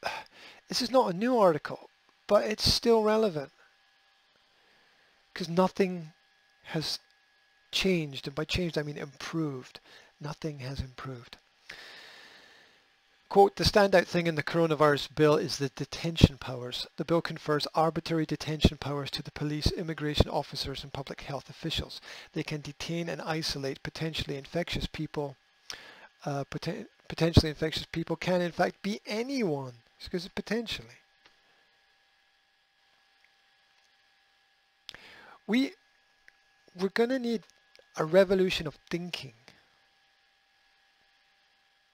this 0.68 0.82
is 0.82 0.90
not 0.90 1.12
a 1.12 1.16
new 1.16 1.38
article, 1.38 1.90
but 2.26 2.44
it's 2.44 2.70
still 2.70 3.02
relevant 3.02 3.50
because 5.32 5.48
nothing 5.48 6.12
has 6.64 6.98
changed, 7.72 8.26
and 8.26 8.34
by 8.34 8.44
changed 8.44 8.78
I 8.78 8.82
mean 8.82 8.96
improved. 8.96 9.80
Nothing 10.20 10.60
has 10.60 10.80
improved. 10.80 11.36
Quote, 13.28 13.56
the 13.56 13.64
standout 13.64 14.06
thing 14.06 14.28
in 14.28 14.36
the 14.36 14.44
coronavirus 14.44 15.08
bill 15.16 15.36
is 15.36 15.58
the 15.58 15.70
detention 15.70 16.38
powers. 16.38 16.86
The 16.98 17.04
bill 17.04 17.20
confers 17.20 17.66
arbitrary 17.74 18.26
detention 18.26 18.76
powers 18.78 19.10
to 19.10 19.22
the 19.24 19.32
police, 19.32 19.72
immigration 19.72 20.28
officers 20.28 20.84
and 20.84 20.92
public 20.92 21.22
health 21.22 21.50
officials. 21.50 22.00
They 22.32 22.44
can 22.44 22.60
detain 22.60 23.08
and 23.08 23.20
isolate 23.20 23.82
potentially 23.82 24.36
infectious 24.36 24.86
people. 24.86 25.36
Uh, 26.24 26.44
poten 26.44 26.86
potentially 27.08 27.50
infectious 27.50 27.86
people 27.90 28.16
can 28.16 28.40
in 28.40 28.52
fact 28.52 28.80
be 28.82 29.00
anyone 29.04 29.74
because 30.02 30.28
potentially. 30.28 30.98
We, 35.46 35.72
we're 36.78 36.88
going 36.88 37.10
to 37.10 37.18
need 37.18 37.42
a 37.96 38.04
revolution 38.04 38.66
of 38.66 38.78
thinking 38.90 39.34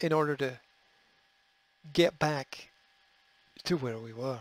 in 0.01 0.13
order 0.13 0.37
to 0.37 0.61
get 1.93 2.19
back 2.19 2.71
to 3.65 3.77
where 3.77 3.99
we 3.99 4.13
were. 4.13 4.41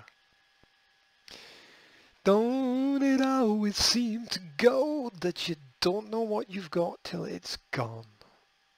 Don't 2.24 3.02
it 3.02 3.22
always 3.22 3.78
seem 3.78 4.28
to 4.28 4.40
go 4.58 5.12
that 5.22 5.48
you 5.50 5.56
don't 5.82 6.10
know 6.10 6.22
what 6.22 6.50
you've 6.50 6.72
got 6.72 7.04
till 7.04 7.26
it's 7.26 7.58
gone, 7.72 8.06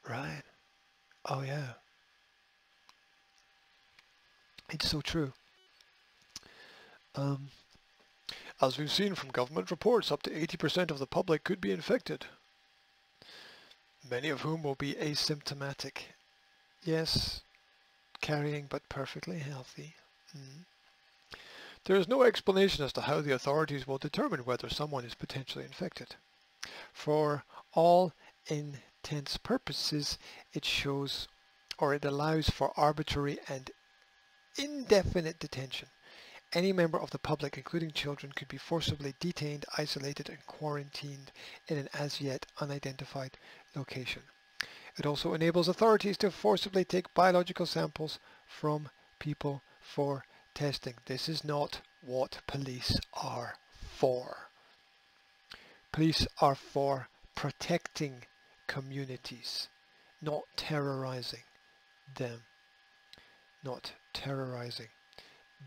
right? 0.07 0.43
Oh 1.25 1.41
yeah. 1.41 1.73
It's 4.72 4.89
so 4.89 5.01
true. 5.01 5.34
Um, 7.15 7.49
as 8.61 8.78
we've 8.78 8.91
seen 8.91 9.15
from 9.15 9.32
government 9.32 9.69
reports, 9.69 10.11
up 10.11 10.24
to 10.24 10.30
80% 10.30 10.89
of 10.89 10.97
the 10.97 11.05
public 11.05 11.43
could 11.43 11.59
be 11.59 11.72
infected, 11.72 12.26
many 14.09 14.30
of 14.30 14.41
whom 14.41 14.63
will 14.63 14.76
be 14.76 14.93
asymptomatic. 14.93 16.03
Yes, 16.84 17.41
carrying 18.22 18.67
but 18.67 18.88
perfectly 18.88 19.39
healthy. 19.39 19.95
Mm. 20.36 20.65
There 21.84 21.97
is 21.97 22.07
no 22.07 22.24
explanation 22.24 22.86
as 22.86 22.93
to 22.93 23.01
how 23.01 23.19
the 23.19 23.34
authorities 23.34 23.86
will 23.86 23.97
determine 23.97 24.45
whether 24.45 24.69
someone 24.69 25.03
is 25.03 25.15
potentially 25.15 25.65
infected. 25.65 26.15
For 26.93 27.43
all 27.74 28.13
intents 28.47 29.36
purposes, 29.38 30.17
it 30.53 30.63
shows 30.63 31.28
or 31.78 31.93
it 31.93 32.05
allows 32.05 32.49
for 32.49 32.72
arbitrary 32.78 33.39
and 33.49 33.72
indefinite 34.58 35.39
detention. 35.39 35.89
Any 36.54 36.74
member 36.74 36.99
of 36.99 37.12
the 37.12 37.20
public, 37.20 37.58
including 37.58 37.91
children, 37.91 38.34
could 38.36 38.49
be 38.49 38.58
forcibly 38.58 39.16
detained, 39.20 39.66
isolated 39.78 40.30
and 40.30 40.45
quarantined 40.45 41.32
in 41.68 41.78
an 41.78 41.88
as 41.93 42.20
yet 42.20 42.45
unidentified 42.60 43.38
location. 43.76 44.24
It 44.97 45.06
also 45.06 45.34
enables 45.34 45.70
authorities 45.70 46.18
to 46.18 46.32
forcibly 46.32 46.84
take 46.84 47.14
biological 47.14 47.66
samples 47.66 48.20
from 48.45 48.89
people 49.20 49.64
for 49.80 50.26
testing. 50.54 50.95
This 51.06 51.30
is 51.30 51.43
not 51.45 51.80
what 52.02 52.41
police 52.47 52.99
are 53.14 53.56
for. 53.72 54.49
Police 55.93 56.28
are 56.41 56.56
for 56.56 57.08
protecting 57.36 58.26
communities, 58.68 59.70
not 60.22 60.43
terrorizing 60.58 61.43
them. 62.16 62.43
Not 63.64 63.93
terrorizing 64.14 64.88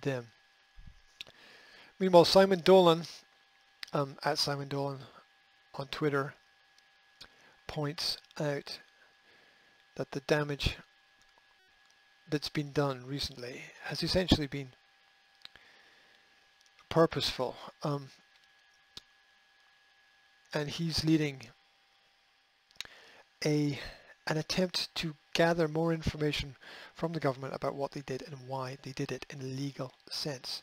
them. 0.02 0.28
Meanwhile, 1.98 2.24
Simon 2.24 2.60
Dolan, 2.60 3.02
um, 3.92 4.16
at 4.24 4.38
Simon 4.38 4.68
Dolan 4.68 4.98
on 5.74 5.86
Twitter, 5.88 6.34
points 7.66 8.18
out 8.38 8.78
that 9.96 10.10
the 10.10 10.20
damage 10.20 10.76
that's 12.28 12.48
been 12.48 12.72
done 12.72 13.04
recently 13.06 13.62
has 13.84 14.02
essentially 14.02 14.46
been 14.46 14.68
purposeful. 16.88 17.56
Um, 17.82 18.08
and 20.52 20.68
he's 20.68 21.04
leading 21.04 21.42
a 23.44 23.78
an 24.26 24.38
attempt 24.38 24.94
to 24.94 25.14
gather 25.34 25.68
more 25.68 25.92
information 25.92 26.56
from 26.94 27.12
the 27.12 27.20
government 27.20 27.54
about 27.54 27.74
what 27.74 27.92
they 27.92 28.00
did 28.00 28.22
and 28.22 28.48
why 28.48 28.78
they 28.82 28.92
did 28.92 29.12
it 29.12 29.26
in 29.28 29.40
a 29.40 29.44
legal 29.44 29.92
sense. 30.08 30.62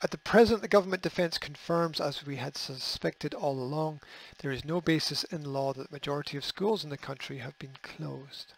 At 0.00 0.12
the 0.12 0.18
present, 0.18 0.62
the 0.62 0.68
government 0.68 1.02
defence 1.02 1.38
confirms, 1.38 2.00
as 2.00 2.24
we 2.24 2.36
had 2.36 2.56
suspected 2.56 3.34
all 3.34 3.58
along, 3.58 4.00
there 4.38 4.52
is 4.52 4.64
no 4.64 4.80
basis 4.80 5.24
in 5.24 5.52
law 5.52 5.72
that 5.72 5.88
the 5.88 5.94
majority 5.94 6.36
of 6.36 6.44
schools 6.44 6.84
in 6.84 6.90
the 6.90 6.96
country 6.96 7.38
have 7.38 7.58
been 7.58 7.76
closed. 7.82 8.52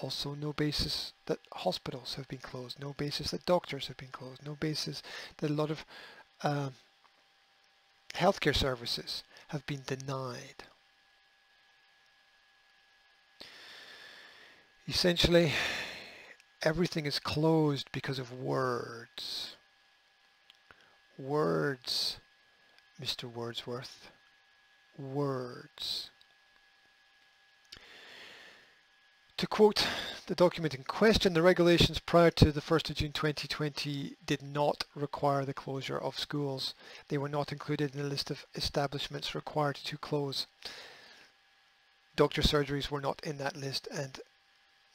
Also 0.00 0.34
no 0.34 0.54
basis 0.54 1.12
that 1.26 1.40
hospitals 1.52 2.14
have 2.14 2.28
been 2.28 2.38
closed, 2.38 2.80
no 2.80 2.94
basis 2.94 3.32
that 3.32 3.44
doctors 3.44 3.88
have 3.88 3.98
been 3.98 4.08
closed, 4.12 4.42
no 4.46 4.54
basis 4.54 5.02
that 5.38 5.50
a 5.50 5.54
lot 5.54 5.70
of 5.70 5.84
uh, 6.42 6.70
healthcare 8.14 8.56
services 8.56 9.24
have 9.48 9.66
been 9.66 9.82
denied. 9.86 10.64
Essentially, 14.88 15.52
everything 16.62 17.04
is 17.04 17.18
closed 17.18 17.92
because 17.92 18.18
of 18.18 18.32
words. 18.32 19.54
Words, 21.18 22.16
Mr. 22.98 23.30
Wordsworth. 23.30 24.10
Words. 24.98 26.08
To 29.36 29.46
quote 29.46 29.86
the 30.26 30.34
document 30.34 30.74
in 30.74 30.84
question, 30.84 31.34
the 31.34 31.42
regulations 31.42 31.98
prior 31.98 32.30
to 32.30 32.50
the 32.50 32.62
1st 32.62 32.90
of 32.90 32.96
June 32.96 33.12
2020 33.12 34.16
did 34.24 34.42
not 34.42 34.84
require 34.94 35.44
the 35.44 35.52
closure 35.52 35.98
of 35.98 36.18
schools. 36.18 36.72
They 37.08 37.18
were 37.18 37.28
not 37.28 37.52
included 37.52 37.94
in 37.94 38.02
the 38.02 38.08
list 38.08 38.30
of 38.30 38.46
establishments 38.54 39.34
required 39.34 39.76
to 39.84 39.98
close. 39.98 40.46
Doctor 42.16 42.40
surgeries 42.40 42.90
were 42.90 43.02
not 43.02 43.20
in 43.22 43.36
that 43.36 43.54
list 43.54 43.86
and 43.92 44.18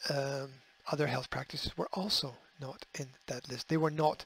um, 0.09 0.49
other 0.91 1.07
health 1.07 1.29
practices 1.29 1.77
were 1.77 1.89
also 1.93 2.35
not 2.59 2.85
in 2.97 3.07
that 3.27 3.49
list. 3.49 3.69
They 3.69 3.77
were 3.77 3.91
not 3.91 4.25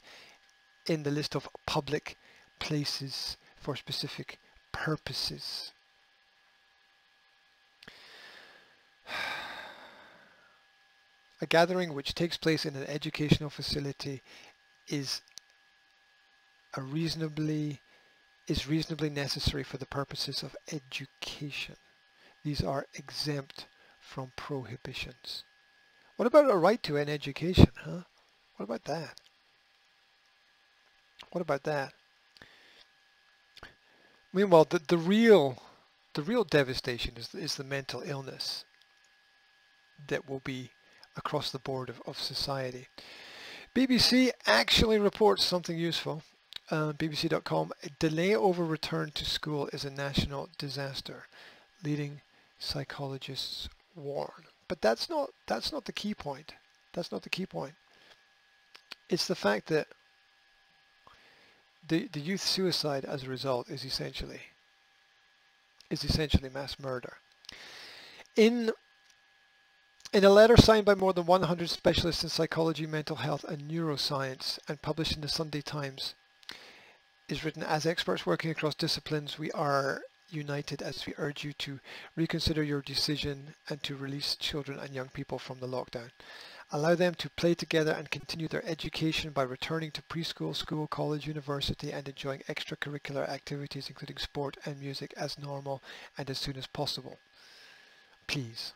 in 0.86 1.02
the 1.02 1.10
list 1.10 1.34
of 1.34 1.48
public 1.66 2.16
places 2.58 3.36
for 3.56 3.76
specific 3.76 4.38
purposes. 4.72 5.72
A 11.40 11.46
gathering 11.46 11.94
which 11.94 12.14
takes 12.14 12.36
place 12.36 12.66
in 12.66 12.74
an 12.74 12.84
educational 12.88 13.48
facility 13.48 14.22
is 14.88 15.22
a 16.74 16.82
reasonably 16.82 17.80
is 18.48 18.66
reasonably 18.66 19.10
necessary 19.10 19.62
for 19.62 19.76
the 19.76 19.86
purposes 19.86 20.42
of 20.42 20.56
education. 20.72 21.76
These 22.42 22.62
are 22.62 22.86
exempt 22.94 23.66
from 24.00 24.32
prohibitions. 24.36 25.44
What 26.18 26.26
about 26.26 26.50
a 26.50 26.56
right 26.56 26.82
to 26.82 26.96
an 26.96 27.08
education, 27.08 27.68
huh? 27.76 28.00
What 28.56 28.64
about 28.64 28.84
that? 28.86 29.20
What 31.30 31.42
about 31.42 31.62
that? 31.62 31.92
Meanwhile, 34.32 34.66
the, 34.68 34.80
the 34.80 34.98
real 34.98 35.62
the 36.14 36.22
real 36.22 36.42
devastation 36.42 37.14
is, 37.16 37.32
is 37.36 37.54
the 37.54 37.62
mental 37.62 38.02
illness 38.04 38.64
that 40.08 40.28
will 40.28 40.40
be 40.40 40.70
across 41.16 41.52
the 41.52 41.60
board 41.60 41.88
of, 41.88 42.02
of 42.04 42.18
society. 42.18 42.88
BBC 43.72 44.32
actually 44.44 44.98
reports 44.98 45.44
something 45.44 45.78
useful. 45.78 46.24
Uh, 46.68 46.94
BBC.com, 46.94 47.70
delay 48.00 48.34
over 48.34 48.64
return 48.64 49.12
to 49.12 49.24
school 49.24 49.68
is 49.72 49.84
a 49.84 49.90
national 49.90 50.48
disaster, 50.58 51.28
leading 51.84 52.22
psychologists 52.58 53.68
warn. 53.94 54.48
But 54.68 54.82
that's 54.82 55.08
not 55.08 55.30
that's 55.46 55.72
not 55.72 55.86
the 55.86 55.92
key 55.92 56.14
point. 56.14 56.54
That's 56.92 57.10
not 57.10 57.22
the 57.22 57.30
key 57.30 57.46
point. 57.46 57.74
It's 59.08 59.26
the 59.26 59.34
fact 59.34 59.68
that 59.68 59.88
the 61.88 62.08
the 62.12 62.20
youth 62.20 62.42
suicide 62.42 63.04
as 63.04 63.24
a 63.24 63.28
result 63.28 63.70
is 63.70 63.84
essentially 63.84 64.40
is 65.90 66.04
essentially 66.04 66.50
mass 66.50 66.78
murder. 66.78 67.14
In 68.36 68.72
in 70.12 70.24
a 70.24 70.30
letter 70.30 70.56
signed 70.56 70.86
by 70.86 70.94
more 70.94 71.12
than 71.12 71.26
100 71.26 71.68
specialists 71.68 72.22
in 72.22 72.30
psychology, 72.30 72.86
mental 72.86 73.16
health 73.16 73.44
and 73.44 73.70
neuroscience 73.70 74.58
and 74.66 74.80
published 74.80 75.14
in 75.14 75.20
the 75.20 75.28
Sunday 75.28 75.60
Times 75.60 76.14
is 77.28 77.44
written 77.44 77.62
as 77.62 77.84
experts 77.84 78.24
working 78.24 78.50
across 78.50 78.74
disciplines 78.74 79.38
we 79.38 79.50
are 79.52 80.00
united 80.30 80.82
as 80.82 81.06
we 81.06 81.14
urge 81.18 81.44
you 81.44 81.52
to 81.54 81.80
reconsider 82.16 82.62
your 82.62 82.80
decision 82.82 83.54
and 83.68 83.82
to 83.82 83.96
release 83.96 84.36
children 84.36 84.78
and 84.78 84.94
young 84.94 85.08
people 85.08 85.38
from 85.38 85.60
the 85.60 85.66
lockdown. 85.66 86.10
Allow 86.70 86.96
them 86.96 87.14
to 87.14 87.30
play 87.30 87.54
together 87.54 87.92
and 87.92 88.10
continue 88.10 88.46
their 88.46 88.64
education 88.66 89.30
by 89.30 89.42
returning 89.42 89.90
to 89.92 90.02
preschool, 90.02 90.54
school, 90.54 90.86
college, 90.86 91.26
university 91.26 91.92
and 91.92 92.06
enjoying 92.06 92.42
extracurricular 92.48 93.28
activities 93.28 93.88
including 93.88 94.18
sport 94.18 94.56
and 94.66 94.78
music 94.78 95.14
as 95.16 95.38
normal 95.38 95.82
and 96.18 96.28
as 96.28 96.38
soon 96.38 96.56
as 96.56 96.66
possible. 96.66 97.18
Please. 98.26 98.74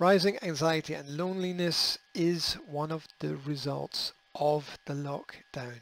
Rising 0.00 0.38
anxiety 0.42 0.94
and 0.94 1.16
loneliness 1.16 1.98
is 2.14 2.54
one 2.66 2.90
of 2.90 3.06
the 3.20 3.36
results 3.36 4.12
of 4.34 4.78
the 4.86 4.94
lockdown. 4.94 5.80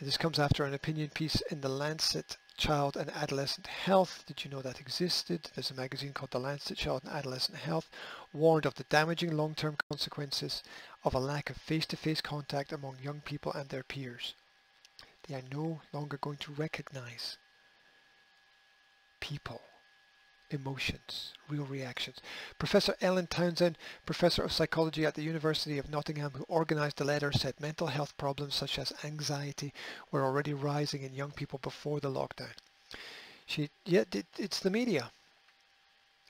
This 0.00 0.16
comes 0.16 0.38
after 0.38 0.64
an 0.64 0.74
opinion 0.74 1.08
piece 1.08 1.40
in 1.50 1.60
the 1.60 1.68
Lancet 1.68 2.36
Child 2.58 2.96
and 2.96 3.08
Adolescent 3.10 3.68
Health. 3.68 4.24
Did 4.26 4.44
you 4.44 4.50
know 4.50 4.60
that 4.62 4.80
existed? 4.80 5.48
There's 5.54 5.70
a 5.70 5.74
magazine 5.74 6.12
called 6.12 6.32
The 6.32 6.40
Lancet 6.40 6.76
Child 6.76 7.04
and 7.04 7.12
Adolescent 7.12 7.56
Health, 7.56 7.88
warned 8.32 8.66
of 8.66 8.74
the 8.74 8.82
damaging 8.84 9.36
long-term 9.36 9.76
consequences 9.88 10.64
of 11.04 11.14
a 11.14 11.20
lack 11.20 11.50
of 11.50 11.56
face-to-face 11.56 12.20
-face 12.20 12.22
contact 12.22 12.72
among 12.72 12.98
young 12.98 13.20
people 13.20 13.52
and 13.52 13.68
their 13.68 13.84
peers. 13.84 14.34
They 15.22 15.36
are 15.36 15.42
no 15.52 15.82
longer 15.92 16.18
going 16.18 16.38
to 16.38 16.52
recognize 16.52 17.38
people 19.20 19.62
emotions, 20.50 21.34
real 21.48 21.64
reactions. 21.64 22.18
Professor 22.58 22.94
Ellen 23.00 23.26
Townsend, 23.26 23.76
Professor 24.06 24.42
of 24.42 24.52
Psychology 24.52 25.04
at 25.04 25.14
the 25.14 25.22
University 25.22 25.78
of 25.78 25.90
Nottingham, 25.90 26.32
who 26.32 26.44
organized 26.48 26.96
the 26.96 27.04
letter, 27.04 27.32
said 27.32 27.60
mental 27.60 27.88
health 27.88 28.16
problems 28.16 28.54
such 28.54 28.78
as 28.78 28.92
anxiety 29.04 29.72
were 30.10 30.24
already 30.24 30.54
rising 30.54 31.02
in 31.02 31.14
young 31.14 31.30
people 31.32 31.58
before 31.62 32.00
the 32.00 32.10
lockdown. 32.10 32.54
She, 33.46 33.70
yet 33.84 34.14
it, 34.14 34.26
it's 34.38 34.60
the 34.60 34.70
media. 34.70 35.10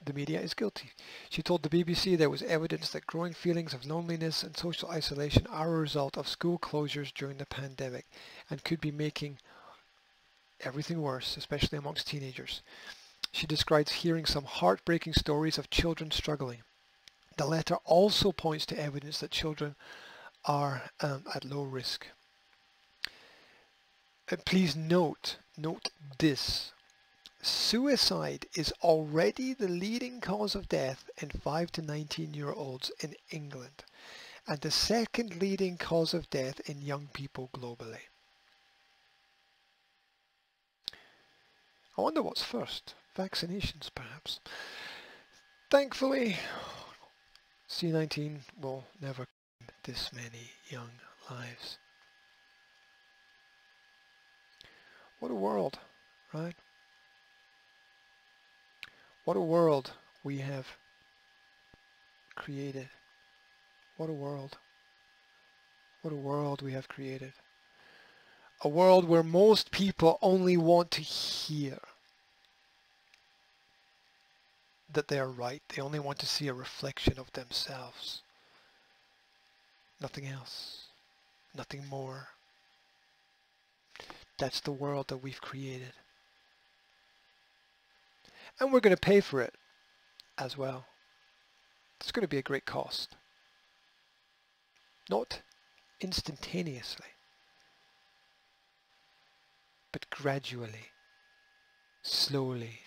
The 0.05 0.13
media 0.13 0.41
is 0.41 0.55
guilty. 0.55 0.93
She 1.29 1.43
told 1.43 1.63
the 1.63 1.69
BBC 1.69 2.17
there 2.17 2.31
was 2.31 2.43
evidence 2.43 2.91
that 2.91 3.07
growing 3.07 3.35
feelings 3.35 3.75
of 3.75 3.85
loneliness 3.85 4.45
and 4.45 4.57
social 4.57 4.89
isolation 4.91 5.47
are 5.49 5.75
a 5.75 5.81
result 5.81 6.17
of 6.17 6.29
school 6.29 6.59
closures 6.59 7.13
during 7.13 7.39
the 7.39 7.47
pandemic 7.47 8.07
and 8.49 8.63
could 8.63 8.81
be 8.81 8.93
making 8.93 9.39
everything 10.61 11.03
worse, 11.03 11.37
especially 11.37 11.79
amongst 11.79 12.07
teenagers. 12.07 12.63
She 13.33 13.47
describes 13.47 13.93
hearing 13.93 14.27
some 14.27 14.45
heartbreaking 14.45 15.15
stories 15.15 15.59
of 15.59 15.71
children 15.71 16.11
struggling. 16.11 16.63
The 17.37 17.47
letter 17.47 17.77
also 17.85 18.33
points 18.33 18.67
to 18.67 18.79
evidence 18.79 19.21
that 19.21 19.31
children 19.31 19.77
are 20.45 20.91
um, 21.01 21.25
at 21.35 21.45
low 21.45 21.63
risk. 21.63 22.07
And 24.31 24.45
please 24.45 24.75
note, 24.75 25.37
note 25.57 25.91
this. 26.19 26.73
Suicide 27.41 28.47
is 28.55 28.73
already 28.83 29.55
the 29.55 29.69
leading 29.69 30.21
cause 30.21 30.55
of 30.55 30.69
death 30.69 31.09
in 31.19 31.31
5 31.31 31.71
to 31.73 31.83
19 31.83 32.35
year 32.35 32.53
olds 32.53 32.91
in 33.01 33.15
England 33.31 33.85
and 34.49 34.61
the 34.61 34.71
second 34.71 35.37
leading 35.37 35.77
cause 35.77 36.15
of 36.15 36.31
death 36.31 36.61
in 36.69 36.81
young 36.81 37.09
people 37.13 37.51
globally. 37.55 38.09
I 41.97 42.01
wonder 42.01 42.23
what's 42.23 42.43
first 42.43 42.95
vaccinations 43.19 43.91
perhaps. 43.95 44.39
Thankfully, 45.71 46.37
C19 47.69 48.39
will 48.61 48.85
never 49.03 49.27
this 49.83 50.11
many 50.15 50.53
young 50.69 50.91
lives. 51.31 51.79
What 55.19 55.31
a 55.33 55.35
world, 55.35 55.79
right? 56.33 56.55
What 59.25 59.37
a 59.37 59.41
world 59.41 59.91
we 60.23 60.39
have 60.39 60.67
created. 62.37 62.89
What 63.97 64.09
a 64.09 64.13
world. 64.13 64.57
What 66.03 66.13
a 66.13 66.17
world 66.17 66.63
we 66.63 66.73
have 66.73 66.89
created. 66.89 67.33
A 68.63 68.69
world 68.69 69.09
where 69.09 69.25
most 69.25 69.71
people 69.71 70.19
only 70.23 70.57
want 70.57 70.91
to 70.93 71.01
hear 71.01 71.79
that 74.93 75.09
they 75.09 75.19
are 75.19 75.29
right. 75.29 75.63
They 75.69 75.83
only 75.83 75.99
want 75.99 76.19
to 76.21 76.27
see 76.27 76.49
a 76.49 76.55
reflection 76.55 77.19
of 77.19 77.33
themselves. 77.33 78.23
Nothing 80.01 80.27
else. 80.27 80.87
Nothing 81.57 81.87
more. 81.89 82.29
That's 84.39 84.61
the 84.61 84.73
world 84.73 85.09
that 85.09 85.19
we've 85.19 85.41
created. 85.41 85.93
And 88.61 88.73
we're 88.73 88.81
going 88.81 88.97
to 88.97 89.01
pay 89.01 89.21
for 89.21 89.41
it 89.41 89.55
as 90.37 90.57
well. 90.57 90.87
It's 92.01 92.13
going 92.13 92.23
to 92.23 92.29
be 92.29 92.39
a 92.39 92.43
great 92.43 92.65
cost. 92.65 93.17
Not 95.11 95.43
instantaneously, 96.01 97.07
but 99.91 100.09
gradually, 100.11 100.93
slowly, 102.03 102.81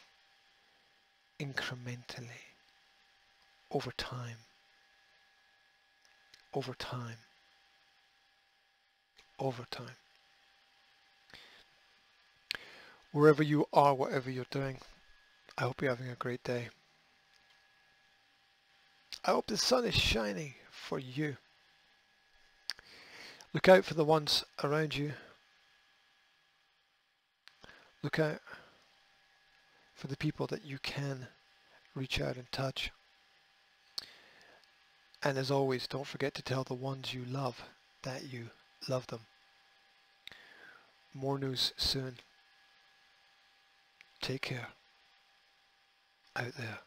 incrementally. 1.41 2.45
over 3.71 3.91
time. 3.97 4.37
Over 6.53 6.73
time. 6.73 7.17
Over 9.39 9.65
time. 9.71 9.95
Wherever 13.11 13.41
you 13.41 13.65
are, 13.73 13.95
whatever 13.95 14.29
you're 14.29 14.45
doing, 14.51 14.77
I 15.57 15.63
hope 15.63 15.81
you're 15.81 15.95
having 15.95 16.11
a 16.11 16.15
great 16.15 16.43
day. 16.43 16.69
I 19.25 19.31
hope 19.31 19.47
the 19.47 19.57
sun 19.57 19.85
is 19.85 19.95
shining 19.95 20.53
for 20.69 20.99
you. 20.99 21.37
Look 23.53 23.67
out 23.67 23.83
for 23.83 23.95
the 23.95 24.05
ones 24.05 24.45
around 24.63 24.95
you. 24.95 25.13
Look 28.03 28.19
out 28.19 28.41
for 30.01 30.07
the 30.07 30.17
people 30.17 30.47
that 30.47 30.65
you 30.65 30.79
can 30.81 31.27
reach 31.93 32.19
out 32.19 32.35
and 32.35 32.51
touch. 32.51 32.89
And 35.23 35.37
as 35.37 35.51
always, 35.51 35.85
don't 35.85 36.07
forget 36.07 36.33
to 36.33 36.41
tell 36.41 36.63
the 36.63 36.73
ones 36.73 37.13
you 37.13 37.23
love 37.23 37.61
that 38.01 38.33
you 38.33 38.49
love 38.89 39.05
them. 39.07 39.19
More 41.13 41.37
news 41.37 41.71
soon. 41.77 42.15
Take 44.21 44.41
care 44.41 44.69
out 46.35 46.55
there. 46.57 46.79